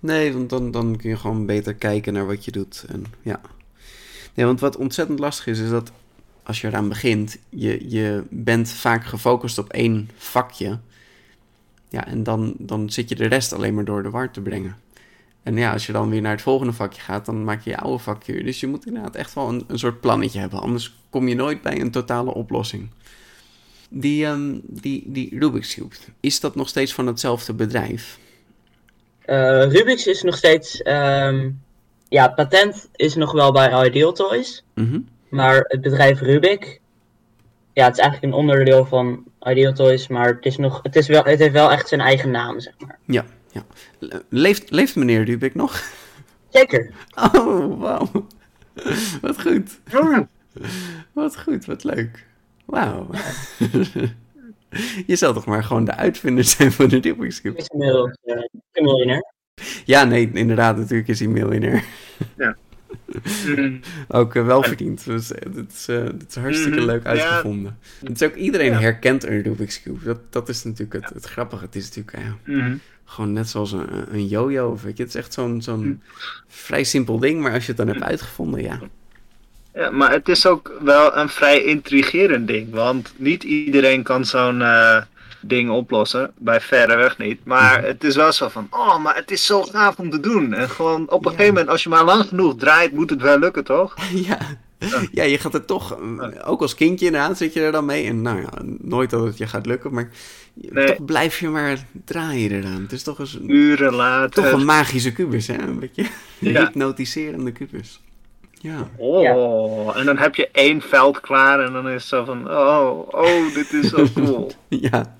Nee, 0.00 0.32
want 0.32 0.50
dan, 0.50 0.70
dan 0.70 0.96
kun 0.96 1.10
je 1.10 1.16
gewoon 1.16 1.46
beter 1.46 1.74
kijken 1.74 2.12
naar 2.12 2.26
wat 2.26 2.44
je 2.44 2.50
doet. 2.50 2.84
En, 2.88 3.04
ja. 3.22 3.40
Nee, 4.38 4.46
want 4.46 4.60
wat 4.60 4.76
ontzettend 4.76 5.18
lastig 5.18 5.46
is, 5.46 5.58
is 5.58 5.70
dat 5.70 5.92
als 6.42 6.60
je 6.60 6.66
eraan 6.66 6.88
begint, 6.88 7.38
je, 7.48 7.90
je 7.90 8.22
bent 8.30 8.70
vaak 8.70 9.04
gefocust 9.04 9.58
op 9.58 9.72
één 9.72 10.10
vakje. 10.16 10.78
Ja, 11.88 12.06
en 12.06 12.22
dan, 12.22 12.54
dan 12.58 12.90
zit 12.90 13.08
je 13.08 13.14
de 13.14 13.26
rest 13.26 13.52
alleen 13.52 13.74
maar 13.74 13.84
door 13.84 14.02
de 14.02 14.10
war 14.10 14.30
te 14.30 14.40
brengen. 14.40 14.76
En 15.42 15.56
ja, 15.56 15.72
als 15.72 15.86
je 15.86 15.92
dan 15.92 16.10
weer 16.10 16.20
naar 16.20 16.32
het 16.32 16.42
volgende 16.42 16.72
vakje 16.72 17.00
gaat, 17.00 17.26
dan 17.26 17.44
maak 17.44 17.62
je 17.62 17.70
je 17.70 17.78
oude 17.78 18.02
vakje. 18.02 18.42
Dus 18.42 18.60
je 18.60 18.66
moet 18.66 18.86
inderdaad 18.86 19.14
echt 19.14 19.34
wel 19.34 19.48
een, 19.48 19.64
een 19.66 19.78
soort 19.78 20.00
plannetje 20.00 20.40
hebben. 20.40 20.60
Anders 20.60 20.94
kom 21.10 21.28
je 21.28 21.34
nooit 21.34 21.62
bij 21.62 21.80
een 21.80 21.90
totale 21.90 22.34
oplossing. 22.34 22.90
Die, 23.88 24.24
ehm, 24.24 24.58
die, 24.62 25.04
die 25.06 25.38
Rubik's 25.38 25.74
Cube, 25.74 25.94
is 26.20 26.40
dat 26.40 26.54
nog 26.54 26.68
steeds 26.68 26.94
van 26.94 27.06
hetzelfde 27.06 27.54
bedrijf? 27.54 28.18
Eh, 29.20 29.70
Rubik's 29.70 30.06
is 30.06 30.22
nog 30.22 30.36
steeds, 30.36 30.82
ehm, 30.82 31.50
ja, 32.08 32.28
patent 32.28 32.88
is 32.94 33.14
nog 33.14 33.32
wel 33.32 33.52
bij 33.52 33.86
Ideal 33.86 34.12
Toys. 34.12 34.64
Mhm. 34.74 35.00
Maar 35.28 35.64
het 35.68 35.80
bedrijf 35.80 36.20
Rubik, 36.20 36.80
ja, 37.72 37.84
het 37.84 37.96
is 37.96 38.02
eigenlijk 38.02 38.32
een 38.32 38.38
onderdeel 38.40 38.84
van 38.86 39.24
Ideal 39.40 39.72
Toys, 39.72 40.08
maar 40.08 40.26
het, 40.26 40.44
is 40.46 40.56
nog, 40.56 40.80
het, 40.82 40.96
is 40.96 41.06
wel, 41.06 41.24
het 41.24 41.38
heeft 41.38 41.52
wel 41.52 41.70
echt 41.72 41.88
zijn 41.88 42.00
eigen 42.00 42.30
naam, 42.30 42.60
zeg 42.60 42.74
maar. 42.78 42.98
Ja, 43.04 43.24
ja. 43.50 43.62
Le- 43.98 44.22
Leeft, 44.28 44.70
leeft 44.70 44.96
meneer 44.96 45.24
Rubik 45.24 45.54
nog? 45.54 45.82
Zeker. 46.48 46.90
Oh, 47.34 47.80
wauw. 47.80 48.26
Wat 49.20 49.40
goed. 49.40 49.80
Wat 51.12 51.40
goed, 51.40 51.64
wat 51.64 51.84
leuk. 51.84 52.26
Wauw. 52.64 53.06
Je 55.06 55.16
zal 55.16 55.32
toch 55.32 55.46
maar 55.46 55.64
gewoon 55.64 55.84
de 55.84 55.94
uitvinder 55.94 56.44
zijn 56.44 56.72
van 56.72 56.88
de 56.88 56.98
Rubik's 56.98 57.40
Cube? 57.40 57.64
Inmiddels 57.72 58.16
eh, 58.24 58.36
een 58.72 58.84
miljonair. 58.84 59.32
Ja, 59.84 60.04
nee, 60.04 60.30
inderdaad, 60.32 60.76
natuurlijk 60.76 61.08
is 61.08 61.18
hij 61.18 61.28
miljonair. 61.28 61.84
Mhm. 63.46 63.76
Ook 64.08 64.34
eh, 64.34 64.46
wel 64.46 64.62
verdiend. 64.62 65.04
Dus 65.04 65.32
eh, 65.32 65.52
dit 65.52 65.72
is, 65.72 65.88
eh, 65.88 66.02
dit 66.04 66.28
is 66.28 66.34
hartstikke 66.36 66.76
Mhm, 66.78 66.86
leuk 66.86 67.02
ja. 67.02 67.08
uitgevonden. 67.08 67.78
Het 68.04 68.20
is 68.20 68.28
ook, 68.28 68.34
iedereen 68.34 68.70
Ja. 68.70 68.78
herkent 68.80 69.26
een 69.26 69.42
Rubik's 69.42 69.82
Cube. 69.82 70.04
Dat, 70.04 70.18
dat 70.32 70.48
is 70.48 70.64
natuurlijk 70.64 70.92
het, 71.04 71.14
het 71.14 71.24
grappige. 71.24 71.64
Het 71.64 71.74
is 71.76 71.84
natuurlijk 71.94 72.16
eh, 72.16 72.54
Mhm. 72.54 72.76
gewoon 73.04 73.32
net 73.32 73.48
zoals 73.48 73.72
een, 73.72 73.86
een 74.12 74.26
yo-yo. 74.26 74.78
Weet 74.82 74.96
je? 74.96 75.02
Het 75.02 75.14
is 75.14 75.20
echt 75.20 75.32
zo'n 75.32 75.62
zo'n 75.62 75.82
Hm. 75.82 75.92
vrij 76.48 76.84
simpel 76.84 77.18
ding. 77.18 77.40
Maar 77.40 77.52
als 77.52 77.62
je 77.62 77.68
het 77.68 77.76
dan 77.76 77.88
hebt 77.88 78.02
uitgevonden, 78.02 78.62
ja. 78.62 78.80
Ja, 79.74 79.90
maar 79.90 80.10
het 80.12 80.28
is 80.28 80.46
ook 80.46 80.72
wel 80.80 81.16
een 81.16 81.28
vrij 81.28 81.64
intrigerend 81.64 82.46
ding. 82.46 82.70
Want 82.70 83.12
niet 83.16 83.42
iedereen 83.44 84.02
kan 84.02 84.24
zo'n 84.24 84.62
eh, 85.42 85.48
ding 85.48 85.70
oplossen. 85.70 86.32
Bij 86.36 86.60
verre 86.60 86.96
weg 86.96 87.18
niet. 87.18 87.44
Maar 87.44 87.84
het 87.84 88.04
is 88.04 88.16
wel 88.16 88.32
zo 88.32 88.48
van, 88.48 88.66
oh, 88.70 89.02
maar 89.02 89.16
het 89.16 89.30
is 89.30 89.46
zo 89.46 89.62
gaaf 89.62 89.98
om 89.98 90.10
te 90.10 90.20
doen. 90.20 90.52
En 90.54 90.70
gewoon 90.70 91.10
op 91.10 91.24
een 91.24 91.30
gegeven 91.30 91.52
moment, 91.52 91.70
als 91.70 91.82
je 91.82 91.88
maar 91.88 92.04
lang 92.04 92.24
genoeg 92.24 92.56
draait, 92.56 92.92
moet 92.92 93.10
het 93.10 93.22
wel 93.22 93.38
lukken, 93.38 93.64
toch? 93.64 93.94
ja. 94.28 94.38
Ja, 95.12 95.24
je 95.24 95.38
gaat 95.38 95.54
er 95.54 95.64
toch, 95.64 95.98
ook 96.44 96.60
als 96.60 96.74
kindje 96.74 97.06
inderdaad, 97.06 97.36
zit 97.36 97.52
je 97.52 97.60
er 97.60 97.72
dan 97.72 97.84
mee. 97.84 98.06
En 98.06 98.22
nou 98.22 98.40
ja, 98.40 98.50
nooit 98.80 99.10
dat 99.10 99.24
het 99.24 99.38
je 99.38 99.46
gaat 99.46 99.66
lukken, 99.66 99.92
maar 99.92 100.10
toch 100.72 101.04
blijf 101.04 101.40
je 101.40 101.48
maar 101.48 101.78
draaien 102.04 102.50
eraan. 102.50 102.82
Het 102.82 102.92
is 102.92 103.02
toch 103.02 103.18
eens 103.18 103.38
Uren 103.46 103.94
later. 103.94 104.42
Toch 104.42 104.52
een 104.52 104.64
magische 104.64 105.12
kubus, 105.12 105.46
hè? 105.46 105.58
Een 105.58 105.78
beetje 105.78 106.06
ja. 106.38 106.60
hypnotiserende 106.64 107.52
kubus. 107.52 108.00
Ja. 108.60 108.88
Oh, 108.96 109.98
en 109.98 110.06
dan 110.06 110.18
heb 110.18 110.34
je 110.34 110.48
één 110.52 110.80
veld 110.80 111.20
klaar 111.20 111.60
en 111.60 111.72
dan 111.72 111.88
is 111.88 111.92
het 111.92 112.02
zo 112.02 112.24
van, 112.24 112.50
oh, 112.50 113.08
oh, 113.10 113.54
dit 113.54 113.72
is 113.72 113.88
zo 113.88 114.06
cool. 114.14 114.50
ja, 114.68 115.16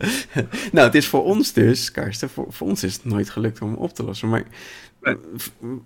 nou, 0.72 0.86
het 0.86 0.94
is 0.94 1.06
voor 1.06 1.24
ons 1.24 1.52
dus, 1.52 1.90
Karsten, 1.90 2.30
voor, 2.30 2.46
voor 2.48 2.68
ons 2.68 2.82
is 2.82 2.94
het 2.94 3.04
nooit 3.04 3.30
gelukt 3.30 3.60
om 3.60 3.74
op 3.74 3.94
te 3.94 4.04
lossen. 4.04 4.28
Maar, 4.28 4.44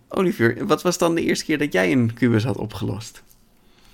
Olivier, 0.09 0.67
wat 0.67 0.83
was 0.83 0.99
dan 0.99 1.15
de 1.15 1.23
eerste 1.23 1.45
keer 1.45 1.59
dat 1.59 1.73
jij 1.73 1.93
een 1.93 2.15
kubus 2.15 2.45
had 2.45 2.57
opgelost? 2.57 3.23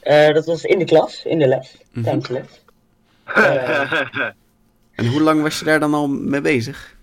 Uh, 0.03 0.33
dat 0.33 0.47
was 0.47 0.65
in 0.65 0.79
de 0.79 0.85
klas, 0.85 1.25
in 1.25 1.39
de 1.39 1.47
les, 1.47 1.77
mm 1.77 1.81
-hmm. 1.93 2.03
tijdens 2.03 2.29
les. 2.29 2.63
Uh, 3.29 3.93
en 4.99 5.07
hoe 5.07 5.21
lang 5.21 5.43
was 5.43 5.59
je 5.59 5.65
daar 5.65 5.81
dan 5.81 5.95
al 5.95 6.09
mee 6.09 6.41
bezig? 6.41 6.97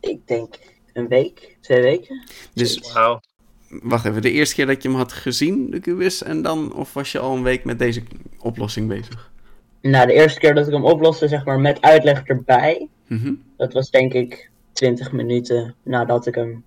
Ik 0.00 0.18
denk 0.26 0.58
een 0.92 1.08
week, 1.08 1.56
twee 1.60 1.82
weken. 1.82 2.24
Dus, 2.52 2.92
wow. 2.92 3.20
Wacht 3.68 4.04
even, 4.04 4.22
de 4.22 4.30
eerste 4.30 4.54
keer 4.54 4.66
dat 4.66 4.82
je 4.82 4.88
hem 4.88 4.96
had 4.96 5.12
gezien, 5.12 5.70
de 5.70 5.80
kubus, 5.80 6.22
en 6.22 6.42
dan, 6.42 6.74
of 6.74 6.92
was 6.92 7.12
je 7.12 7.18
al 7.18 7.36
een 7.36 7.42
week 7.42 7.64
met 7.64 7.78
deze 7.78 8.02
oplossing 8.38 8.88
bezig? 8.88 9.32
Nou, 9.80 10.06
de 10.06 10.12
eerste 10.12 10.40
keer 10.40 10.54
dat 10.54 10.66
ik 10.66 10.72
hem 10.72 10.84
oploste, 10.84 11.28
zeg 11.28 11.44
maar, 11.44 11.60
met 11.60 11.82
uitleg 11.82 12.22
erbij, 12.24 12.88
mm 13.06 13.18
-hmm. 13.18 13.42
dat 13.56 13.72
was 13.72 13.90
denk 13.90 14.12
ik 14.12 14.50
20 14.72 15.12
minuten 15.12 15.74
nadat 15.82 16.26
ik 16.26 16.34
hem 16.34 16.64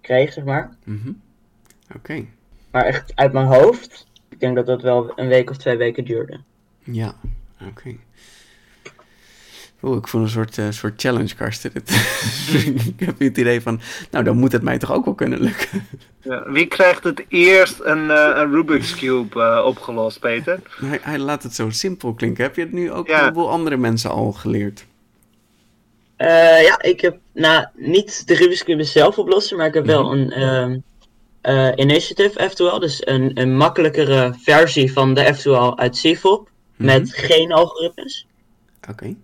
kreeg, 0.00 0.32
zeg 0.32 0.44
maar. 0.44 0.76
Mm 0.84 1.00
-hmm. 1.02 1.20
Oké. 1.88 1.96
Okay. 1.96 2.28
Maar 2.70 2.84
echt 2.84 3.12
uit 3.14 3.32
mijn 3.32 3.46
hoofd, 3.46 4.06
ik 4.28 4.40
denk 4.40 4.56
dat 4.56 4.66
dat 4.66 4.82
wel 4.82 5.12
een 5.16 5.28
week 5.28 5.50
of 5.50 5.56
twee 5.56 5.76
weken 5.76 6.04
duurde. 6.04 6.40
Ja, 6.84 7.14
oké. 7.60 7.68
Okay. 7.68 7.98
Oeh, 9.82 9.96
ik 9.96 10.08
voel 10.08 10.20
een 10.20 10.28
soort, 10.28 10.56
uh, 10.56 10.66
soort 10.70 11.00
challenge, 11.00 11.34
Karsten. 11.34 11.72
ik 12.96 13.00
heb 13.06 13.18
het 13.18 13.38
idee 13.38 13.60
van, 13.60 13.80
nou, 14.10 14.24
dan 14.24 14.36
moet 14.36 14.52
het 14.52 14.62
mij 14.62 14.78
toch 14.78 14.92
ook 14.92 15.04
wel 15.04 15.14
kunnen 15.14 15.40
lukken. 15.40 15.86
Ja, 16.22 16.50
wie 16.50 16.66
krijgt 16.66 17.04
het 17.04 17.24
eerst 17.28 17.80
een, 17.80 18.04
uh, 18.04 18.32
een 18.34 18.50
Rubik's 18.50 18.94
Cube 18.94 19.40
uh, 19.40 19.64
opgelost, 19.64 20.20
Peter? 20.20 20.60
Hij, 20.80 20.98
hij, 21.02 21.18
laat 21.18 21.42
het 21.42 21.54
zo 21.54 21.70
simpel 21.70 22.14
klinken. 22.14 22.44
Heb 22.44 22.56
je 22.56 22.60
het 22.60 22.72
nu 22.72 22.92
ook 22.92 23.06
ja. 23.06 23.14
een 23.14 23.20
heleboel 23.20 23.50
andere 23.50 23.76
mensen 23.76 24.10
al 24.10 24.32
geleerd? 24.32 24.86
ja, 26.16 26.82
ik 26.82 27.00
heb 27.00 27.18
nou, 27.32 27.66
niet 27.74 28.26
de 28.26 28.34
Rubik's 28.34 28.64
Cube 28.64 28.84
zelf 28.84 29.18
oplossen, 29.18 29.56
maar 29.56 29.66
ik 29.66 29.74
heb 29.74 29.86
wel 29.86 30.12
een 30.12 30.30
ehm, 30.30 31.72
initiative 31.80 32.50
F2L. 32.50 32.80
Dus 32.80 33.06
een, 33.06 33.30
een 33.40 33.56
makkelijkere 33.56 34.34
versie 34.42 34.92
van 34.92 35.14
de 35.14 35.34
F2L 35.34 35.78
uit 35.78 36.00
CFOP. 36.00 36.40
Mm 36.40 36.46
-hmm. 36.76 36.86
Met 36.86 37.12
geen 37.14 37.52
algoritmes. 37.52 38.26
Oké. 38.80 38.90
Okay 38.90 39.16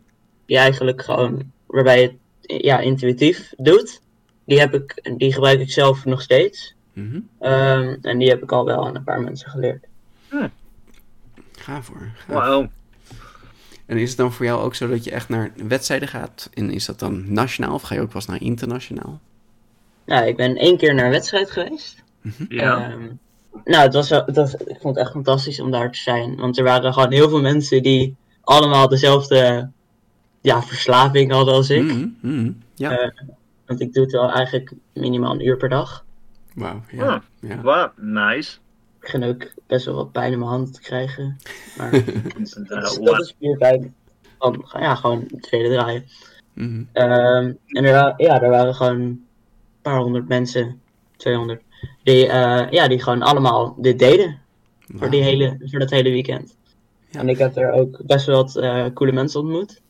die 0.47 0.59
eigenlijk 0.59 1.03
gewoon, 1.03 1.53
waarbij 1.66 2.01
je 2.01 2.07
het 2.07 2.62
ja, 2.62 2.78
intuïtief 2.78 3.53
doet. 3.57 4.03
Die, 4.45 4.59
heb 4.59 4.74
ik, 4.74 5.11
die 5.16 5.32
gebruik 5.32 5.61
ik 5.61 5.70
zelf 5.70 6.05
nog 6.05 6.22
steeds. 6.22 6.74
Mm 6.92 7.11
-hmm. 7.11 7.51
um, 7.51 7.99
en 8.03 8.18
die 8.18 8.28
heb 8.28 8.42
ik 8.42 8.53
al 8.53 8.64
wel 8.64 8.86
aan 8.86 8.97
een 8.97 9.05
paar 9.05 9.20
mensen 9.20 9.51
geleerd. 9.51 9.84
Ga 11.64 11.82
voor. 11.82 12.12
Wauw. 12.26 12.68
En 13.86 13.99
is 13.99 14.09
het 14.09 14.18
dan 14.18 14.32
voor 14.32 14.45
jou 14.45 14.62
ook 14.62 14.74
zo 14.74 14.88
dat 14.88 15.05
je 15.05 15.11
echt 15.11 15.28
naar 15.28 15.53
wedstrijden 15.68 16.09
gaat? 16.09 16.51
En 16.55 16.70
is 16.70 16.84
dat 16.84 16.99
dan 16.99 17.32
nationaal 17.32 17.74
of 17.74 17.82
ga 17.82 17.95
je 17.95 18.01
ook 18.01 18.07
wel 18.07 18.16
eens 18.16 18.26
naar 18.26 18.42
internationaal? 18.42 19.20
Nou, 20.07 20.26
ik 20.26 20.36
ben 20.36 20.57
één 20.57 20.76
keer 20.76 20.95
naar 20.95 21.05
een 21.05 21.11
wedstrijd 21.11 21.51
geweest. 21.51 22.03
Mm 22.20 22.32
-hmm. 22.36 22.47
Ja. 22.49 22.92
Um, 22.92 23.18
nou, 23.64 23.84
het 23.84 23.95
was, 23.95 24.09
het 24.09 24.36
was, 24.36 24.55
ik 24.55 24.78
vond 24.80 24.97
het 24.97 25.05
echt 25.05 25.12
fantastisch 25.12 25.61
om 25.61 25.70
daar 25.70 25.92
te 25.92 25.99
zijn. 25.99 26.36
Want 26.36 26.59
er 26.59 26.64
waren 26.64 26.92
gewoon 26.92 27.12
heel 27.12 27.28
veel 27.28 27.40
mensen 27.40 27.82
die 27.82 28.16
allemaal 28.40 28.88
dezelfde 28.88 29.70
ja, 30.45 30.62
verslaving 30.62 31.32
hadden 31.32 31.55
als 31.55 31.70
ik. 31.70 31.82
Mm, 31.82 32.16
mm, 32.20 32.59
ja. 32.74 32.92
Uh, 32.92 33.11
want 33.66 33.80
ik 33.80 33.92
doe 33.92 34.03
het 34.03 34.12
wel 34.12 34.30
eigenlijk 34.30 34.72
minimaal 34.92 35.32
een 35.32 35.47
uur 35.47 35.57
per 35.57 35.68
dag. 35.68 36.05
Wauw, 36.55 36.82
ja. 36.90 37.22
Hm. 37.40 37.47
ja. 37.47 37.61
Wow, 37.61 37.90
nice. 37.97 38.57
Ik 38.95 39.01
begin 39.01 39.24
ook 39.24 39.53
best 39.66 39.86
wel 39.86 39.95
wat 39.95 40.12
pijn 40.12 40.32
in 40.32 40.38
mijn 40.38 40.51
hand 40.51 40.74
te 40.74 40.80
krijgen. 40.80 41.36
Maar 41.76 41.90
dat, 42.68 42.82
is, 42.82 42.99
dat 43.03 43.20
is 43.20 43.34
puur 43.38 43.57
pijn. 43.57 43.95
Van, 44.38 44.64
ja, 44.78 44.95
gewoon 44.95 45.24
het 45.34 45.49
vele 45.49 45.68
draaien. 45.68 46.05
Mm. 46.53 46.88
Um, 46.92 47.59
en 47.66 47.84
er, 47.84 48.14
ja, 48.16 48.42
er 48.42 48.51
waren 48.51 48.74
gewoon 48.74 49.01
een 49.01 49.26
paar 49.82 49.99
honderd 49.99 50.28
mensen, 50.28 50.80
200, 51.16 51.62
die, 52.03 52.26
uh, 52.26 52.70
ja, 52.70 52.88
die 52.88 53.03
gewoon 53.03 53.22
allemaal 53.22 53.76
dit 53.78 53.99
deden. 53.99 54.40
Wow. 54.86 54.99
Voor, 54.99 55.11
die 55.11 55.22
hele, 55.22 55.57
voor 55.61 55.78
dat 55.78 55.90
hele 55.90 56.11
weekend. 56.11 56.57
Ja. 57.11 57.20
En 57.20 57.28
ik 57.28 57.38
heb 57.38 57.57
er 57.57 57.72
ook 57.72 58.07
best 58.07 58.26
wel 58.26 58.36
wat 58.36 58.57
uh, 58.57 58.86
coole 58.95 59.12
mensen 59.12 59.40
ontmoet. 59.40 59.82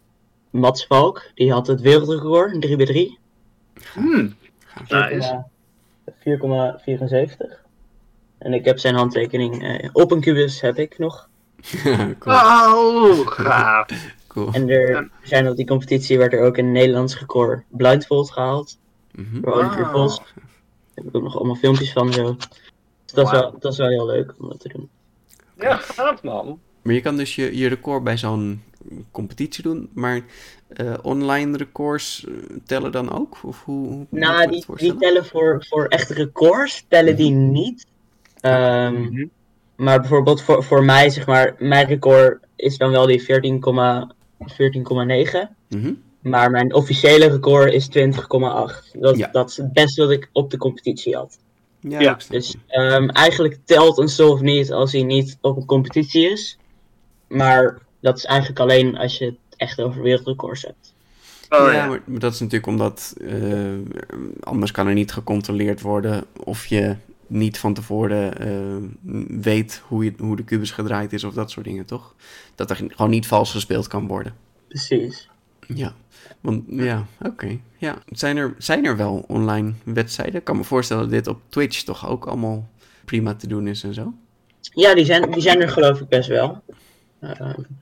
Mats 0.55 0.87
Valk, 0.87 1.31
die 1.35 1.53
had 1.53 1.67
het 1.67 1.81
wereldrecord, 1.81 2.61
3 2.61 2.77
bij 2.77 2.87
3 2.87 3.19
Hmm. 3.93 4.35
Nice. 4.89 5.45
4,74. 6.05 7.63
En 8.39 8.55
ik 8.55 8.65
heb 8.65 8.79
zijn 8.79 8.95
handtekening 8.95 9.63
uh, 9.63 9.89
op 9.93 10.11
een 10.11 10.21
kubus, 10.21 10.61
heb 10.61 10.79
ik 10.79 10.99
nog. 10.99 11.29
cool. 12.19 12.37
Oh, 12.37 13.27
gaaf. 13.27 13.87
cool. 14.27 14.53
En 14.53 14.69
er 14.69 15.11
zijn 15.23 15.49
op 15.49 15.57
die 15.57 15.67
competitie 15.67 16.19
werd 16.19 16.33
er 16.33 16.41
ook 16.41 16.57
een 16.57 16.73
Nederlands 16.73 17.19
record 17.19 17.65
blindfold 17.69 18.31
gehaald. 18.31 18.79
Mm 19.15 19.29
-hmm. 19.31 19.41
Door 19.41 19.53
Olivier 19.53 19.87
Vos. 19.87 20.17
Daar 20.19 20.45
heb 20.95 21.05
ik 21.05 21.17
ook 21.17 21.23
nog 21.23 21.37
allemaal 21.37 21.57
filmpjes 21.57 21.93
van 21.93 22.13
zo. 22.13 22.37
Dus 22.37 23.15
dat, 23.15 23.25
wow. 23.25 23.35
is 23.35 23.41
wel, 23.41 23.57
dat 23.59 23.73
is 23.73 23.79
wel 23.79 23.89
heel 23.89 24.07
leuk 24.07 24.35
om 24.39 24.49
dat 24.49 24.61
te 24.61 24.69
doen. 24.69 24.89
Ja, 25.59 25.77
gaaf 25.77 26.23
man. 26.23 26.61
Maar 26.85 26.95
je 26.95 27.01
kan 27.01 27.17
dus 27.17 27.35
je, 27.35 27.57
je 27.57 27.69
record 27.69 28.05
bij 28.05 28.17
zo'n 28.17 28.63
competitie 29.11 29.63
doen, 29.63 29.91
maar 29.93 30.21
uh, 30.77 30.95
online 31.03 31.57
records 31.57 32.27
tellen 32.67 32.93
dan 32.93 33.13
ook? 33.13 33.39
Of 33.43 33.65
hoe, 33.65 33.89
hoe 33.89 34.07
nou, 34.09 34.51
die, 34.51 34.65
die, 34.77 34.97
tellen 34.97 35.27
voor, 35.27 35.65
voor 35.69 35.87
echte 35.87 36.15
records, 36.15 36.85
tellen 36.89 37.17
die 37.17 37.31
niet. 37.31 37.87
Um, 38.43 38.95
mm 38.95 39.07
-hmm. 39.07 39.31
Maar 39.77 40.01
bijvoorbeeld 40.01 40.43
voor, 40.43 40.65
voor 40.65 40.85
mij, 40.85 41.11
zeg 41.11 41.27
maar, 41.27 41.55
mijn 41.59 41.87
record 41.87 42.39
is 42.57 42.77
dan 42.77 42.91
wel 42.91 43.07
die 43.07 43.21
14,9. 43.21 43.27
14,9. 43.27 43.29
Mm 45.69 45.83
-hmm. 45.83 46.03
Maar 46.21 46.51
mijn 46.51 46.75
officiële 46.75 47.27
record 47.27 47.73
is 47.73 47.89
20,8. 47.89 47.93
Dat, 48.93 49.17
ja. 49.17 49.29
dat 49.33 49.51
is 49.51 49.57
het 49.57 49.73
beste 49.73 50.03
wat 50.03 50.11
ik 50.11 50.29
op 50.33 50.51
de 50.51 50.57
competitie 50.57 51.17
had. 51.17 51.39
Ja, 51.81 52.01
ja. 52.01 52.19
dus 52.29 52.55
um, 52.71 53.11
eigenlijk 53.11 53.59
telt 53.65 53.99
een 53.99 54.09
solve 54.09 54.43
niet 54.43 54.73
als 54.73 54.93
hij 54.93 55.03
niet 55.03 55.39
op 55.41 55.57
een 55.57 55.67
competitie 55.67 56.31
is. 56.31 56.59
Maar 57.35 57.79
dat 58.01 58.17
is 58.17 58.25
eigenlijk 58.25 58.61
alleen 58.61 58.97
als 58.97 59.19
je 59.19 59.25
het 59.25 59.35
echt 59.57 59.81
over 59.81 60.03
wereldrecords 60.03 60.63
hebt. 60.63 60.95
Oh, 61.49 61.59
ja, 61.59 61.73
ja. 61.73 61.87
Maar, 61.87 62.01
maar, 62.05 62.21
dat 62.21 62.33
is 62.33 62.41
natuurlijk 62.41 62.67
omdat 62.67 63.15
uh, 63.21 63.79
anders 64.41 64.71
kan 64.71 64.87
er 64.87 64.95
niet 64.95 65.13
gecontroleerd 65.13 65.81
worden 65.81 66.25
of 66.45 66.67
je 66.67 66.97
niet 67.27 67.59
van 67.59 67.75
tevoren 67.75 68.47
uh, 68.47 69.31
weet 69.41 69.83
hoe, 69.87 70.05
je, 70.05 70.13
hoe 70.19 70.37
de 70.37 70.45
kubus 70.45 70.71
gedraaid 70.71 71.13
is 71.13 71.25
of 71.25 71.35
dat 71.35 71.51
soort 71.51 71.67
dingen, 71.67 71.85
toch? 71.85 72.15
Dat 72.55 72.71
er 72.71 72.77
gewoon 72.77 73.11
niet 73.11 73.27
vals 73.27 73.51
gespeeld 73.51 73.87
kan 73.87 74.07
worden. 74.07 74.35
Precies. 74.69 75.29
Ja, 75.67 75.95
want 76.41 76.65
ja, 76.69 77.07
oké. 77.19 77.29
Okay. 77.29 77.61
Ja. 77.77 77.99
Zijn, 78.09 78.37
er, 78.37 78.55
zijn 78.59 78.85
er 78.85 78.97
wel 78.97 79.25
online 79.29 79.73
wedstrijden? 79.85 80.35
Ik 80.35 80.45
kan 80.45 80.57
me 80.57 80.65
voorstellen 80.65 81.03
dat 81.03 81.13
dit 81.13 81.27
op 81.27 81.41
Twitch 81.49 81.83
toch 81.83 82.09
ook 82.09 82.27
allemaal 82.27 82.69
prima 83.05 83.35
te 83.35 83.47
doen 83.47 83.67
is 83.67 83.83
en 83.83 83.95
zo. 83.95 84.13
Ja, 84.61 84.95
die 84.95 85.05
zijn, 85.05 85.31
die 85.31 85.43
zijn 85.43 85.61
er 85.61 85.69
geloof 85.69 86.01
ik 86.01 86.09
best 86.09 86.29
wel. 86.29 86.63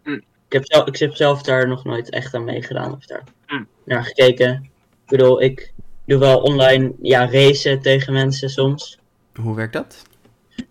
Mm. 0.05 0.23
ik, 0.47 0.53
heb 0.53 0.63
zelf, 0.65 0.87
ik 0.87 0.97
heb 0.97 1.15
zelf 1.15 1.43
daar 1.43 1.69
nog 1.69 1.85
nooit 1.85 2.11
echt 2.11 2.35
aan 2.35 2.45
meegedaan 2.45 2.93
of 2.93 3.07
daar 3.07 3.25
mm. 3.47 3.67
naar 3.85 4.05
gekeken. 4.05 4.71
Ik 5.05 5.19
bedoel, 5.19 5.43
ik 5.43 5.73
doe 6.07 6.19
wel 6.19 6.41
online 6.41 6.93
ja, 7.03 7.31
racen 7.31 7.81
tegen 7.81 8.13
mensen 8.13 8.51
soms. 8.51 8.99
Hoe 9.41 9.55
werkt 9.55 9.73
dat? 9.73 10.03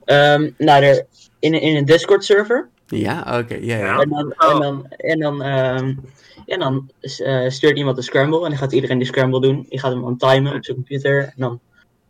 Um, 0.05 0.55
nou, 0.57 0.83
er, 0.83 1.05
in, 1.39 1.53
in 1.53 1.75
een 1.75 1.85
Discord 1.85 2.23
server. 2.23 2.69
Ja, 2.87 3.19
oké. 3.19 3.37
Okay. 3.37 3.63
Ja, 3.63 3.77
ja. 3.77 3.99
En 3.99 4.09
dan, 4.09 4.33
en 4.33 4.59
dan, 4.59 4.87
en 4.87 5.19
dan, 5.19 5.45
um, 5.45 5.99
en 6.45 6.59
dan 6.59 6.91
uh, 7.01 7.49
stuurt 7.49 7.77
iemand 7.77 7.97
een 7.97 8.03
scramble 8.03 8.43
en 8.43 8.49
dan 8.49 8.57
gaat 8.57 8.71
iedereen 8.71 8.97
die 8.97 9.07
scramble 9.07 9.41
doen. 9.41 9.65
Die 9.69 9.79
gaat 9.79 9.93
hem 9.93 10.05
aan 10.05 10.17
timen 10.17 10.55
op 10.55 10.65
zijn 10.65 10.77
computer 10.77 11.23
en 11.23 11.33
dan 11.35 11.59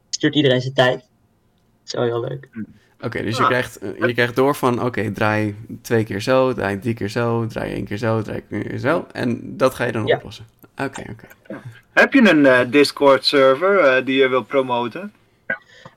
stuurt 0.10 0.36
iedereen 0.36 0.62
zijn 0.62 0.74
tijd. 0.74 1.00
Dat 1.00 1.86
is 1.86 1.94
wel 1.94 2.04
heel 2.04 2.22
leuk. 2.22 2.50
Oké, 3.02 3.10
okay, 3.10 3.22
dus 3.22 3.38
je, 3.38 3.44
ah. 3.44 3.50
krijgt, 3.50 3.80
je 4.00 4.14
krijgt 4.14 4.36
door 4.36 4.56
van, 4.56 4.74
oké, 4.74 4.86
okay, 4.86 5.10
draai 5.10 5.56
twee 5.82 6.04
keer 6.04 6.22
zo, 6.22 6.54
draai 6.54 6.80
drie 6.80 6.94
keer 6.94 7.10
zo, 7.10 7.48
draai 7.48 7.74
één 7.74 7.86
keer 7.86 7.98
zo, 7.98 8.22
draai 8.22 8.44
één 8.50 8.68
keer 8.68 8.78
zo. 8.78 9.08
En 9.12 9.58
dat 9.58 9.74
ga 9.74 9.86
je 9.86 9.92
dan 9.92 10.06
ja. 10.06 10.16
oplossen. 10.16 10.46
Oké, 10.72 10.84
okay, 10.84 11.06
oké. 11.10 11.60
Heb 11.94 12.14
je 12.14 12.30
een 12.30 12.46
uh, 12.46 12.60
Discord 12.68 13.26
server 13.26 13.98
uh, 13.98 14.06
die 14.06 14.18
je 14.18 14.28
wil 14.28 14.44
promoten? 14.44 15.14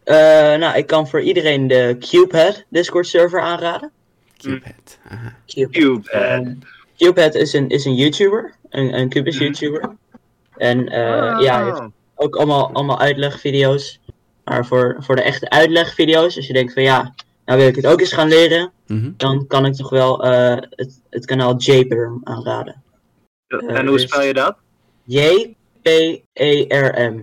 Uh, 0.04 0.16
nou, 0.56 0.76
ik 0.76 0.86
kan 0.86 1.08
voor 1.08 1.20
iedereen 1.20 1.66
de 1.66 1.96
Cubehead 2.00 2.64
Discord 2.68 3.06
server 3.06 3.40
aanraden. 3.40 3.90
Cubehead, 4.38 4.98
aha. 5.08 5.36
Cubehead. 5.46 5.72
Cubehead. 5.72 6.46
Um, 6.46 6.58
Cubehead 6.96 7.34
is 7.34 7.52
een, 7.52 7.68
is 7.68 7.84
een 7.84 7.94
YouTuber. 7.94 8.54
een, 8.70 8.98
een 8.98 9.08
Cubus 9.08 9.38
YouTuber. 9.38 9.96
En 10.56 10.78
uh, 10.78 11.36
ja, 11.40 11.56
hij 11.56 11.64
heeft 11.64 11.82
ook 12.14 12.36
allemaal, 12.36 12.72
allemaal 12.72 13.00
uitlegvideo's. 13.00 14.00
Maar 14.44 14.66
voor, 14.66 14.96
voor 14.98 15.16
de 15.16 15.22
echte 15.22 15.50
uitlegvideo's, 15.50 16.36
als 16.36 16.46
je 16.46 16.52
denkt 16.52 16.72
van 16.72 16.82
ja, 16.82 17.14
nou 17.44 17.58
wil 17.58 17.68
ik 17.68 17.76
het 17.76 17.86
ook 17.86 18.00
eens 18.00 18.12
gaan 18.12 18.28
leren, 18.28 18.72
Mhm. 18.86 19.10
dan 19.16 19.46
kan 19.46 19.66
ik 19.66 19.74
toch 19.74 19.90
wel 19.90 20.26
uh, 20.26 20.56
het, 20.70 21.00
het 21.10 21.24
kanaal 21.24 21.56
JPerm 21.56 22.20
aanraden. 22.24 22.82
en 23.68 23.86
hoe 23.86 23.98
spel 23.98 24.22
je 24.22 24.32
dat? 24.34 24.56
J-P-E-R-M. 25.94 27.20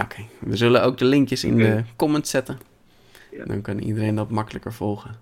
Oké, 0.00 0.22
we 0.38 0.56
zullen 0.56 0.82
ook 0.82 0.98
de 0.98 1.04
linkjes 1.04 1.44
in 1.44 1.56
de 1.56 1.82
comments 1.96 2.30
zetten. 2.30 2.58
Dan 3.44 3.60
kan 3.62 3.78
iedereen 3.78 4.14
dat 4.14 4.30
makkelijker 4.30 4.72
volgen. 4.72 5.16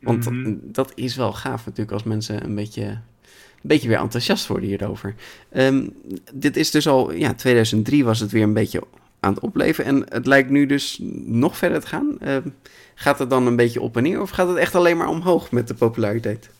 Want 0.00 0.30
Mhm. 0.30 0.44
dat, 0.44 0.54
dat 0.74 0.92
is 0.94 1.16
wel 1.16 1.32
gaaf 1.32 1.64
natuurlijk 1.64 1.92
als 1.92 2.02
mensen 2.02 2.44
een 2.44 2.54
beetje, 2.54 2.82
een 2.84 3.00
beetje 3.60 3.88
weer 3.88 3.98
enthousiast 3.98 4.46
worden 4.46 4.68
hierover. 4.68 5.14
Ehm, 5.48 5.88
dit 6.32 6.56
is 6.56 6.70
dus 6.70 6.88
al, 6.88 7.12
ja, 7.12 7.34
2003 7.34 8.04
was 8.04 8.20
het 8.20 8.30
weer 8.30 8.42
een 8.42 8.52
beetje 8.54 8.82
aan 9.20 9.34
het 9.34 9.42
opleven. 9.42 9.84
En 9.84 10.04
het 10.08 10.26
lijkt 10.26 10.50
nu 10.50 10.66
dus 10.66 10.98
nog 11.24 11.56
verder 11.56 11.80
te 11.80 11.86
gaan. 11.86 12.16
Ehm, 12.20 12.48
gaat 12.94 13.18
het 13.18 13.30
dan 13.30 13.46
een 13.46 13.56
beetje 13.56 13.80
op 13.80 13.96
en 13.96 14.02
neer 14.02 14.20
of 14.20 14.30
gaat 14.30 14.48
het 14.48 14.56
echt 14.56 14.74
alleen 14.74 14.96
maar 14.96 15.08
omhoog 15.08 15.50
met 15.50 15.68
de 15.68 15.74
populariteit? 15.74 16.50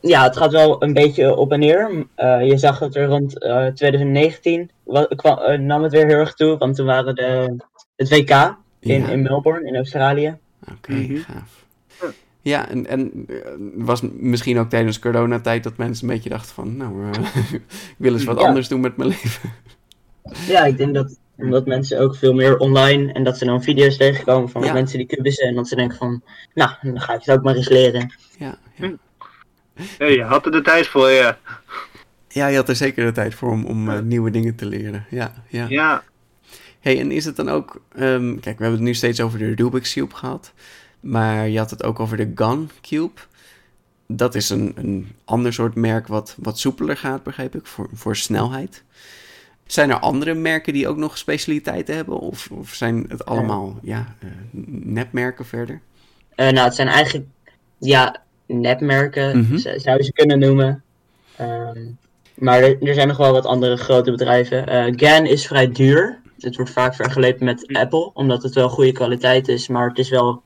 Ja, 0.00 0.22
het 0.22 0.36
gaat 0.36 0.52
wel 0.52 0.82
een 0.82 0.92
beetje 0.92 1.36
op 1.36 1.52
en 1.52 1.58
neer. 1.60 1.90
Uh, 2.16 2.46
je 2.48 2.56
zag 2.56 2.78
het 2.78 2.96
er 2.96 3.06
rond 3.06 3.42
uh, 3.44 3.66
2019 3.66 4.70
kwam, 5.16 5.38
uh, 5.38 5.58
nam 5.58 5.82
het 5.82 5.92
weer 5.92 6.06
heel 6.06 6.18
erg 6.18 6.34
toe, 6.34 6.58
want 6.58 6.76
toen 6.76 6.86
waren 6.86 7.14
de, 7.14 7.56
het 7.96 8.08
WK 8.08 8.30
in, 8.80 9.00
Ja. 9.00 9.08
in 9.08 9.22
Melbourne 9.22 9.68
in 9.68 9.76
Australië. 9.76 10.36
Oké, 10.72 10.92
Mhm. 10.92 11.16
gaaf. 11.16 11.58
Ja, 12.42 12.68
en, 12.68 12.86
en 12.86 13.24
eh, 13.28 13.36
was 13.74 14.00
misschien 14.12 14.58
ook 14.58 14.68
tijdens 14.70 14.98
coronatijd 14.98 15.62
dat 15.62 15.76
mensen 15.76 16.08
een 16.08 16.14
beetje 16.14 16.30
dachten 16.30 16.54
van, 16.54 16.76
nou, 16.76 17.10
eh, 17.12 17.22
ik 17.52 17.62
wil 17.96 18.12
eens 18.12 18.24
wat 18.24 18.40
Ja. 18.40 18.46
anders 18.46 18.68
doen 18.68 18.80
met 18.80 18.96
mijn 18.96 19.08
leven. 19.22 19.50
Ja, 20.46 20.64
ik 20.64 20.76
denk 20.76 20.94
dat 20.94 21.18
omdat 21.42 21.66
mensen 21.66 22.00
ook 22.00 22.16
veel 22.16 22.34
meer 22.34 22.58
online 22.58 23.12
en 23.12 23.24
dat 23.24 23.38
ze 23.38 23.44
dan 23.44 23.62
video's 23.62 23.96
tegenkomen 23.96 24.48
van 24.48 24.62
Ja. 24.62 24.72
mensen 24.72 24.98
die 24.98 25.06
kubissen 25.06 25.48
en 25.48 25.54
dat 25.54 25.68
ze 25.68 25.76
denken 25.76 25.96
van, 25.96 26.22
nou, 26.54 26.70
dan 26.82 27.00
ga 27.00 27.14
ik 27.14 27.24
het 27.24 27.34
ook 27.36 27.42
maar 27.42 27.54
eens 27.54 27.68
leren. 27.68 28.14
Ja, 28.38 28.58
ja. 28.74 28.92
Nee, 29.98 30.16
je 30.16 30.22
had 30.22 30.46
er 30.46 30.52
de 30.52 30.62
tijd 30.62 30.86
voor, 30.86 31.10
ja. 31.10 31.38
ja, 32.28 32.46
je 32.46 32.56
had 32.56 32.68
er 32.68 32.76
zeker 32.76 33.04
de 33.04 33.12
tijd 33.12 33.34
voor 33.34 33.50
om, 33.50 33.64
om 33.64 33.90
eh, 33.90 33.98
nieuwe 34.00 34.30
dingen 34.30 34.54
te 34.54 34.66
leren. 34.66 35.06
Ja, 35.10 35.34
ja. 35.48 35.66
Ja, 35.68 36.02
Hey, 36.80 37.00
en 37.00 37.10
is 37.10 37.24
het 37.24 37.36
dan 37.36 37.48
ook, 37.48 37.82
ehm, 37.94 38.30
kijk, 38.30 38.58
we 38.58 38.62
hebben 38.62 38.72
het 38.72 38.80
nu 38.80 38.94
steeds 38.94 39.20
over 39.20 39.38
de 39.38 39.54
Rubik's 39.54 39.92
Cube 39.92 40.14
gehad, 40.14 40.52
maar 41.00 41.48
je 41.48 41.58
had 41.58 41.70
het 41.70 41.82
ook 41.82 42.00
over 42.00 42.16
de 42.16 42.32
Gun 42.34 42.70
Cube. 42.80 43.20
Dat 44.06 44.34
is 44.34 44.50
een, 44.50 44.72
een 44.76 45.08
ander 45.24 45.52
soort 45.52 45.74
merk 45.74 46.06
wat, 46.06 46.36
wat 46.38 46.58
soepeler 46.58 46.96
gaat, 46.96 47.22
begreep 47.22 47.54
ik, 47.54 47.66
voor, 47.66 47.88
voor 47.92 48.16
snelheid. 48.16 48.84
Zijn 49.70 49.90
er 49.90 49.98
andere 49.98 50.34
merken 50.34 50.72
die 50.72 50.88
ook 50.88 50.96
nog 50.96 51.18
specialiteiten 51.18 51.94
hebben? 51.94 52.18
Of, 52.18 52.48
of 52.52 52.74
zijn 52.74 53.04
het 53.08 53.24
allemaal 53.24 53.78
ja, 53.82 54.14
eh, 54.20 54.28
nepmerken 54.66 55.44
verder? 55.46 55.80
Eh, 56.34 56.48
nou, 56.50 56.64
het 56.66 56.74
zijn 56.74 56.88
eigenlijk, 56.88 57.26
ja, 57.78 58.22
netmerken, 58.46 59.38
Mhm. 59.38 59.56
zou 59.58 59.96
je 59.96 60.02
ze 60.04 60.12
kunnen 60.12 60.38
noemen. 60.38 60.82
Ehm, 61.36 61.78
maar 62.34 62.62
er, 62.62 62.82
er 62.82 62.94
zijn 62.94 63.08
nog 63.08 63.16
wel 63.16 63.32
wat 63.32 63.46
andere 63.46 63.76
grote 63.76 64.10
bedrijven. 64.10 64.66
Eh 64.66 64.92
GAN 64.96 65.26
is 65.26 65.46
vrij 65.46 65.72
duur. 65.72 66.18
Het 66.38 66.56
wordt 66.56 66.70
vaak 66.70 66.94
vergeleken 66.94 67.44
met 67.44 67.68
Apple, 67.72 68.10
omdat 68.14 68.42
het 68.42 68.54
wel 68.54 68.68
goede 68.68 68.92
kwaliteit 68.92 69.48
is, 69.48 69.68
maar 69.68 69.88
het 69.88 69.98
is 69.98 70.08
wel 70.10 70.42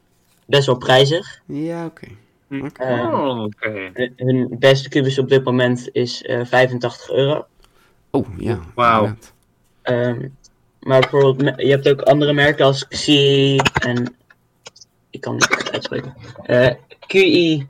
best 0.46 0.66
wel 0.66 0.76
prijzig. 0.76 1.40
Ja, 1.46 1.84
oké. 1.84 2.06
Oké. 2.50 2.82
Eh, 2.84 3.12
Oh, 3.12 3.42
oké. 3.44 3.90
hun- 4.16 4.56
beste 4.58 4.88
kubus 4.88 5.18
op 5.18 5.28
dit 5.28 5.44
moment 5.44 5.88
is 5.92 6.22
eh 6.22 6.40
85 6.44 7.10
euro. 7.10 7.46
Oh, 8.14 8.26
ja. 8.38 8.60
Wauw. 8.74 9.14
Ehm, 9.82 10.28
maar 10.80 11.00
bijvoorbeeld, 11.00 11.60
je 11.60 11.70
hebt 11.70 11.88
ook 11.88 12.00
andere 12.02 12.32
merken 12.32 12.64
als 12.64 12.88
XI 12.88 13.56
en. 13.56 14.16
Ik 15.10 15.20
kan 15.20 15.34
het 15.34 15.50
niet 15.58 15.70
uitspreken. 15.70 16.14
Eh, 16.42 16.70
QI, 17.06 17.66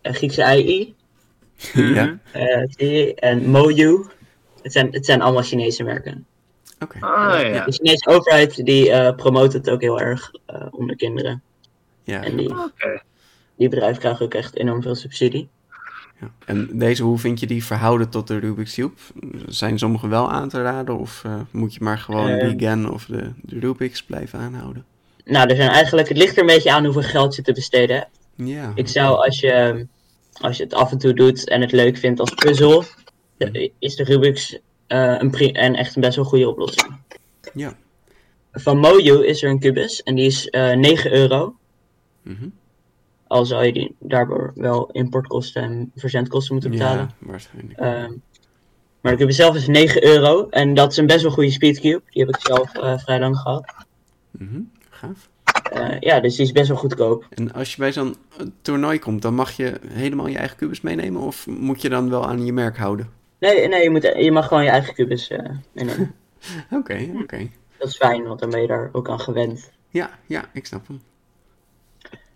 eh, 0.00 0.12
Griekse 0.12 0.42
II, 0.42 0.94
ja, 1.94 2.18
eh, 2.32 2.62
QI 2.76 3.12
en 3.12 3.50
Moju. 3.50 4.04
Het 4.62 4.72
zijn, 4.72 4.88
het 4.92 5.04
zijn 5.06 5.22
allemaal 5.22 5.42
Chinese 5.42 5.82
merken. 5.82 6.26
oké. 6.80 6.98
Ah, 7.00 7.40
ja. 7.40 7.64
De 7.64 7.72
Chinese 7.72 8.06
overheid 8.08 8.64
die 8.64 8.90
eh, 8.90 9.14
promoot 9.16 9.52
het 9.52 9.70
ook 9.70 9.80
heel 9.80 10.00
erg 10.00 10.30
eh, 10.46 10.66
onder 10.70 10.96
kinderen. 10.96 11.42
Ja, 12.02 12.22
En 12.22 12.36
die, 12.36 12.50
Oké. 12.50 13.02
die 13.56 13.68
bedrijven 13.68 13.98
krijgen 14.00 14.24
ook 14.24 14.34
echt 14.34 14.56
enorm 14.56 14.82
veel 14.82 14.94
subsidie. 14.94 15.48
Ja. 16.20 16.30
En 16.46 16.68
deze, 16.72 17.02
hoe 17.02 17.18
vind 17.18 17.40
je 17.40 17.46
die 17.46 17.64
verhouden 17.64 18.08
tot 18.08 18.26
de 18.26 18.38
Rubik's 18.38 18.74
Cube? 18.74 18.94
Zijn 19.46 19.78
sommige 19.78 20.08
wel 20.08 20.30
aan 20.32 20.48
te 20.48 20.62
raden? 20.62 20.98
Of 20.98 21.22
eh, 21.24 21.34
moet 21.50 21.74
je 21.74 21.80
maar 21.82 21.98
gewoon 21.98 22.28
Eh. 22.28 22.48
die 22.56 22.68
GAN 22.68 22.90
of 22.92 23.04
de, 23.04 23.30
de 23.42 23.58
Rubik's 23.58 24.02
blijven 24.02 24.38
aanhouden? 24.38 24.84
Nou, 25.24 25.48
er 25.50 25.56
zijn 25.56 25.70
eigenlijk, 25.70 26.08
het 26.08 26.16
ligt 26.16 26.34
er 26.36 26.40
een 26.40 26.46
beetje 26.46 26.72
aan 26.72 26.84
hoeveel 26.84 27.02
geld 27.02 27.34
je 27.34 27.42
te 27.42 27.52
besteden 27.52 27.96
hebt. 27.96 28.18
Ja. 28.34 28.72
Ik 28.74 28.88
zou, 28.88 29.24
als 29.24 29.40
je, 29.40 29.86
als 30.40 30.56
je 30.56 30.62
het 30.62 30.74
af 30.74 30.92
en 30.92 30.98
toe 30.98 31.12
doet 31.14 31.48
en 31.48 31.60
het 31.60 31.72
leuk 31.72 31.96
vindt 31.96 32.20
als 32.20 32.30
puzzel, 32.34 32.84
de- 33.36 33.72
is 33.78 33.96
de 33.96 34.04
Rubik's 34.04 34.58
eh, 34.86 35.14
een, 35.18 35.30
pri- 35.30 35.50
en 35.52 35.74
echt 35.74 35.94
een 35.96 36.02
best 36.02 36.16
wel 36.16 36.24
goede 36.24 36.48
oplossing. 36.48 36.96
Ja. 37.54 37.76
Van 38.52 38.78
Moju 38.78 39.26
is 39.26 39.42
er 39.42 39.50
een 39.50 39.58
kubus 39.58 40.02
en 40.02 40.14
die 40.14 40.26
is 40.26 40.48
eh 40.50 40.72
9 40.76 41.12
euro. 41.12 41.56
Mhm. 42.22 42.48
Al 43.26 43.44
zou 43.44 43.64
je 43.64 43.72
die 43.72 43.96
daardoor 43.98 44.52
wel 44.54 44.90
importkosten 44.90 45.62
en 45.62 45.92
verzendkosten 45.94 46.52
moeten 46.52 46.70
betalen. 46.70 47.10
Ja, 47.18 47.26
waarschijnlijk. 47.26 47.78
Ehm, 47.78 48.12
maar 49.00 49.12
de 49.12 49.18
kubus 49.18 49.36
zelf 49.36 49.54
is 49.56 49.66
9 49.66 50.04
euro 50.04 50.48
en 50.48 50.74
dat 50.74 50.90
is 50.90 50.96
een 50.96 51.06
best 51.06 51.22
wel 51.22 51.30
goede 51.30 51.50
speedcube. 51.50 52.02
Die 52.10 52.24
heb 52.24 52.34
ik 52.34 52.46
zelf 52.46 52.74
eh, 52.74 52.98
vrij 52.98 53.20
lang 53.20 53.36
gehad. 53.36 53.74
Mhm, 54.30 54.60
Gaaf. 54.90 55.28
Eh, 55.72 56.00
ja, 56.00 56.20
dus 56.20 56.36
die 56.36 56.44
is 56.44 56.52
best 56.52 56.68
wel 56.68 56.76
goedkoop. 56.76 57.26
En 57.30 57.52
als 57.52 57.70
je 57.70 57.76
bij 57.78 57.92
zo'n 57.92 58.16
eh, 58.38 58.46
toernooi 58.62 58.98
komt, 58.98 59.22
dan 59.22 59.34
mag 59.34 59.50
je 59.50 59.80
helemaal 59.86 60.26
je 60.26 60.38
eigen 60.38 60.56
kubus 60.56 60.80
meenemen? 60.80 61.20
Of 61.20 61.46
moet 61.46 61.82
je 61.82 61.88
dan 61.88 62.10
wel 62.10 62.26
aan 62.26 62.44
je 62.44 62.52
merk 62.52 62.76
houden? 62.76 63.10
Nee, 63.38 63.68
nee 63.68 63.82
je, 63.82 63.90
moet, 63.90 64.02
je 64.02 64.32
mag 64.32 64.48
gewoon 64.48 64.64
je 64.64 64.70
eigen 64.70 64.94
kubus 64.94 65.32
meenemen. 65.72 66.14
Oké, 66.70 67.10
oké. 67.22 67.48
Dat 67.78 67.88
is 67.88 67.96
fijn, 67.96 68.22
want 68.22 68.40
dan 68.40 68.50
ben 68.50 68.60
je 68.60 68.66
daar 68.66 68.88
ook 68.92 69.08
aan 69.08 69.20
gewend. 69.20 69.70
Ja, 69.88 70.10
ja, 70.26 70.44
ik 70.52 70.66
snap 70.66 70.86
hem. 70.86 71.00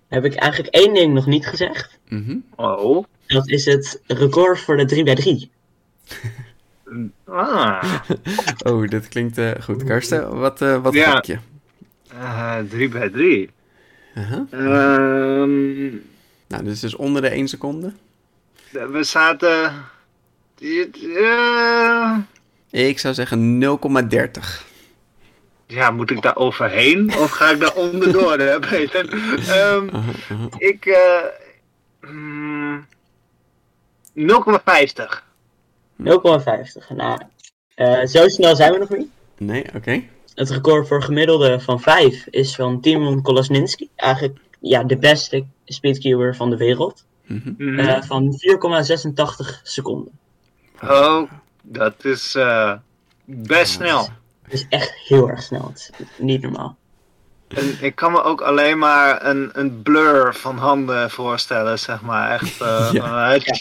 Heb 0.08 0.24
ik 0.24 0.34
eigenlijk 0.34 0.74
één 0.74 0.94
ding 0.94 1.14
nog 1.14 1.26
niet 1.26 1.46
gezegd. 1.46 1.98
Mhm. 2.08 2.36
Oh. 2.56 3.04
Dat 3.26 3.48
is 3.48 3.64
het 3.64 4.00
record 4.06 4.60
voor 4.60 4.76
de 4.76 4.86
3x3. 4.86 5.50
Ah. 7.24 7.94
Oh, 8.66 8.88
dit 8.88 9.08
klinkt 9.08 9.38
eh, 9.38 9.50
goed. 9.60 9.84
Karsten, 9.84 10.38
wat, 10.38 10.62
eh 10.62 10.82
wat 10.82 10.92
Ja. 10.94 11.22
je? 11.26 11.38
Eh, 12.10 12.58
3 12.68 12.88
bij 12.88 13.08
3. 13.08 13.50
Uh-huh. 14.16 14.40
Ehm, 14.50 15.88
Nou, 16.46 16.62
dit 16.64 16.72
is 16.72 16.80
dus 16.80 16.94
onder 16.96 17.22
de 17.22 17.28
1 17.34 17.48
seconde. 17.48 17.92
we 18.70 19.02
zaten. 19.02 19.72
Ik 22.70 22.98
zou 22.98 23.14
zeggen 23.14 23.58
0,30. 23.58 24.66
Ja, 25.68 25.90
moet 25.90 26.10
ik 26.10 26.22
daar 26.22 26.36
overheen 26.36 27.12
of 27.18 27.30
ga 27.30 27.50
ik 27.50 27.60
daar 27.60 27.74
onderdoor, 27.74 28.38
hè, 28.38 28.58
Peter? 28.58 29.12
Uh-huh. 29.14 29.82
ik. 30.58 30.86
eh 30.86 32.10
mm, 32.10 32.86
0,50. 34.14 34.22
0,50. 35.96 36.96
Nou, 36.96 37.20
eh, 37.74 38.04
zo 38.04 38.28
snel 38.28 38.56
zijn 38.56 38.72
we 38.72 38.78
nog 38.78 38.88
niet. 38.88 39.08
Nee, 39.38 39.64
oké. 39.74 40.02
Het 40.34 40.50
record 40.50 40.88
voor 40.88 41.02
gemiddelde 41.02 41.60
van 41.60 41.80
5 41.80 42.26
is 42.26 42.54
van 42.54 42.80
Timon 42.80 43.22
Kolosninski. 43.22 43.88
Eigenlijk 43.96 44.38
ja, 44.60 44.84
de 44.84 44.96
beste 44.96 45.44
speedcuber 45.64 46.36
van 46.36 46.50
de 46.50 46.56
wereld. 46.56 47.04
Mhm. 47.26 47.52
Mhm. 47.58 47.78
Eh, 47.78 48.02
van 48.02 48.38
4,86 48.38 49.60
seconden. 49.62 50.12
Oh, 50.82 51.22
dat 51.62 52.04
is 52.04 52.34
eh, 52.34 52.72
best 53.24 53.72
snel. 53.72 54.08
Is 54.48 54.66
echt 54.68 54.92
heel 54.94 55.28
erg 55.30 55.42
snel. 55.42 55.68
Het 55.68 55.90
is 55.98 56.06
niet 56.18 56.42
normaal. 56.42 56.76
En 57.48 57.76
ik 57.80 57.94
kan 57.94 58.12
me 58.12 58.22
ook 58.22 58.40
alleen 58.40 58.78
maar 58.78 59.26
een, 59.26 59.50
een 59.52 59.82
blur 59.82 60.34
van 60.34 60.56
handen 60.58 61.10
voorstellen, 61.10 61.78
zeg 61.78 62.02
maar. 62.02 62.30
Echt. 62.30 62.60
eh, 62.60 62.88
Ja. 62.92 63.34
eh, 63.34 63.54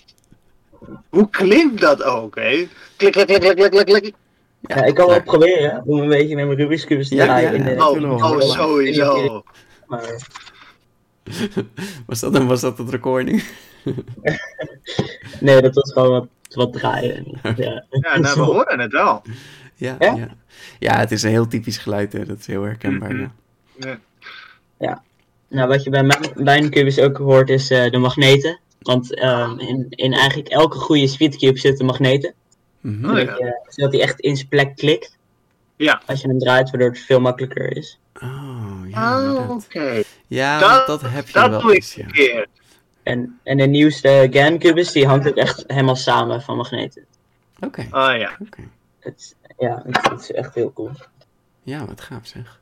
Hoe 1.10 1.30
klinkt 1.30 1.82
dat 1.82 2.04
ook, 2.04 2.36
hè? 2.36 2.68
Klik, 2.96 3.12
klik, 3.12 3.26
klik, 3.28 3.40
klik, 3.40 3.56
klik, 3.56 3.72
klik, 3.72 3.86
klik. 3.86 4.14
Ja, 4.62 4.84
ik 4.84 4.96
kan 4.96 5.06
wel 5.06 5.16
ja. 5.16 5.22
proberen 5.22 5.82
om 5.86 6.00
een 6.00 6.08
beetje 6.10 6.36
met 6.36 6.46
mijn 6.46 6.58
Rubik's 6.58 6.86
Cubes 6.86 7.08
te 7.10 7.16
Ja, 7.16 7.24
draaien. 7.26 7.64
ja, 7.64 7.70
ja. 7.70 7.90
Oh, 7.90 8.24
oh, 8.24 8.42
sowieso. 8.42 9.44
Maar, 9.88 10.04
Was, 12.06 12.20
dat, 12.20 12.44
was 12.44 12.62
dat 12.62 12.78
het 12.78 12.90
recording? 12.90 13.44
nee, 15.40 15.62
dat 15.62 15.74
was 15.76 15.92
gewoon 15.94 16.10
wat, 16.12 16.28
wat 16.50 16.74
draaien. 16.74 17.40
Ja, 17.44 17.86
Ja, 17.90 18.18
nou, 18.18 18.36
we 18.36 18.42
horen 18.42 18.80
het 18.80 18.92
wel. 18.92 19.22
Ja, 19.78 19.96
Ja? 20.00 20.16
ja. 20.16 20.28
ja. 20.80 20.98
het 21.00 21.12
is 21.12 21.24
een 21.24 21.30
heel 21.30 21.48
typisch 21.48 21.78
geluid, 21.78 22.14
hè. 22.14 22.26
dat 22.26 22.38
is 22.40 22.48
heel 22.48 22.64
herkenbaar. 22.64 23.14
Mhm. 23.16 23.28
Ja. 23.80 24.00
Ja. 24.80 25.04
Nou, 25.50 25.68
wat 25.68 25.84
je 25.84 25.90
bij 26.36 26.70
kubus 26.70 27.00
ook 27.00 27.18
hoort 27.18 27.50
is 27.50 27.70
eh, 27.72 27.92
de 27.92 27.98
magneten. 27.98 28.60
Want 28.80 29.16
ehm, 29.16 29.60
in, 29.60 29.86
in 29.90 30.14
eigenlijk 30.14 30.48
elke 30.50 30.78
goede 30.78 31.08
speedcube 31.08 31.60
zitten 31.60 31.86
magneten. 31.86 32.34
Oh, 32.86 32.92
ja. 33.02 33.08
zodat, 33.08 33.38
je- 33.38 33.62
zodat 33.68 33.92
hij 33.94 34.02
echt 34.02 34.20
in 34.20 34.36
zijn 34.36 34.48
plek 34.48 34.76
klikt. 34.76 35.18
Ja. 35.76 36.02
Als 36.06 36.22
je 36.22 36.28
hem 36.28 36.40
draait, 36.40 36.70
waardoor 36.70 36.90
het 36.90 37.00
veel 37.00 37.20
makkelijker 37.20 37.78
is. 37.78 38.00
Oh, 38.22 38.80
ja, 38.88 39.34
Oh, 39.34 39.50
oké. 39.50 40.02
Ja, 40.28 40.86
Dat- 40.86 41.02
heb 41.02 41.28
je 41.28 41.34
Dat 41.34 41.50
wel 41.50 41.62
doe 41.62 41.70
ik 41.70 41.76
eens, 41.76 41.94
ja. 41.94 42.06
keer. 42.06 42.48
En, 43.04 43.40
en 43.44 43.58
de 43.58 43.66
nieuwste 43.68 44.28
GAN-cubus, 44.32 44.92
die 44.92 45.06
hangt 45.08 45.28
ook 45.28 45.36
echt 45.36 45.64
helemaal 45.68 45.96
samen 45.96 46.42
van 46.42 46.58
magneten. 46.58 47.06
Oké, 47.60 47.82
Oh 47.92 48.14
ja. 48.18 48.38
oké. 48.42 48.62
Het, 49.00 49.36
ja, 49.58 49.84
het, 49.86 50.10
het 50.12 50.22
is 50.22 50.32
echt 50.32 50.56
heel 50.56 50.74
cool. 50.74 50.92
Ja, 51.64 51.86
wat 51.86 52.02
gaaf 52.02 52.28
zeg. 52.28 52.60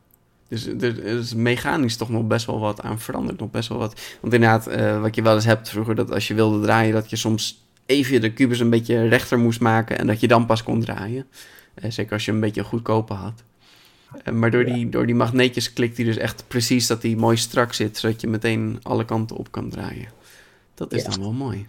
Dus 0.47 0.65
er 0.65 1.03
is 1.03 1.33
mechanisch 1.33 1.97
toch 1.97 2.09
nog 2.09 2.27
best 2.27 2.45
wel 2.45 2.59
wat 2.59 2.81
aan 2.81 2.99
veranderd. 2.99 3.39
Nog 3.39 3.51
best 3.51 3.69
wel 3.69 3.77
wat. 3.77 4.01
Want 4.21 4.33
inderdaad, 4.33 4.67
eh, 4.67 5.01
wat 5.01 5.15
je 5.15 5.21
wel 5.21 5.35
eens 5.35 5.45
hebt 5.45 5.69
vroeger, 5.69 5.95
dat 5.95 6.11
als 6.11 6.27
je 6.27 6.33
wilde 6.33 6.61
draaien, 6.61 6.93
dat 6.93 7.09
je 7.09 7.15
soms 7.15 7.63
even 7.85 8.21
de 8.21 8.33
kubus 8.33 8.59
een 8.59 8.69
beetje 8.69 9.07
rechter 9.07 9.39
moest 9.39 9.59
maken 9.59 9.97
en 9.97 10.07
dat 10.07 10.19
je 10.19 10.27
dan 10.27 10.45
pas 10.45 10.63
kon 10.63 10.79
draaien. 10.79 11.25
Eh, 11.73 11.91
zeker 11.91 12.13
als 12.13 12.25
je 12.25 12.31
een 12.31 12.39
beetje 12.39 12.63
goedkoper 12.63 13.15
had. 13.15 13.43
Eh, 14.23 14.33
maar 14.33 14.51
door, 14.51 14.65
die, 14.65 14.89
door 14.89 15.05
die 15.05 15.15
magneetjes 15.15 15.73
klikt 15.73 15.97
hij 15.97 16.05
dus 16.05 16.17
echt 16.17 16.43
precies 16.47 16.87
dat 16.87 17.01
hij 17.01 17.15
mooi 17.15 17.37
strak 17.37 17.73
zit, 17.73 17.97
zodat 17.97 18.21
je 18.21 18.27
meteen 18.27 18.79
alle 18.81 19.05
kanten 19.05 19.35
op 19.35 19.51
kan 19.51 19.69
draaien. 19.69 20.07
Dat 20.73 20.93
is 20.93 21.03
Ja. 21.03 21.09
dan 21.09 21.19
wel 21.19 21.31
mooi. 21.31 21.67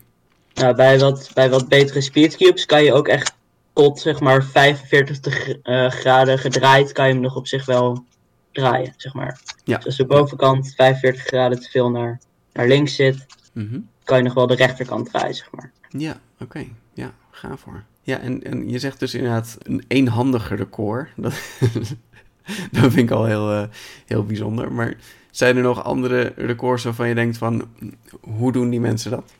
Nou, 0.55 0.75
bij 0.75 0.99
wat, 0.99 1.31
bij 1.35 1.51
wat 1.51 1.69
betere 1.69 2.01
speedcubes 2.01 2.67
kan 2.67 2.85
je 2.85 2.93
ook 2.93 3.09
echt 3.09 3.35
tot 3.77 4.01
zeg 4.01 4.21
maar 4.21 4.45
45 4.45 5.49
eh, 5.63 5.91
graden 5.91 6.39
gedraaid, 6.39 6.93
kan 6.93 7.07
je 7.07 7.13
hem 7.13 7.23
nog 7.23 7.37
op 7.37 7.47
zich 7.47 7.65
wel 7.65 8.05
draaien, 8.53 8.95
zeg 8.97 9.15
maar. 9.15 9.41
Ja. 9.65 9.77
Dus 9.77 9.87
als 9.87 9.97
de 9.97 10.07
bovenkant 10.07 10.73
45 10.77 11.23
graden 11.23 11.61
te 11.61 11.71
veel 11.71 11.91
naar, 11.91 12.21
naar 12.53 12.67
links 12.67 12.95
zit, 12.95 13.27
Mhm. 13.53 13.79
kan 14.05 14.17
je 14.19 14.23
nog 14.25 14.35
wel 14.35 14.47
de 14.47 14.55
rechterkant 14.55 15.11
draaien, 15.11 15.35
zeg 15.35 15.51
maar. 15.51 15.73
Ja, 15.89 16.21
oké. 16.41 16.65
Ja, 16.95 17.13
gaaf 17.31 17.65
hoor. 17.65 17.83
Ja, 18.03 18.19
en, 18.19 18.43
en 18.43 18.71
je 18.71 18.79
zegt 18.79 18.99
dus 19.01 19.15
inderdaad 19.15 19.57
een 19.63 19.85
eenhandige 19.89 20.55
record. 20.55 21.09
Dat, 21.17 21.33
dat 22.71 22.93
vind 22.93 22.97
ik 22.97 23.11
al 23.11 23.25
heel, 23.25 23.51
eh, 23.53 23.65
heel 24.07 24.25
bijzonder. 24.25 24.73
Maar 24.73 24.95
zijn 25.31 25.57
er 25.57 25.63
nog 25.63 25.85
andere 25.85 26.33
records 26.37 26.85
waarvan 26.85 27.09
je 27.09 27.15
denkt 27.15 27.39
van... 27.39 27.69
Hoe 28.21 28.53
doen 28.53 28.71
die 28.71 28.81
mensen 28.81 29.11
dat? 29.11 29.33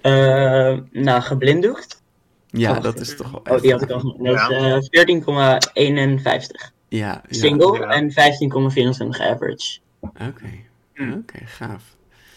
Eh, 0.00 0.78
nou, 0.90 1.22
geblinddoekt. 1.22 2.01
Ja, 2.52 2.70
Oh, 2.76 2.82
dat 2.82 3.00
is 3.00 3.16
toch 3.16 3.30
wel 3.30 3.40
Oh, 3.40 3.52
echt 3.52 3.62
die 3.62 3.72
had 3.72 3.82
ik 3.82 3.90
al. 3.90 4.16
Dat 4.18 4.50
is 4.80 4.88
eh, 4.88 5.06
14,51 5.06 6.72
Ja, 6.88 6.98
ja. 7.08 7.22
single 7.28 7.78
Ja. 7.78 7.86
en 7.88 8.10
15,24 8.10 9.20
average. 9.20 9.78
Oké, 10.00 10.50
Hm. 10.94 11.12
oké, 11.12 11.38
gaaf. 11.44 11.82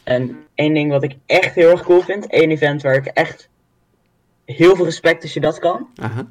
En 0.03 0.38
één 0.55 0.74
ding 0.74 0.91
wat 0.91 1.03
ik 1.03 1.16
echt 1.26 1.55
heel 1.55 1.70
erg 1.70 1.84
cool 1.84 2.01
vind, 2.01 2.28
één 2.28 2.51
event 2.51 2.82
waar 2.82 2.95
ik 2.95 3.05
echt 3.05 3.49
heel 4.45 4.76
veel 4.76 4.86
respect 4.86 5.24
als 5.24 5.34
je 5.34 5.39
dat 5.39 5.59
kan. 5.59 5.88
Aha. 5.95 6.28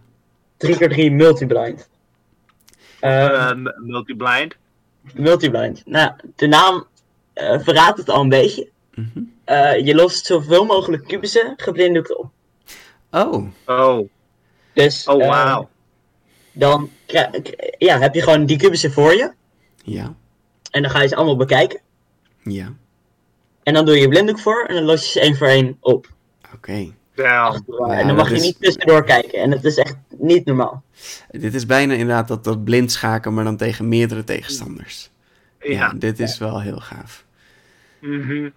3x3 0.57 1.11
multiblind. 1.13 1.89
Uh, 3.01 3.25
Eh, 3.51 3.57
m- 3.57 3.75
multiblind. 3.87 4.57
multiblind. 5.15 5.83
Nou, 5.87 6.13
de 6.37 6.47
naam 6.47 6.87
eh, 7.33 7.59
verraadt 7.61 7.99
het 7.99 8.09
al 8.09 8.21
een 8.21 8.29
beetje. 8.29 8.69
Mhm. 8.95 9.23
Eh, 9.45 9.87
je 9.87 9.95
lost 9.95 10.27
zoveel 10.27 10.65
mogelijk 10.65 11.05
kubussen 11.05 11.53
geblinddoekt 11.57 12.17
op. 12.17 12.31
Oh, 13.15 13.47
Oh, 13.67 14.09
Dus 14.73 15.07
oh 15.09 15.23
eh, 15.23 15.29
wauw. 15.29 15.69
dan 16.53 16.91
ja, 17.79 17.99
heb 17.99 18.15
je 18.15 18.23
gewoon 18.23 18.47
die 18.47 18.57
kubussen 18.59 18.93
voor 18.93 19.13
je. 19.15 19.33
ja, 19.85 20.15
En 20.71 20.83
dan 20.83 20.91
ga 20.91 21.03
je 21.03 21.09
ze 21.09 21.17
allemaal 21.17 21.37
bekijken. 21.37 21.81
ja, 22.43 22.73
En 23.63 23.75
dan 23.75 23.85
doe 23.85 23.95
je 23.95 24.01
je 24.01 24.09
blinddoek 24.09 24.39
voor 24.41 24.65
en 24.65 24.75
dan 24.75 24.85
los 24.85 25.05
je 25.05 25.11
ze 25.11 25.21
één 25.21 25.37
voor 25.37 25.47
één 25.47 25.77
op. 25.81 26.07
oké. 26.55 26.93
Ja. 27.17 27.53
en 27.89 28.07
dan 28.07 28.17
mag 28.17 28.17
dat 28.17 28.29
je 28.29 28.35
is- 28.35 28.43
niet 28.43 28.61
tussendoor 28.61 29.05
kijken. 29.05 29.39
En 29.39 29.51
het 29.51 29.65
is 29.65 29.77
echt 29.77 29.97
niet 30.19 30.45
normaal. 30.45 30.83
Dit 31.31 31.55
is 31.55 31.67
bijna 31.67 31.93
inderdaad 31.93 32.29
dat, 32.29 32.45
dat 32.45 32.65
blind 32.65 32.93
schaken, 32.93 33.35
maar 33.35 33.45
dan 33.45 33.57
tegen 33.57 33.89
meerdere 33.89 34.25
tegenstanders. 34.25 35.11
Ja, 35.61 35.71
Ja. 35.71 35.93
dit 35.97 36.21
is 36.21 36.39
wel 36.39 36.61
heel 36.61 36.81
gaaf. 36.81 37.25
Mhm. 38.01 38.49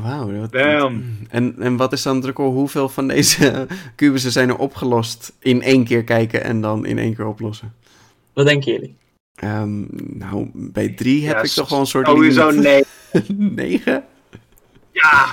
Wauw. 0.00 0.40
wat-. 0.40 0.92
En, 1.28 1.54
en 1.58 1.76
wat 1.76 1.92
is 1.92 2.02
dan 2.02 2.16
het 2.16 2.24
record? 2.24 2.52
Hoeveel 2.52 2.88
van 2.88 3.08
deze 3.08 3.66
kubussen 3.96 4.32
zijn 4.32 4.48
er 4.48 4.56
opgelost 4.58 5.32
in 5.38 5.62
één 5.62 5.84
keer 5.84 6.04
kijken 6.04 6.44
en 6.44 6.60
dan 6.60 6.86
in 6.86 6.98
één 6.98 7.14
keer 7.14 7.26
oplossen? 7.26 7.74
Wat 8.32 8.46
denken 8.46 8.72
jullie? 8.72 8.96
Ehm, 9.34 9.84
nou, 10.18 10.50
bij 10.54 10.88
drie 10.88 11.26
heb 11.26 11.36
Ja, 11.36 11.42
ik 11.42 11.50
toch 11.50 11.68
wel 11.68 11.80
een 11.80 11.86
soort 11.86 12.06
Sowieso 12.06 12.48
limiet. 12.48 12.64
nee. 12.64 12.84
Negen? 13.36 14.04
Ja. 14.92 15.26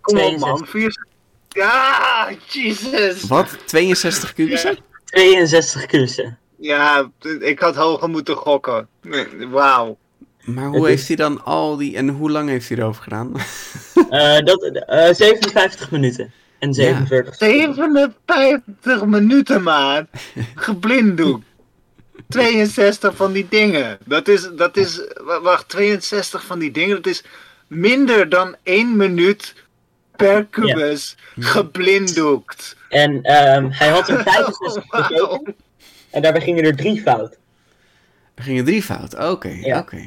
Kom 0.00 0.16
op 0.16 0.22
62. 0.22 0.40
man. 0.48 0.66
Vier... 0.66 1.06
Ja, 1.48 2.30
Jesus. 2.48 3.22
Wat? 3.22 3.56
62 3.66 4.32
kubussen? 4.32 4.78
62 5.04 5.86
kubussen. 5.86 6.38
Ja, 6.56 7.10
ik 7.40 7.58
had 7.58 7.76
hoger 7.76 8.08
moeten 8.08 8.36
gokken. 8.36 8.88
Nee, 9.02 9.26
Wauw. 9.48 9.98
Maar 10.44 10.64
Het 10.64 10.74
hoe 10.74 10.84
is- 10.84 10.94
heeft 10.94 11.06
hij 11.06 11.16
dan 11.16 11.44
al 11.44 11.76
die... 11.76 11.96
En 11.96 12.08
hoe 12.08 12.30
lang 12.30 12.48
heeft 12.48 12.68
hij 12.68 12.78
erover 12.78 13.02
gedaan? 13.02 13.32
Eh, 14.10 14.38
dat, 14.38 14.62
eh 14.86 15.14
57 15.14 15.90
minuten. 15.90 16.32
En 16.58 16.74
47 16.74 17.34
seconden. 17.34 18.14
57 18.26 19.04
minuten, 19.04 19.62
man. 19.62 20.06
Geblinddoekt. 20.54 21.44
62 22.28 23.16
van 23.16 23.32
die 23.32 23.46
dingen. 23.48 23.98
Dat 24.04 24.28
is, 24.28 24.48
dat 24.56 24.76
is, 24.76 25.00
wa- 25.24 25.40
wacht, 25.40 25.68
62 25.68 26.44
van 26.44 26.58
die 26.58 26.70
dingen. 26.70 26.96
Dat 26.96 27.06
is 27.06 27.24
minder 27.66 28.28
dan 28.28 28.56
1 28.62 28.96
minuut 28.96 29.54
per 30.16 30.44
kubus 30.46 31.16
geblinddoekt. 31.38 32.76
En 32.88 33.22
ehm, 33.22 33.66
hij 33.70 33.88
had 33.88 34.08
er 34.08 34.22
65 34.22 34.84
Wauw. 34.90 35.02
gekeken. 35.02 35.54
En 36.10 36.22
daarbij 36.22 36.40
gingen 36.42 36.64
er 36.64 36.76
drie 36.76 37.02
fout. 37.02 37.36
Er 38.38 38.44
gingen 38.44 38.64
drie 38.64 38.82
fout. 38.82 39.28
Oké, 39.30 39.48
Ja. 39.48 39.78
oké. 39.78 40.02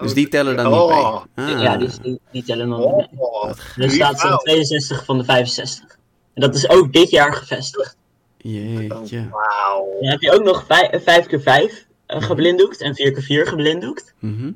Dus 0.00 0.14
die 0.14 0.28
tellen 0.28 0.56
dan 0.56 0.72
Oh. 0.72 0.86
niet 0.86 0.96
mee. 1.34 1.54
Ah, 1.56 1.62
Ja, 1.62 1.76
die, 1.76 1.88
die, 2.02 2.20
die 2.32 2.44
tellen 2.44 2.68
dan 2.68 2.80
niet 2.80 2.96
mee. 2.96 3.08
Oh, 3.20 3.48
Er 3.76 3.90
staat 3.90 4.20
zo'n 4.20 4.28
fout. 4.30 4.40
62 4.40 5.04
van 5.04 5.18
de 5.18 5.24
65. 5.24 5.98
En 6.34 6.40
dat 6.40 6.54
is 6.54 6.68
ook 6.68 6.92
dit 6.92 7.10
jaar 7.10 7.34
gevestigd. 7.34 7.96
Jeetje. 8.36 9.28
Wauw. 9.30 9.86
Dan 10.00 10.10
heb 10.10 10.20
je 10.20 10.32
ook 10.32 10.42
nog 10.44 10.64
5 11.02 11.26
keer 11.26 11.40
5 11.40 11.86
geblinddoekt 12.06 12.80
en 12.80 12.94
4 12.94 13.12
keer 13.12 13.22
4 13.22 13.46
geblinddoekt. 13.46 14.14
Mhm. 14.18 14.52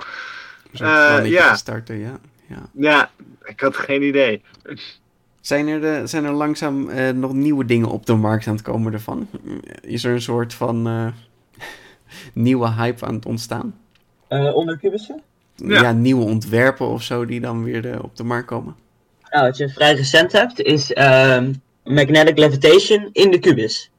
Eh, 0.73 1.21
ja. 1.25 1.51
te 1.51 1.59
starten, 1.59 1.99
ja. 1.99 2.19
ja. 2.49 2.69
Ja, 2.73 3.11
ik 3.45 3.61
had 3.61 3.77
geen 3.77 4.03
idee. 4.03 4.43
Zijn 5.43 5.69
er, 5.69 5.81
de, 5.81 6.03
zijn 6.05 6.25
er 6.25 6.33
langzaam 6.33 6.89
eh, 6.89 7.11
nog 7.11 7.33
nieuwe 7.33 7.65
dingen 7.65 7.89
op 7.89 8.07
de 8.07 8.15
markt 8.15 8.47
aan 8.47 8.55
het 8.55 8.63
komen 8.63 8.93
ervan? 8.93 9.29
Is 9.81 10.05
er 10.05 10.13
een 10.13 10.23
soort 10.23 10.55
van 10.55 10.87
eh, 10.87 11.07
nieuwe 12.47 12.71
hype 12.73 13.07
aan 13.07 13.15
het 13.15 13.27
ontstaan? 13.27 13.75
Eh, 14.29 14.55
onder 14.55 14.79
kubussen? 14.79 15.23
Ja. 15.57 15.81
Ja. 15.81 15.93
nieuwe 15.93 16.25
ontwerpen 16.25 16.87
of 16.89 17.03
zo 17.03 17.27
die 17.27 17.41
dan 17.41 17.65
weer 17.65 17.91
eh, 17.91 17.99
op 18.03 18.17
de 18.17 18.25
markt 18.25 18.47
komen? 18.47 18.77
Nou, 19.31 19.45
wat 19.47 19.57
je 19.57 19.69
vrij 19.69 19.95
recent 19.95 20.33
hebt 20.33 20.61
is 20.61 20.93
ehm, 20.93 21.53
magnetic 21.85 22.39
levitation 22.39 23.09
in 23.13 23.31
de 23.31 23.39
kubus. 23.39 23.91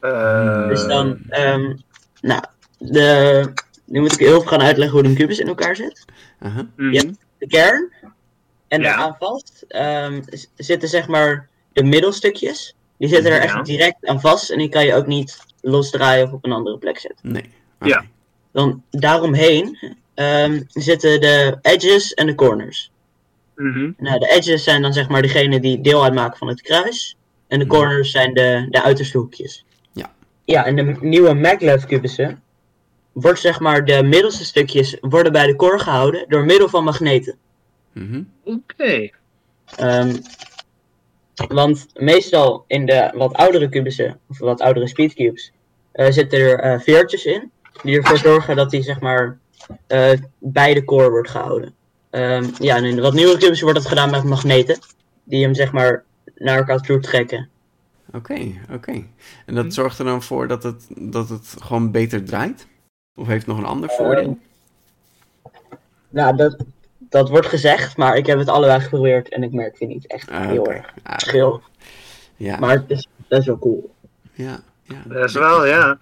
Eh, 0.00 0.68
Dus 0.68 0.86
dan, 0.86 1.18
ehm, 1.28 1.74
nou, 2.20 2.42
de, 2.78 3.52
nu 3.84 4.00
moet 4.00 4.12
ik 4.12 4.18
heel 4.18 4.36
even 4.36 4.48
gaan 4.48 4.62
uitleggen 4.62 4.98
hoe 4.98 5.08
een 5.08 5.14
kubus 5.16 5.38
in 5.38 5.46
elkaar 5.48 5.76
zit. 5.76 6.04
Aha. 6.38 6.66
mhm. 6.76 6.92
Ja. 6.92 7.02
De 7.38 7.46
kern 7.46 7.92
En 8.72 8.80
Ja. 8.80 8.88
daaraan 8.88 9.16
vast 9.18 9.64
ehm, 9.68 10.22
zitten 10.56 10.88
zeg 10.88 11.08
maar 11.08 11.48
de 11.72 11.82
middelstukjes. 11.82 12.74
Die 12.98 13.08
zitten 13.08 13.32
er 13.32 13.42
Ja. 13.42 13.54
echt 13.54 13.64
direct 13.66 14.06
aan 14.06 14.20
vast 14.20 14.50
en 14.50 14.58
die 14.58 14.68
kan 14.68 14.84
je 14.86 14.94
ook 14.94 15.06
niet 15.06 15.38
losdraaien 15.60 16.26
of 16.26 16.32
op 16.32 16.44
een 16.44 16.52
andere 16.52 16.78
plek 16.78 16.98
zetten. 16.98 17.32
Nee. 17.32 17.50
Ja. 17.80 18.04
Dan 18.52 18.82
daaromheen 18.90 19.78
ehm, 20.14 20.62
zitten 20.68 21.20
de 21.20 21.58
edges 21.62 22.14
en 22.14 22.26
de 22.26 22.34
corners. 22.34 22.90
Mhm. 23.56 23.90
Nou, 23.96 24.18
de 24.18 24.28
edges 24.30 24.64
zijn 24.64 24.82
dan 24.82 24.92
zeg 24.92 25.08
maar 25.08 25.22
degene 25.22 25.60
die 25.60 25.80
deel 25.80 26.04
uitmaken 26.04 26.38
van 26.38 26.48
het 26.48 26.62
kruis. 26.62 27.16
En 27.48 27.58
de 27.58 27.64
Ja. 27.64 27.70
corners 27.70 28.10
zijn 28.10 28.34
de, 28.34 28.66
de 28.70 28.82
uiterste 28.82 29.18
hoekjes. 29.18 29.64
Ja. 29.92 30.12
Ja, 30.44 30.64
en 30.64 30.76
de 30.76 30.96
nieuwe 31.00 31.34
maglev 31.34 31.84
kubussen 31.84 32.42
wordt 33.12 33.40
zeg 33.40 33.60
maar 33.60 33.84
de 33.84 34.02
middelste 34.02 34.44
stukjes 34.44 34.96
worden 35.00 35.32
bij 35.32 35.46
de 35.46 35.56
core 35.56 35.78
gehouden 35.78 36.24
door 36.28 36.44
middel 36.44 36.68
van 36.68 36.84
magneten. 36.84 37.36
Mhm. 37.92 38.22
Oké. 38.44 39.10
Ehm, 39.76 40.16
want 41.34 41.86
meestal 41.94 42.64
in 42.66 42.86
de 42.86 43.12
wat 43.14 43.32
oudere 43.32 43.68
kubussen, 43.68 44.18
of 44.28 44.38
wat 44.38 44.60
oudere 44.60 44.88
speedcubes, 44.88 45.52
eh, 45.92 46.10
zitten 46.10 46.38
er 46.38 46.58
eh, 46.58 46.80
veertjes 46.80 47.24
in. 47.24 47.50
Die 47.82 47.96
ervoor 47.96 48.18
zorgen 48.18 48.56
dat 48.56 48.70
die 48.70 48.82
zeg 48.82 49.00
maar 49.00 49.38
eh, 49.86 50.12
bij 50.38 50.74
de 50.74 50.84
core 50.84 51.10
wordt 51.10 51.30
gehouden. 51.30 51.74
Ehm, 52.10 52.44
ja, 52.58 52.76
en 52.76 52.84
in 52.84 52.96
de 52.96 53.02
wat 53.02 53.14
nieuwere 53.14 53.38
kubussen 53.38 53.64
wordt 53.64 53.80
dat 53.80 53.88
gedaan 53.88 54.10
met 54.10 54.24
magneten. 54.24 54.78
Die 55.24 55.42
hem 55.42 55.54
zeg 55.54 55.72
maar 55.72 56.04
naar 56.34 56.56
elkaar 56.56 56.80
toe 56.80 57.00
trekken. 57.00 57.48
Oké, 58.12 58.52
oké. 58.72 59.04
En 59.46 59.54
dat 59.54 59.74
zorgt 59.74 59.98
er 59.98 60.04
dan 60.04 60.22
voor 60.22 60.48
dat 60.48 60.62
het, 60.62 60.86
dat 60.96 61.28
het 61.28 61.56
gewoon 61.60 61.90
beter 61.90 62.24
draait? 62.24 62.66
Of 63.14 63.26
heeft 63.26 63.46
het 63.46 63.54
nog 63.54 63.58
een 63.58 63.70
ander 63.70 63.90
voordeel? 63.90 64.38
Nou, 66.08 66.36
dat, 66.36 66.64
dat 67.12 67.28
wordt 67.28 67.46
gezegd, 67.46 67.96
maar 67.96 68.16
ik 68.16 68.26
heb 68.26 68.38
het 68.38 68.48
allebei 68.48 68.80
geprobeerd 68.80 69.28
en 69.28 69.42
ik 69.42 69.52
merk 69.52 69.78
het 69.78 69.88
niet 69.88 70.06
echt 70.06 70.30
Ah, 70.30 70.46
heel 70.46 70.70
erg 70.70 70.86
Ah, 71.02 71.12
verschil. 71.12 71.62
Ja, 72.36 72.58
Maar 72.58 72.70
het 72.74 72.90
is 72.90 73.06
best 73.28 73.46
wel 73.46 73.58
cool. 73.58 73.94
ja, 74.32 74.60
ja. 74.82 75.02
Dat 75.06 75.24
is 75.24 75.34
wel, 75.34 75.66
ja. 75.66 75.98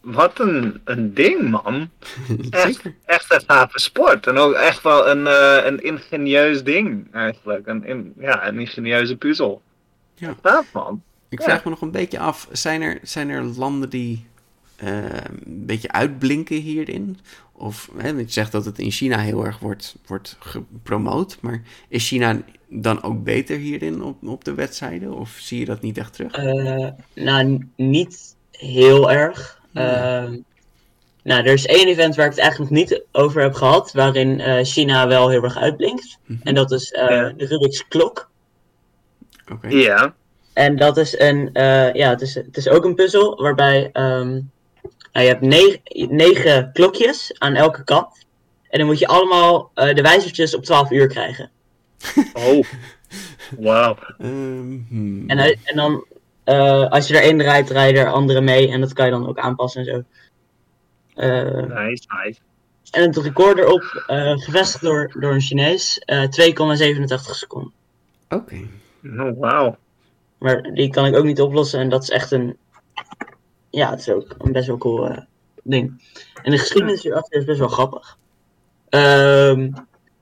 Wat 0.00 0.38
een, 0.38 0.80
een 0.84 1.14
ding, 1.14 1.50
man. 1.50 1.90
Echt, 2.50 2.82
echt 3.04 3.32
een 3.34 3.42
gave 3.46 3.78
sport. 3.78 4.26
En 4.26 4.36
ook 4.36 4.52
echt 4.54 4.82
wel 4.82 5.08
een, 5.08 5.26
eh, 5.26 5.64
een 5.64 5.82
ingenieus 5.82 6.64
ding, 6.64 7.06
eigenlijk. 7.14 7.66
Een, 7.66 7.84
in, 7.84 8.12
ja, 8.18 8.46
een 8.48 8.58
ingenieuze 8.58 9.16
puzzel. 9.16 9.62
Ja. 10.14 10.34
Gaaf, 10.42 10.72
man. 10.72 11.02
Ik 11.28 11.38
Ja. 11.38 11.44
vraag 11.44 11.64
me 11.64 11.70
nog 11.70 11.80
een 11.80 11.90
beetje 11.90 12.18
af, 12.18 12.48
zijn 12.52 12.82
er, 12.82 12.98
zijn 13.02 13.28
er 13.28 13.42
landen 13.42 13.90
die 13.90 14.26
eh, 14.76 15.04
een 15.04 15.66
beetje 15.66 15.92
uitblinken 15.92 16.56
hierin? 16.56 17.18
Of, 17.60 17.90
hè, 17.96 18.08
je 18.08 18.24
zegt 18.26 18.52
dat 18.52 18.64
het 18.64 18.78
in 18.78 18.90
China 18.90 19.18
heel 19.18 19.44
erg 19.44 19.58
wordt, 19.58 19.96
wordt 20.06 20.36
gepromoot, 20.38 21.38
maar 21.40 21.62
is 21.88 22.08
China 22.08 22.42
dan 22.68 23.02
ook 23.02 23.24
beter 23.24 23.56
hierin 23.58 24.02
op, 24.02 24.26
op 24.26 24.44
de 24.44 24.54
wedstrijden? 24.54 25.12
Of 25.12 25.30
zie 25.40 25.58
je 25.58 25.64
dat 25.64 25.80
niet 25.80 25.98
echt 25.98 26.12
terug? 26.12 26.32
Eh, 26.32 26.88
nou, 27.14 27.68
niet 27.76 28.36
heel 28.50 29.10
erg. 29.10 29.60
Ehm, 29.74 30.36
nou, 31.22 31.44
er 31.44 31.52
is 31.52 31.66
één 31.66 31.88
event 31.88 32.14
waar 32.16 32.24
ik 32.26 32.30
het 32.30 32.40
eigenlijk 32.40 32.70
nog 32.70 32.80
niet 32.80 33.02
over 33.12 33.42
heb 33.42 33.54
gehad, 33.54 33.92
waarin 33.92 34.40
eh, 34.40 34.64
China 34.64 35.06
wel 35.08 35.28
heel 35.28 35.42
erg 35.42 35.56
uitblinkt. 35.56 36.18
Mhm. 36.26 36.38
En 36.42 36.54
dat 36.54 36.70
is 36.70 36.90
eh, 36.92 37.08
Ja. 37.08 37.32
de 37.36 37.46
Rubik's 37.46 37.88
klok. 37.88 38.30
Oké. 39.52 39.68
Ja. 39.68 40.14
En 40.52 40.76
dat 40.76 40.96
is 40.96 41.18
een, 41.18 41.50
eh, 41.52 41.92
ja, 41.92 42.10
het 42.10 42.20
is, 42.20 42.34
het 42.34 42.56
is 42.56 42.68
ook 42.68 42.84
een 42.84 42.94
puzzel 42.94 43.42
waarbij 43.42 43.90
ehm, 43.92 44.40
nou, 45.12 45.26
je 45.26 45.32
hebt 45.32 45.40
negen, 45.44 45.80
negen 46.16 46.70
klokjes 46.72 47.34
aan 47.38 47.54
elke 47.54 47.84
kant. 47.84 48.26
En 48.68 48.78
dan 48.78 48.86
moet 48.88 48.98
je 48.98 49.06
allemaal 49.06 49.70
eh, 49.74 49.94
de 49.94 50.02
wijzertjes 50.02 50.54
op 50.54 50.64
12 50.64 50.90
uur 50.90 51.06
krijgen. 51.06 51.50
Oh. 52.32 52.64
Wauw. 53.58 53.96
Ehm, 54.18 54.78
hmm. 54.88 55.24
En, 55.28 55.38
hij- 55.38 55.58
en 55.64 55.76
dan, 55.76 56.04
eh, 56.44 56.88
als 56.90 57.08
je 57.08 57.16
er 57.16 57.22
één 57.22 57.38
draait, 57.38 57.66
draai 57.66 57.92
je 57.92 57.98
er 57.98 58.10
andere 58.12 58.40
mee. 58.40 58.68
En 58.70 58.80
dat 58.80 58.92
kan 58.92 59.04
je 59.04 59.10
dan 59.10 59.28
ook 59.28 59.38
aanpassen 59.38 59.80
en 59.80 59.86
zo. 59.86 60.02
Eh, 61.14 61.84
Nice, 61.84 62.04
nice. 62.24 62.38
en 62.90 63.02
het 63.02 63.16
record 63.16 63.58
erop, 63.58 64.04
eh, 64.06 64.32
gevestigd 64.38 64.84
door, 64.84 65.12
door 65.20 65.32
een 65.32 65.40
Chinees, 65.40 65.98
eh 65.98 66.22
2,87 66.28 67.34
seconden. 67.36 67.72
Oké. 68.28 68.60
Oh, 69.18 69.38
wauw. 69.38 69.76
Maar 70.38 70.62
die 70.62 70.90
kan 70.90 71.06
ik 71.06 71.16
ook 71.16 71.24
niet 71.24 71.40
oplossen. 71.40 71.80
En 71.80 71.88
dat 71.88 72.02
is 72.02 72.10
echt 72.10 72.30
een. 72.30 72.56
Ja, 73.70 73.90
het 73.90 74.00
is 74.00 74.08
ook 74.08 74.34
een 74.38 74.52
best 74.52 74.66
wel 74.66 74.78
cool 74.78 75.08
eh, 75.08 75.18
ding. 75.62 76.02
En 76.42 76.50
de 76.50 76.58
geschiedenis 76.58 77.02
hierachter 77.02 77.38
is 77.38 77.44
best 77.44 77.58
wel 77.58 77.68
grappig. 77.68 78.18
Ehm, 78.88 79.70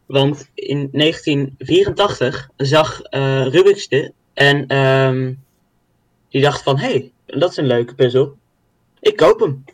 want 0.06 0.50
in 0.54 0.88
1984 0.92 2.50
zag 2.56 3.02
eh 3.02 3.46
Rubik's 3.46 3.88
dit. 3.88 4.12
En 4.32 4.66
ehm, 4.66 5.34
die 6.28 6.42
dacht 6.42 6.62
van: 6.62 6.78
hé, 6.78 6.88
hey, 6.88 7.12
dat 7.26 7.50
is 7.50 7.56
een 7.56 7.66
leuke 7.66 7.94
puzzel. 7.94 8.36
Ik 9.00 9.16
koop 9.16 9.40
hem. 9.40 9.64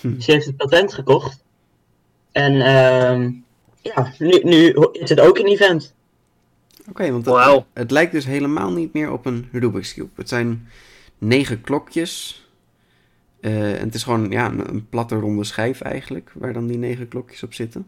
Hm. 0.00 0.20
Ze 0.20 0.32
heeft 0.32 0.46
het 0.46 0.56
patent 0.56 0.94
gekocht. 0.94 1.44
En 2.32 2.60
ehm, 2.60 3.30
ja, 3.82 4.12
nu, 4.18 4.40
nu 4.42 4.74
is 4.92 5.08
het 5.08 5.20
ook 5.20 5.38
een 5.38 5.46
event. 5.46 5.94
Oké, 6.88 7.10
want 7.10 7.26
het, 7.26 7.64
het 7.72 7.90
lijkt 7.90 8.12
dus 8.12 8.24
helemaal 8.24 8.72
niet 8.72 8.92
meer 8.92 9.12
op 9.12 9.26
een 9.26 9.48
Rubik's 9.52 9.94
Cube. 9.94 10.08
Het 10.14 10.28
zijn 10.28 10.68
negen 11.18 11.60
klokjes. 11.60 12.44
Eh, 13.40 13.72
en 13.72 13.84
het 13.84 13.94
is 13.94 14.02
gewoon 14.02 14.30
ja, 14.30 14.46
een, 14.46 14.68
een 14.68 14.88
platte 14.88 15.14
ronde 15.14 15.44
schijf 15.44 15.80
eigenlijk, 15.80 16.30
waar 16.34 16.52
dan 16.52 16.66
die 16.66 16.78
negen 16.78 17.08
klokjes 17.08 17.42
op 17.42 17.54
zitten. 17.54 17.86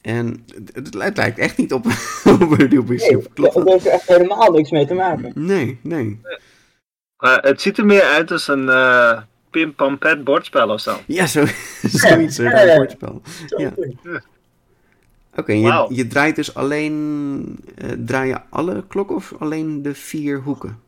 En 0.00 0.44
het, 0.54 0.70
het, 0.74 0.86
het 0.94 0.94
lijkt 1.16 1.38
echt 1.38 1.56
niet 1.56 1.72
op, 1.72 1.86
op 2.40 2.40
een 2.40 2.68
Rubik's 2.68 3.08
Cube. 3.08 3.28
Klopt 3.34 3.54
daar 3.54 3.64
dat? 3.64 3.72
heeft 3.72 3.86
er 3.86 3.92
echt 3.92 4.08
helemaal 4.08 4.52
niks 4.52 4.70
mee 4.70 4.86
te 4.86 4.94
maken. 4.94 5.32
Nee, 5.34 5.78
nee. 5.82 6.20
Eh, 7.16 7.36
het 7.40 7.60
ziet 7.60 7.78
er 7.78 7.86
meer 7.86 8.02
uit 8.02 8.30
als 8.30 8.48
een 8.48 8.68
eh 8.68 9.20
Pim 9.50 9.74
Pam 9.74 9.98
Pet 9.98 10.24
bordspel 10.24 10.68
of 10.68 10.80
zo. 10.80 10.96
Ja, 11.06 11.26
zo, 11.26 11.44
zoiets, 11.82 12.38
een 12.38 12.44
Ja, 12.44 12.50
raar 12.50 12.94
ja. 13.56 13.72
Oké, 15.36 15.52
je, 15.52 15.86
je 15.88 16.06
draait 16.06 16.36
dus 16.36 16.54
alleen, 16.54 17.58
eh, 17.76 17.90
draai 17.98 18.28
je 18.28 18.40
alle 18.50 18.84
klokken 18.88 19.16
of 19.16 19.34
alleen 19.38 19.82
de 19.82 19.94
vier 19.94 20.40
hoeken? 20.40 20.80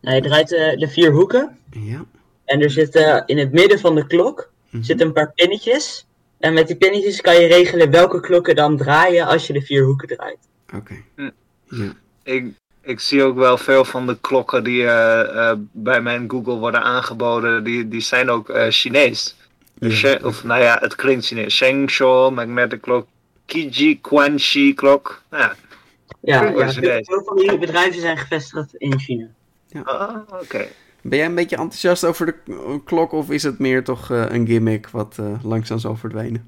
Nou, 0.00 0.16
je 0.16 0.22
draait 0.22 0.48
de 0.48 0.88
vier 0.90 1.12
hoeken. 1.12 1.58
Ja. 1.70 2.04
En 2.48 2.60
er 2.62 2.70
zitten 2.70 3.22
in 3.26 3.38
het 3.38 3.52
midden 3.52 3.78
van 3.78 3.94
de 3.94 4.06
klok 4.06 4.50
Mhm. 4.70 4.82
zitten 4.82 5.06
een 5.06 5.12
paar 5.12 5.32
pinnetjes. 5.34 6.06
En 6.38 6.52
met 6.54 6.66
die 6.66 6.76
pinnetjes 6.76 7.20
kan 7.20 7.40
je 7.40 7.46
regelen 7.46 7.90
welke 7.90 8.20
klokken 8.20 8.56
dan 8.56 8.76
draaien 8.76 9.26
als 9.26 9.46
je 9.46 9.52
de 9.52 9.60
vier 9.62 9.84
hoeken 9.84 10.08
draait. 10.08 10.38
Oké. 10.74 10.94
Hm. 11.16 11.30
Ja. 11.64 11.92
Ik, 12.22 12.46
ik 12.82 13.00
zie 13.00 13.22
ook 13.22 13.36
wel 13.36 13.56
veel 13.58 13.84
van 13.84 14.06
de 14.06 14.18
klokken 14.20 14.64
die 14.64 14.82
eh, 14.86 15.20
eh, 15.50 15.56
bij 15.72 16.00
mijn 16.00 16.30
Google 16.30 16.54
worden 16.58 16.82
aangeboden, 16.82 17.64
die, 17.64 17.88
die 17.88 18.00
zijn 18.00 18.30
ook 18.30 18.48
eh, 18.48 18.66
Chinees. 18.68 19.36
Ja. 19.78 19.90
She- 19.90 20.20
Of 20.22 20.44
nou 20.44 20.62
ja, 20.62 20.78
het 20.80 20.94
klinkt 20.94 21.26
Chinees. 21.26 21.54
Shengshuo, 21.56 22.30
Magnetic 22.30 22.80
Clock, 22.80 23.06
Kiji 23.46 24.00
Quanxi 24.00 24.74
Clock. 24.74 25.22
Ja, 25.30 25.54
Ja, 26.20 26.42
ja 26.42 26.52
wel 26.52 26.68
veel, 26.72 27.22
van 27.24 27.36
die 27.36 27.58
bedrijven 27.58 28.00
zijn 28.00 28.18
gevestigd 28.18 28.74
in 28.74 28.98
China. 28.98 29.26
ah, 29.84 30.16
oké. 30.40 30.66
Ben 31.02 31.18
jij 31.18 31.26
een 31.26 31.34
beetje 31.34 31.56
enthousiast 31.56 32.04
over 32.04 32.26
de 32.26 32.80
klok 32.84 33.12
of 33.12 33.30
is 33.30 33.42
het 33.42 33.58
meer 33.58 33.84
toch 33.84 34.10
eh, 34.10 34.24
een 34.28 34.46
gimmick 34.46 34.88
wat 34.88 35.16
eh, 35.18 35.44
langzaam 35.44 35.78
zal 35.78 35.96
verdwijnen? 35.96 36.46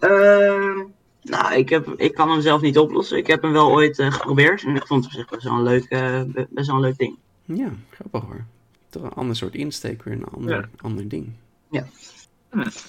Ehm, 0.00 0.78
nou, 1.22 1.54
ik, 1.54 1.68
heb, 1.68 1.88
ik 1.96 2.14
kan 2.14 2.30
hem 2.30 2.40
zelf 2.40 2.60
niet 2.60 2.78
oplossen. 2.78 3.16
Ik 3.18 3.26
heb 3.26 3.42
hem 3.42 3.52
wel 3.52 3.70
ooit 3.70 3.98
eh, 3.98 4.12
geprobeerd. 4.12 4.62
En 4.62 4.76
ik 4.76 4.86
vond 4.86 5.04
het 5.04 5.12
op 5.14 5.20
zich 5.20 5.28
best 5.30 5.42
wel 5.44 5.52
een 5.54 5.62
leuk, 5.62 5.88
be- 5.88 6.46
best 6.50 6.66
wel 6.66 6.76
een 6.76 6.82
leuk 6.82 6.98
ding. 6.98 7.16
Ja, 7.44 7.68
grappig 7.90 8.22
hoor. 8.22 8.44
Toch 8.88 9.02
een 9.02 9.12
ander 9.12 9.36
soort 9.36 9.54
insteek, 9.54 10.02
weer 10.02 10.14
een 10.14 10.24
ander, 10.24 10.54
Ja. 10.56 10.68
ander 10.80 11.08
ding. 11.08 11.32
Ja. 11.70 11.86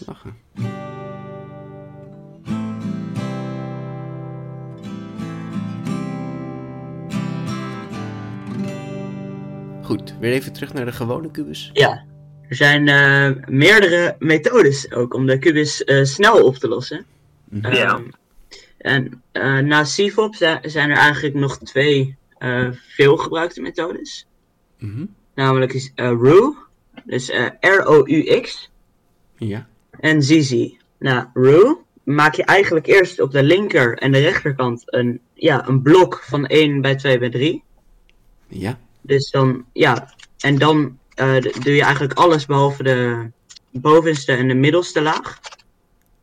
Lachen. 0.05 0.37
Goed, 9.89 10.13
weer 10.19 10.31
even 10.31 10.53
terug 10.53 10.73
naar 10.73 10.85
de 10.85 10.91
gewone 10.91 11.31
kubus. 11.31 11.69
Ja, 11.73 12.03
er 12.49 12.55
zijn 12.55 12.87
eh, 12.87 13.29
meerdere 13.47 14.15
methodes 14.19 14.91
ook 14.91 15.13
om 15.13 15.25
de 15.25 15.39
kubus 15.39 15.83
eh, 15.83 16.03
snel 16.03 16.43
op 16.45 16.55
te 16.55 16.67
lossen. 16.67 17.05
Mhm. 17.49 17.73
Ja. 17.73 17.93
Ehm, 17.95 18.03
en 18.77 19.23
eh, 19.31 19.57
na 19.57 19.83
CFOP 19.83 20.35
zi- 20.35 20.57
zijn 20.61 20.89
er 20.89 20.97
eigenlijk 20.97 21.35
nog 21.35 21.57
twee 21.57 22.17
eh 22.37 22.67
veel 22.71 23.17
gebruikte 23.17 23.61
methodes. 23.61 24.25
Mhm. 24.77 25.05
Namelijk 25.35 25.73
is 25.73 25.91
eh, 25.95 26.07
RU, 26.21 26.53
dus 27.03 27.29
eh, 27.29 27.45
R-O-U-X, 27.59 28.71
Ja. 29.37 29.67
en 29.99 30.23
ZZ. 30.23 30.67
Nou, 30.99 31.25
RU 31.33 31.75
maak 32.03 32.33
je 32.35 32.43
eigenlijk 32.43 32.87
eerst 32.87 33.19
op 33.21 33.31
de 33.31 33.43
linker 33.43 33.97
en 33.97 34.11
de 34.11 34.19
rechterkant 34.19 34.83
een, 34.85 35.19
ja, 35.33 35.67
een 35.67 35.81
blok 35.81 36.23
van 36.23 36.45
1 36.45 36.81
bij 36.81 36.95
2 36.95 37.19
bij 37.19 37.29
3. 37.29 37.63
Ja. 38.47 38.79
Dus 39.01 39.31
dan, 39.31 39.65
ja, 39.73 40.13
en 40.37 40.57
dan 40.57 40.97
eh, 41.13 41.41
doe 41.41 41.75
je 41.75 41.83
eigenlijk 41.83 42.13
alles 42.13 42.45
behalve 42.45 42.83
de 42.83 43.29
bovenste 43.71 44.31
en 44.31 44.47
de 44.47 44.53
middelste 44.53 45.01
laag. 45.01 45.39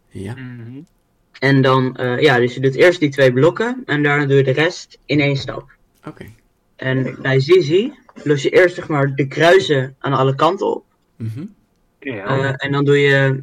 Ja. 0.09 0.35
Mhm. 0.35 0.81
En 1.39 1.62
dan, 1.62 1.97
uh, 2.01 2.20
ja, 2.20 2.39
dus 2.39 2.55
je 2.55 2.61
doet 2.61 2.74
eerst 2.74 3.01
die 3.01 3.09
twee 3.09 3.33
blokken 3.33 3.83
en 3.87 4.03
daarna 4.03 4.27
doe 4.27 4.37
je 4.37 4.45
de 4.45 4.51
rest 4.51 4.99
in 5.05 5.20
één 5.20 5.37
stap. 5.37 5.70
Oké. 6.07 6.24
En 6.77 7.16
bij 7.22 7.41
Zizi 7.41 7.93
los 8.22 8.43
je 8.43 8.51
eerst 8.51 8.74
zeg 8.74 8.89
maar 8.89 9.14
de 9.14 9.27
kruisen 9.27 9.97
aan 9.99 10.12
alle 10.12 10.35
kanten 10.35 10.74
op. 10.74 10.85
Mhm. 11.16 11.45
Ja. 11.99 12.57
en 12.57 12.72
dan 12.72 12.85
doe 12.85 12.99
je 12.99 13.43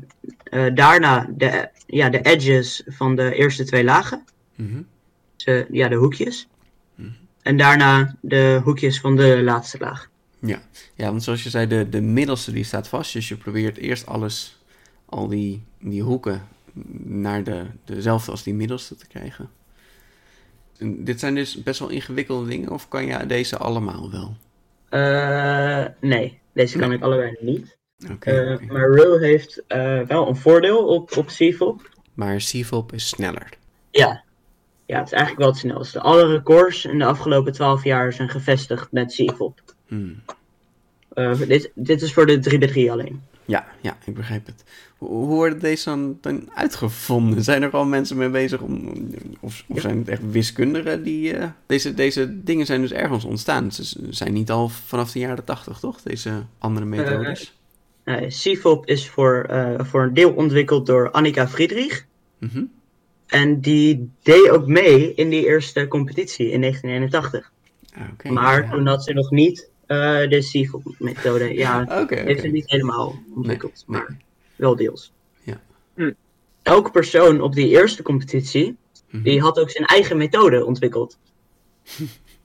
daarna 0.73 1.29
de, 1.29 1.69
ja, 1.85 2.09
de 2.09 2.21
edges 2.21 2.83
van 2.85 3.15
de 3.15 3.35
eerste 3.35 3.63
twee 3.63 3.83
lagen. 3.83 4.23
Mm 4.55 4.87
dus, 5.43 5.63
ja, 5.71 5.87
de 5.87 5.95
hoekjes. 5.95 6.47
En 7.43 7.57
daarna 7.57 8.15
de 8.21 8.61
hoekjes 8.63 8.99
van 8.99 9.15
de 9.15 9.41
laatste 9.43 9.77
laag. 9.79 10.09
Ja, 10.39 10.61
ja 10.95 11.09
want 11.09 11.23
zoals 11.23 11.43
je 11.43 11.49
zei, 11.49 11.67
de, 11.67 11.89
de 11.89 12.01
middelste 12.01 12.51
die 12.51 12.63
staat 12.63 12.87
vast. 12.87 13.13
Dus 13.13 13.27
je 13.27 13.35
probeert 13.35 13.77
eerst 13.77 14.05
alles, 14.05 14.63
al 15.05 15.27
die, 15.27 15.63
die 15.79 16.01
hoeken, 16.01 16.47
naar 17.03 17.43
de, 17.43 17.65
dezelfde 17.85 18.31
als 18.31 18.43
die 18.43 18.53
middelste 18.53 18.95
te 18.95 19.07
krijgen. 19.07 19.49
En 20.77 21.03
dit 21.03 21.19
zijn 21.19 21.35
dus 21.35 21.63
best 21.63 21.79
wel 21.79 21.89
ingewikkelde 21.89 22.49
dingen, 22.49 22.69
of 22.69 22.87
kan 22.87 23.05
je 23.05 23.25
deze 23.25 23.57
allemaal 23.57 24.11
wel? 24.11 24.35
Uh, 24.89 25.85
nee, 25.99 26.39
deze 26.53 26.77
kan 26.77 26.91
ik 26.91 27.01
allebei 27.01 27.37
niet. 27.39 27.77
Okay, 28.11 28.53
uh, 28.53 28.69
Maar 28.69 28.87
Row 28.87 29.21
heeft 29.21 29.63
uh, 29.67 30.01
wel 30.01 30.27
een 30.27 30.35
voordeel 30.35 30.85
op, 30.87 31.17
op 31.17 31.25
CVOP. 31.25 31.89
Maar 32.13 32.35
CVOP 32.35 32.93
is 32.93 33.07
sneller. 33.07 33.49
Ja. 33.91 34.23
Ja, 34.85 34.97
het 34.97 35.05
is 35.05 35.11
eigenlijk 35.11 35.41
wel 35.41 35.49
het 35.49 35.57
snelste. 35.57 35.99
Alle 35.99 36.27
records 36.27 36.85
in 36.85 36.97
de 36.97 37.05
afgelopen 37.05 37.53
12 37.53 37.83
jaar 37.83 38.13
zijn 38.13 38.29
gevestigd 38.29 38.91
met 38.91 39.13
CVOP. 39.13 39.61
Hmm. 39.87 40.21
dit, 41.47 41.71
dit 41.75 42.01
is 42.01 42.13
voor 42.13 42.25
de 42.25 42.69
3x3 42.69 42.91
alleen. 42.91 43.21
Ja, 43.45 43.65
ja, 43.81 43.97
ik 44.05 44.13
begrijp 44.13 44.45
het. 44.45 44.63
Hoe, 44.97 45.09
hoe 45.09 45.27
worden 45.27 45.59
deze 45.59 45.89
dan, 45.89 46.17
dan, 46.21 46.49
uitgevonden? 46.53 47.43
Zijn 47.43 47.63
er 47.63 47.71
al 47.71 47.85
mensen 47.85 48.17
mee 48.17 48.29
bezig? 48.29 48.61
Om, 48.61 48.91
of, 49.39 49.63
of 49.67 49.81
zijn 49.81 49.97
het 49.97 50.07
echt 50.07 50.31
wiskundigen 50.31 51.03
die... 51.03 51.37
Uh, 51.37 51.45
deze, 51.65 51.93
deze 51.93 52.43
dingen 52.43 52.65
zijn 52.65 52.81
dus 52.81 52.91
ergens 52.91 53.25
ontstaan. 53.25 53.71
Ze 53.71 54.07
zijn 54.09 54.33
niet 54.33 54.51
al 54.51 54.69
vanaf 54.69 55.11
de 55.11 55.19
jaren 55.19 55.43
tachtig, 55.43 55.79
toch? 55.79 56.01
Deze 56.01 56.43
andere 56.57 56.85
methodes. 56.85 57.57
Uh, 58.03 58.21
uh, 58.21 58.27
CFOP 58.27 58.85
is 58.85 59.09
voor, 59.09 59.45
voor 59.77 60.03
een 60.03 60.13
deel 60.13 60.33
ontwikkeld 60.33 60.85
door 60.85 61.11
Annika 61.11 61.47
Friedrich. 61.47 62.05
Mm 62.39 62.49
-hmm. 62.53 62.71
En 63.33 63.59
die 63.59 64.09
deed 64.21 64.49
ook 64.49 64.67
mee 64.67 65.13
in 65.13 65.29
die 65.29 65.45
eerste 65.45 65.87
competitie 65.87 66.49
in 66.49 66.61
1981. 66.61 67.51
Okay, 68.13 68.31
maar 68.31 68.63
ja. 68.63 68.69
toen 68.69 68.87
had 68.87 69.03
ze 69.03 69.13
nog 69.13 69.31
niet 69.31 69.69
uh, 69.87 70.29
de 70.29 70.39
CFOP-methode. 70.39 71.53
Ja, 71.53 71.81
okay, 71.81 72.01
okay. 72.01 72.23
heeft 72.23 72.41
ze 72.41 72.47
niet 72.47 72.69
helemaal 72.69 73.15
ontwikkeld, 73.35 73.83
nee, 73.87 73.99
maar 73.99 74.09
nee. 74.09 74.19
wel 74.55 74.75
deels. 74.75 75.13
Ja. 75.43 75.61
Hm. 75.95 76.11
Elke 76.61 76.91
persoon 76.91 77.41
op 77.41 77.53
die 77.53 77.69
eerste 77.69 78.03
competitie, 78.03 78.65
Mm 78.67 79.19
-hmm. 79.19 79.23
die 79.23 79.41
had 79.41 79.59
ook 79.59 79.69
zijn 79.69 79.85
eigen 79.85 80.17
methode 80.17 80.65
ontwikkeld. 80.65 81.17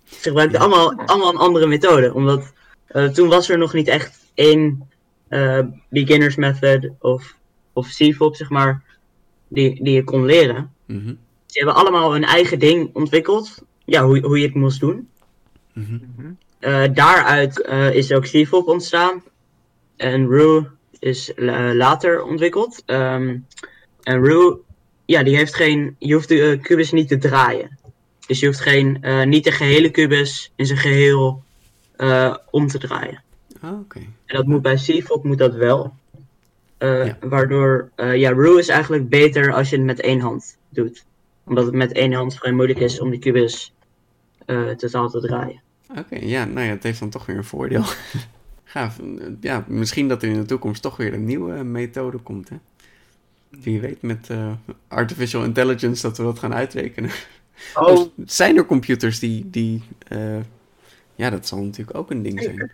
ze 0.05 0.28
gebruikten 0.28 0.61
allemaal, 0.61 0.93
allemaal 1.07 1.30
een 1.30 1.39
andere 1.39 1.66
methode, 1.66 2.14
omdat 2.14 2.53
uh, 2.91 3.09
toen 3.09 3.28
was 3.28 3.49
er 3.49 3.59
nog 3.59 3.72
niet 3.72 3.89
echt 3.89 4.18
één 4.34 4.89
uh, 5.28 5.61
beginners 5.89 6.36
method 6.36 6.91
of, 6.99 7.36
of 7.72 7.89
CFOP, 7.89 8.36
zeg 8.36 8.51
maar, 8.51 8.82
die, 9.49 9.82
die 9.82 9.94
je 9.94 10.05
kon 10.05 10.24
leren. 10.24 10.72
Mm 10.86 10.99
-hmm. 11.05 11.18
Ze 11.46 11.59
hebben 11.59 11.76
allemaal 11.76 12.12
hun 12.12 12.24
eigen 12.24 12.59
ding 12.59 12.90
ontwikkeld, 12.92 13.62
ja, 13.84 14.05
hoe, 14.05 14.20
hoe 14.20 14.38
je 14.38 14.46
het 14.46 14.55
moest 14.55 14.80
doen. 14.80 15.09
Mm 15.72 15.84
-hmm. 16.16 16.36
Uh, 16.61 16.84
daaruit 16.94 17.66
uh, 17.68 17.94
is 17.94 18.12
ook 18.12 18.22
CFOP 18.22 18.68
ontstaan. 18.68 19.22
En 19.96 20.28
Rue 20.28 20.66
is 20.99 21.32
uh, 21.36 21.70
later 21.72 22.22
ontwikkeld. 22.22 22.82
Um, 22.86 23.46
en 24.03 24.24
Rue, 24.24 24.59
ja, 25.05 25.22
die 25.22 25.36
heeft 25.36 25.55
geen. 25.55 25.96
Je 25.99 26.14
hoeft 26.14 26.28
de 26.28 26.59
kubus 26.62 26.92
niet 26.92 27.09
te 27.09 27.18
draaien. 27.18 27.78
Dus 28.26 28.40
je 28.40 28.46
hoeft 28.46 28.61
geen, 28.61 29.05
niet 29.28 29.44
de 29.44 29.53
gehele 29.53 29.90
kubus 29.90 30.53
in 30.57 30.66
zijn 30.66 30.78
geheel 30.78 31.42
om 32.51 32.66
te 32.66 32.78
draaien. 32.78 33.22
Oh, 33.64 33.80
okay. 33.80 34.03
En 34.03 34.36
dat 34.36 34.46
moet 34.46 34.62
bij 34.62 34.74
CFOP 34.74 35.24
moet 35.24 35.38
dat 35.38 35.55
wel. 35.55 35.94
Ja. 36.79 37.18
Waardoor, 37.20 37.91
ja, 37.97 38.31
Rue 38.31 38.59
is 38.59 38.68
eigenlijk 38.68 39.09
beter 39.09 39.53
als 39.53 39.70
je 39.70 39.76
het 39.76 39.85
met 39.85 40.01
één 40.01 40.20
hand 40.20 40.59
doet. 40.68 41.05
Omdat 41.45 41.64
het 41.64 41.74
met 41.74 41.93
één 41.93 42.12
hand 42.12 42.35
vrij 42.35 42.53
moeilijk 42.53 42.79
is 42.79 43.01
om 43.01 43.11
die 43.11 43.18
kubus 43.18 43.74
totaal 44.76 45.11
te 45.11 45.20
draaien. 45.20 45.62
Oké, 45.91 46.01
okay, 46.01 46.29
ja, 46.29 46.45
nou 46.45 46.66
ja, 46.66 46.72
het 46.72 46.83
heeft 46.83 47.01
dan 47.01 47.11
toch 47.11 47.26
weer 47.26 47.37
een 47.37 47.45
voordeel. 47.45 47.85
Gaaf. 48.64 49.01
Ja, 49.41 49.64
misschien 49.68 50.09
dat 50.09 50.22
er 50.22 50.29
in 50.29 50.41
de 50.41 50.45
toekomst 50.45 50.83
toch 50.83 50.97
weer 50.97 51.14
een 51.14 51.24
nieuwe 51.24 51.62
methode 51.62 52.18
komt, 52.18 52.49
hè? 52.49 52.57
Wie 53.49 53.81
weet 53.81 54.03
met 54.03 54.29
uh, 54.31 54.53
artificial 54.89 55.45
intelligence 55.45 56.03
dat 56.03 56.16
we 56.16 56.22
dat 56.22 56.39
gaan 56.39 56.55
uitrekenen. 56.55 57.11
Oh. 57.74 58.07
zijn 58.24 58.57
er 58.57 58.66
computers 58.66 59.18
die, 59.18 59.51
die 59.51 59.83
uh, 60.09 60.41
ja, 61.14 61.31
dat 61.31 61.47
zal 61.47 61.62
natuurlijk 61.62 61.99
ook 61.99 62.11
een 62.11 62.22
ding 62.22 62.43
zijn. 62.43 62.72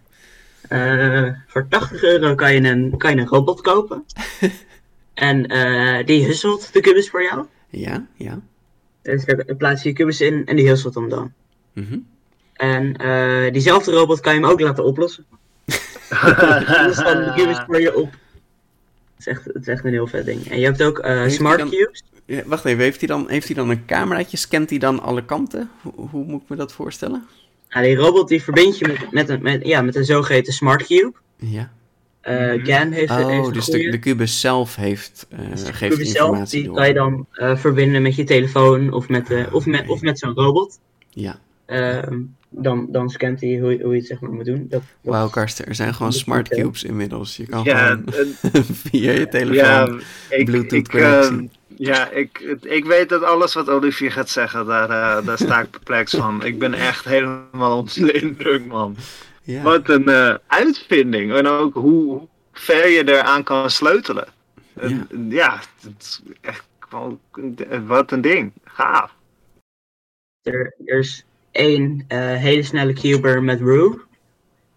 Uh, 0.71 1.29
voor 1.47 1.69
80 1.69 2.03
euro 2.03 2.35
kan 2.35 2.55
je 2.55 2.69
een, 2.69 2.97
kan 2.97 3.15
je 3.15 3.21
een 3.21 3.27
robot 3.27 3.61
kopen. 3.61 4.05
en 5.15 5.43
die 6.07 6.25
husselt 6.25 6.73
de 6.73 6.81
kubus 6.81 7.11
voor 7.11 7.23
jou. 7.23 7.47
Ja, 7.69 8.07
ja. 8.17 8.41
Dus 9.03 9.25
daar 9.25 9.55
plaats 9.57 9.83
je 9.83 9.89
je 9.89 9.95
kubus 9.95 10.21
in 10.21 10.47
en 10.47 10.57
die 10.57 10.69
husselt 10.69 10.95
hem 10.95 11.09
dan. 11.09 11.33
Mm 11.73 11.87
-hmm. 11.89 12.07
En 12.55 13.03
uh, 13.03 13.53
diezelfde 13.53 13.93
robot 13.93 14.21
kan 14.21 14.35
je 14.35 14.41
hem 14.41 14.51
ook 14.51 14.61
laten 14.61 14.85
oplossen. 14.85 15.25
dus 16.87 16.97
dan 16.97 17.25
de 17.25 17.33
cubes 17.37 17.59
voor 17.67 17.81
je 17.81 17.97
op. 17.97 18.11
Het 18.11 19.19
is, 19.19 19.27
echt, 19.27 19.45
het 19.45 19.57
is 19.61 19.69
echt 19.69 19.85
een 19.85 19.93
heel 19.93 20.07
vet 20.07 20.25
ding. 20.25 20.51
En 20.51 20.59
je 20.59 20.65
hebt 20.65 20.83
ook 20.83 21.05
uh, 21.05 21.29
smart 21.29 21.59
dan, 21.59 21.71
cubes. 21.71 22.03
Ja, 22.25 22.43
wacht 22.47 22.65
even, 22.65 22.83
heeft 22.83 22.99
hij, 22.99 23.09
dan, 23.09 23.29
heeft 23.29 23.47
hij 23.47 23.57
dan 23.57 23.71
een 23.71 23.85
cameraatje? 23.85 24.37
Scant 24.37 24.71
hij 24.71 24.79
dan 24.79 25.03
alle 25.03 25.25
kanten? 25.25 25.71
Hoe, 25.83 26.09
hoe 26.09 26.25
moet 26.25 26.43
ik 26.43 26.49
me 26.49 26.57
dat 26.57 26.73
voorstellen? 26.73 27.27
Ja, 27.75 27.81
die 27.81 27.97
robot 27.97 28.29
die 28.29 28.43
verbind 28.43 28.79
je 28.79 28.87
met, 28.87 29.11
met, 29.11 29.29
een, 29.29 29.43
met, 29.43 29.66
ja, 29.66 29.83
met 29.83 29.97
een 29.97 30.05
zogeheten 30.05 30.53
smart 30.53 30.87
cube. 30.87 31.12
Ja. 31.37 31.72
Uh, 32.29 32.51
-hmm. 32.51 32.64
GAN 32.64 32.91
heeft 32.91 33.11
Oh, 33.11 33.29
heeft 33.29 33.55
dus 33.55 33.66
de, 33.66 33.91
de 33.91 33.99
kubus 33.99 34.41
zelf 34.41 34.77
heeft, 34.77 35.27
uh, 35.33 35.51
dus 35.51 35.62
geeft 35.62 35.99
informatie 35.99 36.07
zelf, 36.07 36.49
die 36.49 36.64
door. 36.64 36.75
kan 36.75 36.87
je 36.87 36.95
dan 36.95 37.27
uh, 37.33 37.57
verbinden 37.57 38.03
met 38.03 38.16
je 38.16 38.25
telefoon 38.25 38.93
of 38.93 39.09
met, 39.09 39.31
uh, 39.31 39.55
of 39.55 39.66
met, 39.66 39.81
okay. 39.81 39.93
of 39.93 40.01
met 40.01 40.18
zo'n 40.18 40.35
robot. 40.35 40.79
Ja. 41.11 41.39
Ehm, 41.66 42.20
dan, 42.49 42.87
dan 42.91 43.11
scant 43.11 43.41
hij 43.41 43.59
hoe, 43.59 43.79
hoe 43.83 43.93
je 43.93 43.99
het 43.99 44.07
zeg 44.07 44.20
maar 44.20 44.31
moet 44.31 44.45
doen. 44.45 44.66
Dat, 44.68 44.83
dat 45.01 45.12
Wauw, 45.12 45.29
Karsten, 45.29 45.66
er 45.66 45.75
zijn 45.75 45.95
gewoon 45.95 46.12
smart 46.12 46.49
cubes 46.49 46.85
inmiddels. 46.85 47.37
Je 47.37 47.47
kan 47.47 47.64
Ja, 47.64 47.87
gewoon 48.07 48.35
via 48.85 49.12
je 49.12 49.29
telefoon 49.29 50.01
ja, 50.29 50.37
ik, 50.37 50.49
Ja, 51.77 52.11
ik, 52.11 52.39
ik 52.62 52.85
weet 52.85 53.09
dat 53.09 53.22
alles 53.22 53.55
wat 53.55 53.68
Olivier 53.68 54.12
gaat 54.12 54.29
zeggen, 54.29 54.66
daar, 54.66 54.91
eh, 54.91 55.27
daar 55.27 55.39
sta 55.39 55.61
ik 55.61 55.70
perplex 55.70 56.14
van. 56.14 56.45
Ik 56.45 56.59
ben 56.59 56.75
echt 56.75 57.05
helemaal 57.05 57.79
onder 57.79 57.95
de 58.07 58.12
indruk, 58.12 58.66
man. 58.66 58.97
ja. 59.43 59.62
Wat 59.62 59.89
een 59.89 60.09
eh, 60.09 60.35
uitvinding. 60.47 61.33
En 61.33 61.47
ook 61.47 61.75
hoe, 61.75 62.29
ver 62.53 62.89
je 62.89 63.09
eraan 63.09 63.43
kan 63.43 63.70
sleutelen. 63.70 64.27
En, 64.75 65.09
ja, 65.29 65.61
het 65.81 65.95
is 65.99 66.22
echt 66.41 66.64
gewoon, 66.79 67.20
wat 67.87 68.12
een 68.12 68.20
ding. 68.20 68.53
Gaaf. 68.64 69.14
er, 70.43 70.75
er 70.85 70.99
is 70.99 71.25
één 71.51 72.05
eh, 72.09 72.18
hele 72.18 72.62
snelle 72.62 72.93
cuber 72.93 73.43
met 73.43 73.61
Rue. 73.61 74.01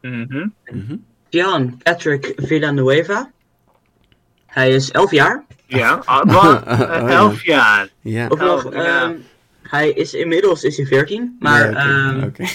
Mhm. 0.02 0.48
Mhm. 0.66 0.96
Jan 1.30 1.78
Patrick 1.84 2.34
Villanueva. 2.36 3.32
Hij 4.46 4.72
is 4.72 4.92
11 4.92 5.12
jaar. 5.12 5.46
Ja, 5.68 6.02
ah, 6.06 6.24
wat? 6.26 6.62
Oh, 6.66 6.78
ja. 6.78 7.08
elf 7.08 7.44
jaar. 7.44 7.90
Ja. 8.02 8.28
Of 8.28 8.40
nog, 8.40 8.72
ehm, 8.74 9.14
hij 9.62 9.90
is 9.90 10.14
inmiddels 10.14 10.64
is 10.64 10.78
hij 10.78 10.86
14. 10.86 11.36
Maar 11.40 11.72
Ja, 11.72 11.76
ehm, 11.76 12.24
oké. 12.24 12.46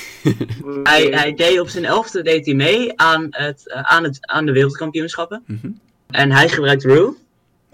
hij, 0.82 1.04
hij 1.04 1.34
deed 1.34 1.60
op 1.60 1.68
zijn 1.68 1.84
11e 1.84 2.22
deed 2.22 2.46
hij 2.46 2.54
mee 2.54 3.00
aan, 3.00 3.26
het, 3.30 3.68
eh, 3.68 3.80
aan, 3.82 4.02
het, 4.02 4.18
aan 4.20 4.46
de 4.46 4.52
wereldkampioenschappen. 4.52 5.42
Mhm. 5.46 5.70
En 6.10 6.32
hij 6.32 6.48
gebruikt 6.48 6.84
Rue. 6.84 7.16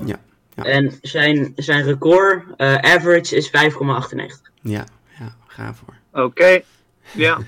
Ja, 0.04 0.20
ja. 0.54 0.62
En 0.62 0.98
zijn, 1.02 1.52
zijn 1.56 1.84
record 1.84 2.44
eh, 2.56 2.74
average 2.74 3.36
is 3.36 3.50
5,98. 3.50 4.50
Ja, 4.60 4.84
ja, 5.18 5.34
gaaf 5.46 5.82
hoor. 5.86 6.24
Oké, 6.24 6.60
ja. 7.12 7.38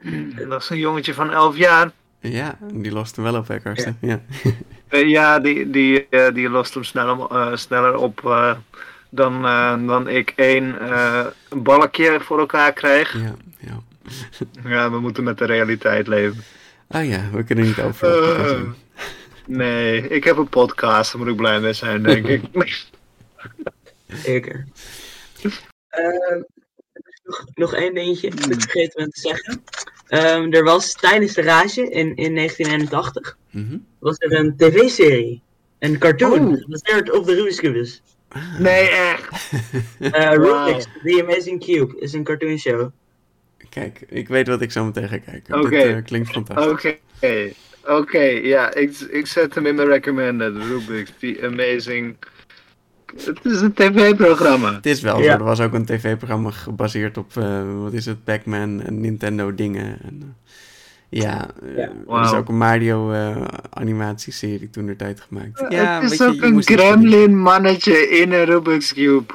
Dat 0.48 0.62
is 0.62 0.68
een 0.70 0.78
jongetje 0.78 1.14
van 1.14 1.30
11 1.32 1.56
jaar. 1.56 1.90
Ja, 2.20 2.58
die 2.72 2.92
lost 2.92 3.16
hem 3.16 3.24
wel 3.24 3.34
op, 3.36 3.48
hè, 3.48 3.60
Karsten? 3.60 3.98
Ja. 4.00 4.20
Eh, 4.90 5.08
ja, 5.08 5.38
die, 5.38 5.70
die, 5.70 6.08
eh, 6.08 6.34
die 6.34 6.48
lost 6.48 6.74
hem 6.74 6.84
sneller, 6.84 7.26
eh, 7.30 7.56
sneller 7.56 7.96
op 7.96 8.24
eh, 8.24 8.56
dan, 9.10 9.44
eh, 9.44 9.86
dan 9.86 10.08
ik 10.08 10.32
één 10.36 10.80
eh, 10.80 11.26
een 11.48 11.62
balkje 11.62 12.20
voor 12.20 12.38
elkaar 12.38 12.72
krijg. 12.72 13.12
Ja, 13.22 13.34
ja. 13.58 13.80
Ja, 14.70 14.90
we 14.90 15.00
moeten 15.00 15.24
met 15.24 15.38
de 15.38 15.44
realiteit 15.44 16.06
leven. 16.06 16.44
Ah 16.88 17.08
ja, 17.08 17.30
we 17.32 17.44
kunnen 17.44 17.64
niet 17.64 17.80
over. 17.80 18.66
Nee, 19.46 20.08
ik 20.08 20.24
heb 20.24 20.36
een 20.36 20.48
podcast, 20.48 21.12
daar 21.12 21.20
moet 21.20 21.30
ik 21.30 21.36
blij 21.36 21.60
mee 21.60 21.72
zijn, 21.72 22.02
denk 22.02 22.26
ik. 22.26 22.42
Zeker. 24.06 24.66
Ehm, 25.88 26.42
nog, 27.24 27.44
nog 27.54 27.74
één 27.74 27.94
dingetje, 27.94 28.30
dat 28.30 28.50
ik 28.50 28.60
vergeten 28.60 29.10
te 29.10 29.20
zeggen. 29.20 29.64
Ehm, 30.10 30.52
er 30.52 30.64
was 30.64 30.92
tijdens 30.92 31.32
de 31.34 31.42
rage 31.42 31.82
in, 31.90 32.16
in 32.16 32.34
1981 32.34 33.36
Mhm. 33.50 33.76
was 33.98 34.16
er 34.18 34.32
een 34.38 34.56
tv-serie. 34.56 35.42
Een 35.78 35.98
cartoon, 35.98 36.48
Oh. 36.48 36.60
gebaseerd 36.62 37.10
op 37.12 37.26
de 37.26 37.34
Rubik's 37.34 37.58
Cubus. 37.60 38.02
Nee, 38.58 38.88
echt. 38.88 39.28
Uh, 40.00 40.10
Rubik's 40.32 40.86
The 41.04 41.22
Amazing 41.26 41.64
Cube 41.64 42.00
is 42.00 42.12
een 42.12 42.24
cartoon 42.24 42.58
show. 42.58 42.90
Kijk, 43.68 44.04
ik 44.08 44.28
weet 44.28 44.46
wat 44.48 44.60
ik 44.62 44.70
zo 44.72 44.84
meteen 44.84 45.08
ga 45.08 45.18
kijken. 45.18 45.54
Oké. 45.58 45.66
Okay. 45.66 45.96
Uh, 45.96 46.04
klinkt 46.04 46.30
fantastisch. 46.30 46.72
Oké. 47.20 47.52
Oké, 47.84 48.22
ja, 48.22 48.74
ik, 48.74 48.98
ik 48.98 49.26
zet 49.26 49.54
hem 49.54 49.66
in 49.66 49.74
mijn 49.74 49.88
recommended. 49.88 50.56
Rubik's 50.56 51.12
The 51.18 51.38
Amazing 51.42 52.16
het 53.16 53.44
is 53.44 53.60
een 53.60 53.72
tv-programma. 53.72 54.74
Het 54.74 54.86
is 54.86 55.00
wel 55.00 55.16
zo. 55.16 55.28
Er 55.28 55.44
was 55.44 55.60
ook 55.60 55.72
een 55.72 55.84
tv-programma 55.84 56.50
gebaseerd 56.50 57.16
op, 57.16 57.34
uh, 57.38 57.82
wat 57.82 57.92
is 57.92 58.06
het, 58.06 58.24
Pac-Man 58.24 58.82
en 58.82 59.00
Nintendo 59.00 59.54
dingen. 59.54 60.02
En, 60.02 60.20
uh, 60.22 60.28
ja, 61.08 61.48
ja. 61.76 61.92
Er 62.08 62.24
is 62.24 62.32
ook 62.32 62.48
een 62.48 62.58
Mario 62.58 63.12
animatieserie 63.70 64.70
toen 64.70 64.88
er 64.88 64.96
tijd 64.96 65.20
gemaakt. 65.20 65.64
ja, 65.68 66.00
het 66.00 66.10
is 66.10 66.22
ook 66.22 66.34
je, 66.34 66.42
een 66.42 66.62
gremlin 66.62 67.38
mannetje 67.38 68.08
in 68.08 68.32
een 68.32 68.44
Rubik's 68.44 68.94
Cube. 68.94 69.34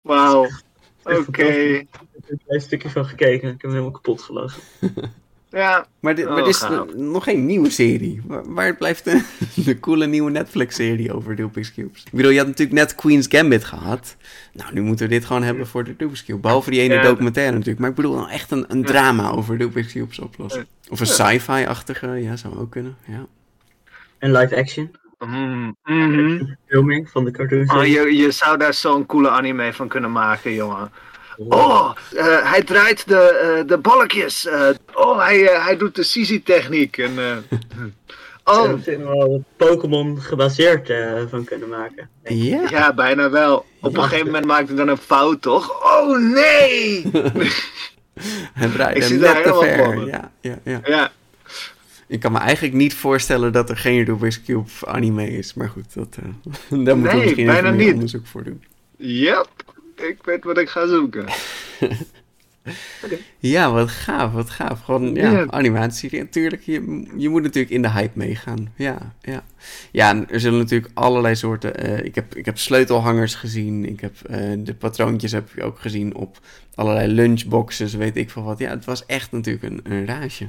Wauw. 0.00 0.48
Oké. 1.02 1.44
Ik 2.26 2.32
heb 2.32 2.40
er 2.46 2.54
een 2.54 2.60
stukje 2.60 2.90
van 2.90 3.04
gekeken. 3.04 3.48
Ik 3.48 3.52
heb 3.52 3.60
hem 3.60 3.70
helemaal 3.70 3.90
kapot 3.90 4.22
gelachen. 4.22 4.62
Ja. 5.56 5.86
Maar, 6.00 6.14
dit, 6.14 6.28
maar 6.28 6.42
oh, 6.42 6.48
is 6.48 6.64
nog 6.94 7.24
geen 7.24 7.46
nieuwe 7.46 7.70
serie. 7.70 8.22
Waar, 8.44 8.76
blijft 8.76 9.04
de, 9.04 9.22
de 9.64 9.80
coole 9.80 10.06
nieuwe 10.06 10.30
Netflix-serie 10.30 11.14
over 11.14 11.34
Rubik's 11.34 11.74
Cubes? 11.74 12.02
Ik 12.04 12.12
bedoel, 12.12 12.30
je 12.30 12.38
had 12.38 12.46
natuurlijk 12.46 12.78
net 12.78 12.94
Queen's 12.94 13.26
Gambit 13.30 13.64
gehad. 13.64 14.16
Nou, 14.52 14.72
nu 14.72 14.80
moeten 14.80 15.06
we 15.08 15.12
dit 15.12 15.24
gewoon 15.24 15.42
hebben 15.42 15.66
voor 15.66 15.84
de 15.84 15.94
Rubik's 15.98 16.24
Cube. 16.24 16.40
Behalve 16.40 16.70
die 16.70 16.80
ene 16.80 17.02
documentaire 17.02 17.52
natuurlijk. 17.52 17.80
Maar 17.80 17.90
ik 17.90 17.96
bedoel, 17.96 18.14
nou 18.14 18.30
echt 18.30 18.50
een, 18.50 18.64
een 18.68 18.84
drama 18.84 19.30
over 19.30 19.56
Rubik's 19.56 19.92
Cubes 19.92 20.18
oplossen. 20.18 20.66
Of 20.88 21.00
een 21.00 21.06
sci-fi-achtige, 21.06 22.06
ja, 22.08 22.36
zou 22.36 22.58
ook 22.58 22.70
kunnen. 22.70 22.96
Ja. 23.06 23.26
En 24.18 24.32
live 24.32 24.56
action. 24.56 24.90
Mm, 25.18 25.76
mm 25.84 26.56
Filming 26.66 27.10
van 27.10 27.24
de 27.24 27.30
cartoons. 27.30 27.72
Oh, 27.72 27.86
je, 27.86 28.16
je 28.16 28.30
zou 28.30 28.58
daar 28.58 28.74
zo'n 28.74 29.06
coole 29.06 29.28
anime 29.28 29.72
van 29.72 29.88
kunnen 29.88 30.12
maken, 30.12 30.54
jongen. 30.54 30.90
Oh, 31.38 31.90
uh, 32.14 32.50
hij 32.50 32.62
draait 32.62 33.08
de, 33.08 33.56
uh, 33.60 33.68
de 33.68 33.78
balkjes. 33.78 34.46
Uh, 34.46 34.68
oh, 34.94 35.24
hij, 35.24 35.38
hij 35.38 35.76
doet 35.76 35.94
de 35.94 36.02
Sisi-techniek. 36.02 36.98
En, 36.98 37.18
oh. 38.44 38.86
er 38.86 39.04
wel 39.04 39.44
Pokémon 39.56 40.20
gebaseerd 40.20 40.92
van 41.28 41.44
kunnen 41.44 41.68
maken. 41.68 42.08
Ja. 42.24 42.62
ja, 42.68 42.94
bijna 42.94 43.30
wel. 43.30 43.64
Op 43.80 43.96
een 43.96 44.02
gegeven 44.02 44.26
moment 44.26 44.44
maakt 44.44 44.68
hij 44.68 44.76
dan 44.76 44.88
een 44.88 44.96
fout, 44.96 45.42
toch? 45.42 45.84
Oh, 45.84 46.18
nee! 46.18 47.10
hij 48.52 48.68
draait 48.68 49.08
hem 49.08 49.18
net 49.18 49.42
te 49.42 49.54
ver. 49.60 50.06
Ja, 50.06 50.30
ja, 50.40 50.58
ja. 50.64 50.80
ja. 50.84 51.12
Ik 52.08 52.20
kan 52.20 52.32
me 52.32 52.38
eigenlijk 52.38 52.74
niet 52.74 52.94
voorstellen 52.94 53.52
dat 53.52 53.70
er 53.70 53.76
geen 53.76 54.04
Rubik's 54.04 54.42
Cube 54.42 54.70
anime 54.84 55.30
is. 55.30 55.54
Maar 55.54 55.68
goed, 55.68 55.94
dat, 55.94 56.16
daar 56.84 56.96
moeten 56.96 57.18
we 57.18 57.22
misschien 57.22 57.50
even 57.50 57.76
meer 57.76 57.92
onderzoek 57.92 58.26
voor 58.26 58.44
doen. 58.44 58.64
Yep 58.96 59.55
ik 59.96 60.18
weet 60.24 60.44
wat 60.44 60.58
ik 60.58 60.68
ga 60.68 60.86
zoeken. 60.86 61.26
Ja, 63.38 63.72
wat 63.72 63.90
gaaf, 63.90 64.32
wat 64.32 64.50
gaaf. 64.50 64.80
Gewoon, 64.80 65.14
ja, 65.14 65.46
animatie. 65.46 66.18
Natuurlijk, 66.18 66.62
je, 66.62 67.06
je 67.16 67.28
moet 67.28 67.42
natuurlijk 67.42 67.74
in 67.74 67.82
de 67.82 67.90
hype 67.90 68.18
meegaan. 68.18 68.72
Ja, 68.76 69.14
ja. 69.20 69.44
Ja, 69.90 70.24
er 70.28 70.40
zullen 70.40 70.58
natuurlijk 70.58 70.90
allerlei 70.94 71.34
soorten... 71.34 71.86
Uh, 71.86 72.04
ik, 72.04 72.14
heb, 72.14 72.34
ik 72.34 72.44
heb 72.44 72.58
sleutelhangers 72.58 73.34
gezien. 73.34 73.88
Ik 73.88 74.00
heb 74.00 74.14
uh, 74.30 74.52
de 74.58 74.74
patroontjes 74.74 75.32
heb 75.32 75.48
je 75.54 75.62
ook 75.62 75.78
gezien 75.78 76.14
op 76.14 76.38
allerlei 76.74 77.12
lunchboxes, 77.12 77.94
weet 77.94 78.16
ik 78.16 78.30
veel 78.30 78.42
wat. 78.42 78.58
Ja, 78.58 78.70
het 78.70 78.84
was 78.84 79.06
echt 79.06 79.32
natuurlijk 79.32 79.64
een, 79.64 79.80
een 79.84 80.06
raasje 80.06 80.48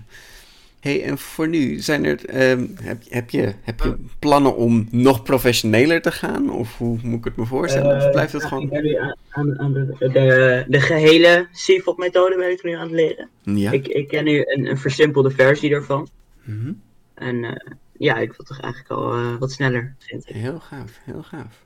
hey, 0.79 1.03
en 1.03 1.17
voor 1.17 1.47
nu, 1.47 1.79
zijn 1.79 2.05
er, 2.05 2.25
ehm, 2.25 2.65
heb, 2.81 3.01
heb, 3.09 3.29
je, 3.29 3.53
heb 3.61 3.79
je 3.79 3.95
plannen 4.19 4.55
om 4.55 4.87
nog 4.91 5.23
professioneler 5.23 6.01
te 6.01 6.11
gaan? 6.11 6.49
Of 6.49 6.77
hoe 6.77 6.97
moet 7.03 7.19
ik 7.19 7.25
het 7.25 7.35
me 7.35 7.45
voorstellen? 7.45 7.97
of 7.97 8.11
blijft 8.11 8.33
het 8.33 8.41
uh, 8.41 8.47
gewoon... 8.47 8.71
Ik 8.71 8.81
nu 8.81 8.95
aan, 9.29 9.59
aan, 9.59 9.73
de, 9.73 9.95
de, 9.99 10.65
de, 10.67 10.81
gehele 10.81 11.47
CFOP-methode 11.51 12.35
ben 12.37 12.51
ik 12.51 12.63
nu 12.63 12.71
aan 12.71 12.81
het 12.81 12.91
leren. 12.91 13.29
Ja. 13.41 13.71
Ik, 13.71 13.87
ik 13.87 14.07
ken 14.07 14.23
nu 14.23 14.43
een, 14.45 14.65
een 14.65 14.77
versimpelde 14.77 15.31
versie 15.31 15.69
daarvan. 15.69 16.07
Mhm. 16.43 16.71
En 17.13 17.35
uh, 17.43 17.51
ja, 17.97 18.17
ik 18.17 18.33
wil 18.33 18.45
toch 18.45 18.61
eigenlijk 18.61 18.91
al 18.91 19.17
uh, 19.17 19.37
wat 19.39 19.51
sneller, 19.51 19.95
vind 19.99 20.29
ik. 20.29 20.35
Heel 20.35 20.59
gaaf, 20.59 20.99
heel 21.03 21.23
gaaf. 21.23 21.65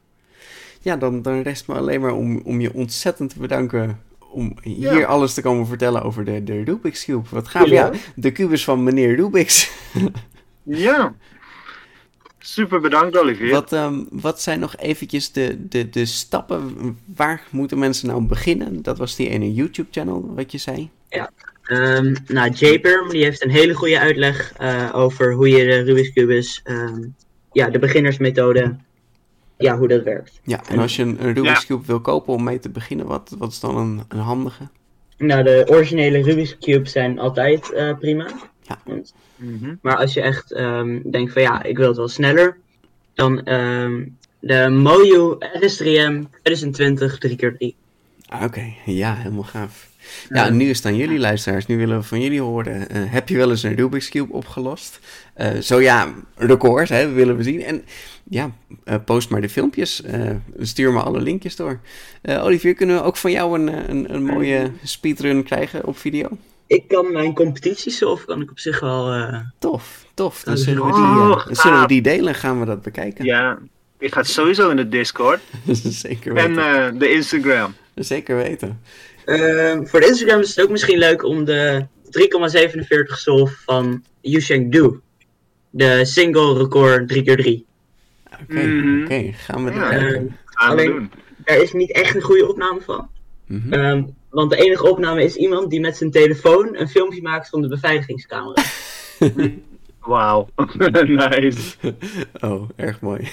Ja, 0.82 0.98
dan, 0.98 1.22
dan 1.22 1.42
rest 1.42 1.68
me 1.68 1.74
alleen 1.74 2.02
maar 2.02 2.14
om, 2.14 2.42
om 2.42 2.62
je 2.62 2.74
ontzettend 2.74 3.30
te 3.30 3.40
bedanken 3.40 4.00
om 4.32 4.56
hier 4.62 5.06
alles 5.06 5.34
te 5.34 5.42
komen 5.42 5.68
vertellen 5.68 6.02
over 6.02 6.26
de, 6.26 6.44
de 6.44 6.64
Rubik's 6.64 7.06
Cube. 7.06 7.28
Wat 7.30 7.48
gaaf, 7.48 7.68
ja. 7.68 7.92
De 8.16 8.32
kubus 8.32 8.64
van 8.64 8.84
meneer 8.84 9.16
Rubik's. 9.16 9.72
ja. 10.64 11.16
Super 12.40 12.82
bedankt, 12.82 13.18
Olivier. 13.18 13.52
Wat, 13.52 13.72
um, 13.72 14.08
wat 14.12 14.42
zijn 14.42 14.60
nog 14.60 14.78
eventjes 14.78 15.32
de, 15.32 15.68
de, 15.68 15.90
de 15.90 16.06
stappen? 16.06 16.76
Waar 17.16 17.44
moeten 17.50 17.80
mensen 17.80 18.08
nou 18.08 18.22
beginnen? 18.22 18.82
Dat 18.82 18.98
was 18.98 19.16
die 19.16 19.30
ene 19.30 19.54
YouTube-channel, 19.54 20.34
wat 20.36 20.52
je 20.52 20.58
zei. 20.58 20.90
Ja, 21.10 21.32
um, 21.68 22.16
nou, 22.28 22.52
Japer, 22.52 23.10
die 23.10 23.24
heeft 23.24 23.44
een 23.44 23.50
hele 23.50 23.74
goede 23.74 24.00
uitleg 24.00 24.54
uh, 24.62 24.90
over 24.94 25.34
hoe 25.34 25.50
je 25.50 25.66
de 25.66 25.82
Rubik's 25.82 26.14
Cubus, 26.14 26.62
um, 26.64 27.16
ja, 27.52 27.70
de 27.70 27.80
beginnersmethode 27.80 28.76
ja, 29.62 29.78
hoe 29.78 29.88
dat 29.88 30.04
werkt. 30.04 30.40
Ja, 30.44 30.62
en 30.70 30.80
als 30.80 30.96
je 30.96 31.04
een, 31.04 31.26
een 31.26 31.34
Rubik's 31.34 31.66
Cube 31.66 31.86
wil 31.86 32.02
kopen 32.02 32.34
om 32.34 32.44
mee 32.44 32.60
te 32.60 32.70
beginnen, 32.70 33.06
wat, 33.06 33.36
wat 33.38 33.52
is 33.52 33.60
dan 33.60 33.78
een, 33.78 34.04
een 34.08 34.20
handige? 34.20 34.68
Nou, 35.18 35.44
de 35.44 35.64
originele 35.70 36.22
Rubik's 36.22 36.58
Cubes 36.58 36.92
zijn 36.92 37.20
altijd 37.20 37.72
uh, 37.74 37.98
prima. 37.98 38.28
Ja. 38.62 38.78
Mhm. 39.36 39.76
Maar 39.82 39.98
als 39.98 40.14
je 40.14 40.22
echt 40.22 40.58
um, 40.58 41.12
denkt 41.12 41.34
van 41.34 41.42
ja, 41.42 41.64
ik 41.64 41.78
wil 41.78 41.88
het 41.88 41.98
wel 41.98 42.08
sneller, 42.08 42.58
dan 43.14 43.54
um, 43.54 44.18
de 44.40 44.70
Moju 44.70 45.36
RS3M 45.36 46.40
2020 46.44 47.18
3x3. 47.28 47.68
Ah, 48.28 48.44
Oké, 48.44 48.74
ja, 48.86 49.16
helemaal 49.16 49.44
gaaf. 49.44 49.90
Ja, 50.30 50.46
en 50.46 50.58
nu 50.58 50.70
is 50.70 50.78
het 50.78 50.86
aan 50.86 50.96
jullie 50.96 51.20
luisteraars. 51.20 51.66
Nu 51.66 51.78
willen 51.78 51.98
we 51.98 52.04
van 52.04 52.22
jullie 52.22 52.42
horen. 52.42 52.88
Uh, 52.96 53.04
heb 53.12 53.30
je 53.30 53.38
wel 53.38 53.50
eens 53.50 53.64
een 53.64 53.76
Rubik's 53.76 54.10
Cube 54.10 54.34
opgelost? 54.34 55.00
Uh, 55.38 55.58
zo 55.58 55.82
ja, 55.82 56.14
records 56.36 56.90
hè, 56.90 57.12
willen 57.12 57.38
we 57.38 57.44
zien. 57.44 57.64
En 57.64 57.84
ja, 58.24 58.52
uh, 58.86 58.96
post 59.06 59.30
maar 59.30 59.42
de 59.42 59.50
filmpjes. 59.50 60.04
stuur 60.60 60.94
me 60.94 61.02
alle 61.02 61.22
linkjes 61.22 61.56
door. 61.56 61.80
Olivier, 62.24 62.74
kunnen 62.74 62.96
we 62.96 63.04
ook 63.04 63.18
van 63.18 63.32
jou 63.32 63.60
een, 63.60 63.90
een, 63.90 64.14
een 64.14 64.24
mooie 64.24 64.72
speedrun 64.84 65.44
krijgen 65.44 65.86
op 65.86 65.98
video? 65.98 66.28
Ik 66.68 66.88
kan 66.88 67.12
mijn 67.12 67.34
competities 67.34 68.04
of 68.04 68.26
kan 68.26 68.42
ik 68.42 68.52
op 68.52 68.60
zich 68.60 68.80
wel... 68.80 69.26
Tof, 69.60 70.06
tof. 70.14 70.44
Dan 70.44 70.58
zullen, 70.58 70.86
we 70.86 70.92
die, 70.92 71.02
oh, 71.02 71.46
dan 71.46 71.56
zullen 71.56 71.82
we 71.82 71.88
die 71.88 72.02
delen 72.02 72.36
gaan 72.36 72.60
we 72.60 72.66
dat 72.66 72.82
bekijken. 72.82 73.26
Ja, 73.26 73.60
ik 74.00 74.14
ga 74.14 74.24
sowieso 74.24 74.70
in 74.70 74.76
de 74.76 74.90
Discord. 74.90 75.40
Zeker 76.06 76.34
weten. 76.34 76.64
En 76.64 76.98
de 76.98 77.12
Instagram. 77.12 77.74
Zeker 77.96 78.36
weten. 78.36 78.82
Uh, 79.26 79.80
voor 79.84 80.00
de 80.00 80.08
Instagram 80.08 80.40
is 80.40 80.56
het 80.56 80.66
ook 80.66 80.72
misschien 80.72 80.98
leuk 80.98 81.24
om 81.24 81.46
de 81.46 81.86
3,47 82.06 83.18
sol 83.18 83.48
van 83.48 84.04
Yusheng 84.22 84.72
Du. 84.72 85.00
De 85.70 86.06
single 86.06 86.58
record 86.58 87.14
3x3. 87.14 87.70
Oké, 88.42 88.64
mm 88.64 89.04
oké, 89.04 89.32
gaan 89.34 89.66
we 89.66 89.72
ja, 89.72 89.90
gaan 90.46 90.76
we 90.76 90.84
doen. 90.84 91.12
Daar 91.38 91.58
is 91.58 91.74
niet 91.74 91.92
echt 91.92 92.16
een 92.16 92.22
goede 92.22 92.48
opname 92.48 92.82
van. 92.82 93.10
Mm 93.48 93.62
-hmm. 93.62 93.74
um, 93.74 94.16
want 94.30 94.50
de 94.50 94.58
enige 94.58 94.90
opname 94.90 95.24
is 95.24 95.36
iemand 95.36 95.70
die 95.70 95.80
met 95.80 95.98
zijn 95.98 96.12
telefoon 96.12 96.76
een 96.76 96.88
filmpje 96.88 97.22
maakt 97.22 97.50
van 97.50 97.62
de 97.62 97.68
beveiligingscamera. 97.68 98.64
Wauw, 100.00 100.48
nice. 101.06 101.76
Oh, 102.40 102.70
erg 102.76 103.02
mooi. 103.02 103.28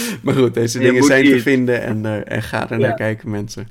maar 0.22 0.34
goed, 0.34 0.54
deze 0.54 0.78
dingen 0.78 1.02
zijn 1.02 1.24
te 1.24 1.40
vinden 1.40 1.82
en, 1.82 2.04
uh, 2.04 2.32
en 2.32 2.42
ga 2.42 2.70
er 2.70 2.78
naar 2.78 2.94
kijken, 2.94 3.30
mensen. 3.30 3.68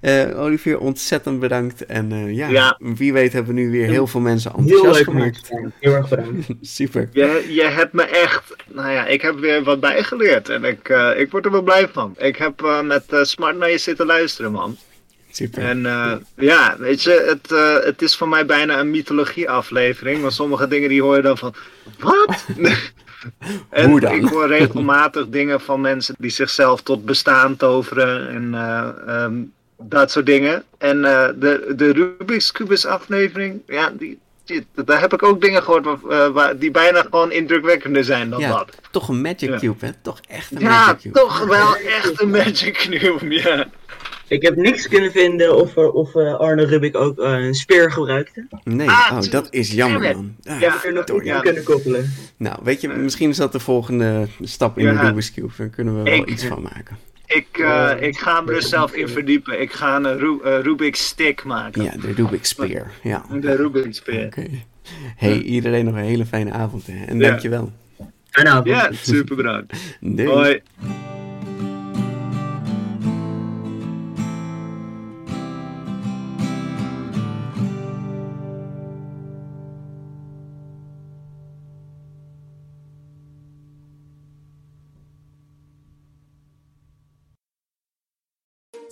Ja. 0.00 0.28
Uh, 0.30 0.40
Olivier, 0.40 0.78
ontzettend 0.78 1.40
bedankt. 1.40 1.86
En 1.86 2.12
uh, 2.12 2.34
ja, 2.34 2.48
ja, 2.48 2.78
wie 2.78 3.12
weet 3.12 3.32
hebben 3.32 3.54
we 3.54 3.60
nu 3.60 3.70
weer 3.70 3.86
heel 3.86 4.06
veel 4.06 4.20
mensen 4.20 4.52
enthousiast 4.56 4.96
heel 4.96 5.04
gemaakt. 5.04 5.50
Heel 5.80 5.94
erg 5.94 6.08
bedankt. 6.08 6.46
Super. 6.60 7.08
Je, 7.12 7.46
je 7.48 7.64
hebt 7.64 7.92
me 7.92 8.02
echt, 8.02 8.54
nou 8.66 8.90
ja, 8.90 9.06
ik 9.06 9.22
heb 9.22 9.38
weer 9.38 9.62
wat 9.62 9.80
bijgeleerd 9.80 10.48
en 10.48 10.64
ik, 10.64 10.88
ik 11.16 11.30
word 11.30 11.44
er 11.44 11.50
wel 11.50 11.62
blij 11.62 11.88
van. 11.92 12.14
Ik 12.18 12.36
heb 12.36 12.82
met 12.84 13.04
smart 13.22 13.56
naar 13.56 13.70
je 13.70 13.78
zitten 13.78 14.06
luisteren, 14.06 14.52
man. 14.52 14.76
Super. 15.30 15.62
En 15.62 15.82
ja, 16.36 16.76
weet 16.78 17.02
je, 17.02 17.38
het, 17.40 17.50
het 17.84 18.02
is 18.02 18.16
voor 18.16 18.28
mij 18.28 18.46
bijna 18.46 18.78
een 18.78 18.90
mythologie-aflevering. 18.90 20.20
Want 20.20 20.32
sommige 20.32 20.68
dingen 20.68 20.88
die 20.88 21.02
hoor 21.02 21.16
je 21.16 21.22
dan 21.22 21.38
van, 21.38 21.54
wat? 21.98 22.44
En 23.70 23.90
Hoe 23.90 24.00
dan? 24.00 24.14
ik 24.14 24.28
hoor 24.28 24.46
regelmatig 24.46 25.28
dingen 25.28 25.60
van 25.60 25.80
mensen 25.80 26.14
die 26.18 26.30
zichzelf 26.30 26.82
tot 26.82 27.04
bestaan 27.04 27.56
toveren 27.56 28.28
en 28.28 28.52
uh, 28.54 29.22
um, 29.24 29.52
dat 29.76 30.10
soort 30.10 30.26
dingen. 30.26 30.64
En 30.78 30.96
uh, 30.96 31.28
de, 31.36 31.72
de 31.76 31.92
Rubik's 31.92 32.52
Cubus 32.52 32.86
aflevering, 32.86 33.60
ja, 33.66 33.92
die, 33.98 34.18
die, 34.44 34.66
daar 34.84 35.00
heb 35.00 35.12
ik 35.12 35.22
ook 35.22 35.40
dingen 35.40 35.62
gehoord 35.62 35.86
waar, 36.02 36.32
waar, 36.32 36.58
die 36.58 36.70
bijna 36.70 37.02
gewoon 37.02 37.32
indrukwekkender 37.32 38.04
zijn 38.04 38.30
dan 38.30 38.40
ja, 38.40 38.48
dat. 38.48 38.76
Toch 38.90 39.08
een 39.08 39.20
Magic 39.20 39.58
Cube, 39.58 39.86
hè? 39.86 39.92
Toch 40.02 40.20
echt 40.28 40.52
een 40.52 40.60
ja, 40.60 40.68
Magic 40.68 41.00
Cube. 41.00 41.18
Ja, 41.18 41.24
toch 41.24 41.44
wel 41.44 41.76
echt 41.76 42.20
een 42.20 42.30
Magic 42.30 42.74
Cube, 42.74 43.34
ja. 43.34 43.66
Ik 44.28 44.42
heb 44.42 44.56
niks 44.56 44.88
kunnen 44.88 45.12
vinden 45.12 45.56
of, 45.56 45.76
of 45.76 46.14
uh, 46.14 46.34
Arne 46.34 46.64
Rubik 46.64 46.96
ook 46.96 47.18
uh, 47.18 47.30
een 47.30 47.54
speer 47.54 47.92
gebruikte. 47.92 48.46
Nee, 48.64 48.88
ah, 48.88 49.10
oh, 49.12 49.30
dat 49.30 49.46
is 49.50 49.72
jammer 49.72 50.00
man. 50.00 50.36
Ah, 50.44 50.60
ja, 50.60 50.80
we 50.82 50.90
nog 50.90 51.22
niet 51.22 51.40
kunnen 51.40 51.62
koppelen. 51.62 52.12
Nou, 52.36 52.58
weet 52.62 52.80
je, 52.80 52.88
misschien 52.88 53.28
is 53.28 53.36
dat 53.36 53.52
de 53.52 53.60
volgende 53.60 54.26
stap 54.40 54.78
in 54.78 54.84
ja. 54.84 54.92
de 54.92 55.06
Rubik's 55.06 55.32
Cube. 55.32 55.52
Daar 55.56 55.68
kunnen 55.68 55.96
we 55.96 56.02
wel 56.02 56.14
ik, 56.14 56.28
iets 56.28 56.44
van 56.44 56.62
maken. 56.62 56.96
Ik, 57.26 57.58
uh, 57.58 57.92
ik 58.00 58.18
ga 58.18 58.40
me 58.40 58.52
er 58.52 58.62
zelf 58.62 58.94
in 58.94 59.08
verdiepen. 59.08 59.60
Ik 59.60 59.72
ga 59.72 59.96
een 59.96 60.18
Ru 60.18 60.38
uh, 60.44 60.60
Rubik's 60.60 61.06
stick 61.06 61.44
maken. 61.44 61.82
Ja, 61.82 61.90
de 62.00 62.12
Rubik's 62.12 62.48
spear. 62.48 62.90
Ja. 63.02 63.24
De 63.40 63.56
Rubik's 63.56 63.96
spear. 63.96 64.26
Oké. 64.26 64.40
Okay. 64.40 64.64
Hey, 65.16 65.40
iedereen 65.40 65.84
nog 65.84 65.94
een 65.94 66.00
hele 66.00 66.26
fijne 66.26 66.52
avond. 66.52 66.86
Hè. 66.86 67.04
En 67.04 67.18
ja. 67.18 67.28
dankjewel. 67.28 67.72
Fijne 68.30 68.50
avond. 68.50 68.66
Ja, 68.66 68.90
super 68.92 69.36
bedankt. 69.36 69.96
Doei. 70.00 70.28
Hoi. 70.28 70.62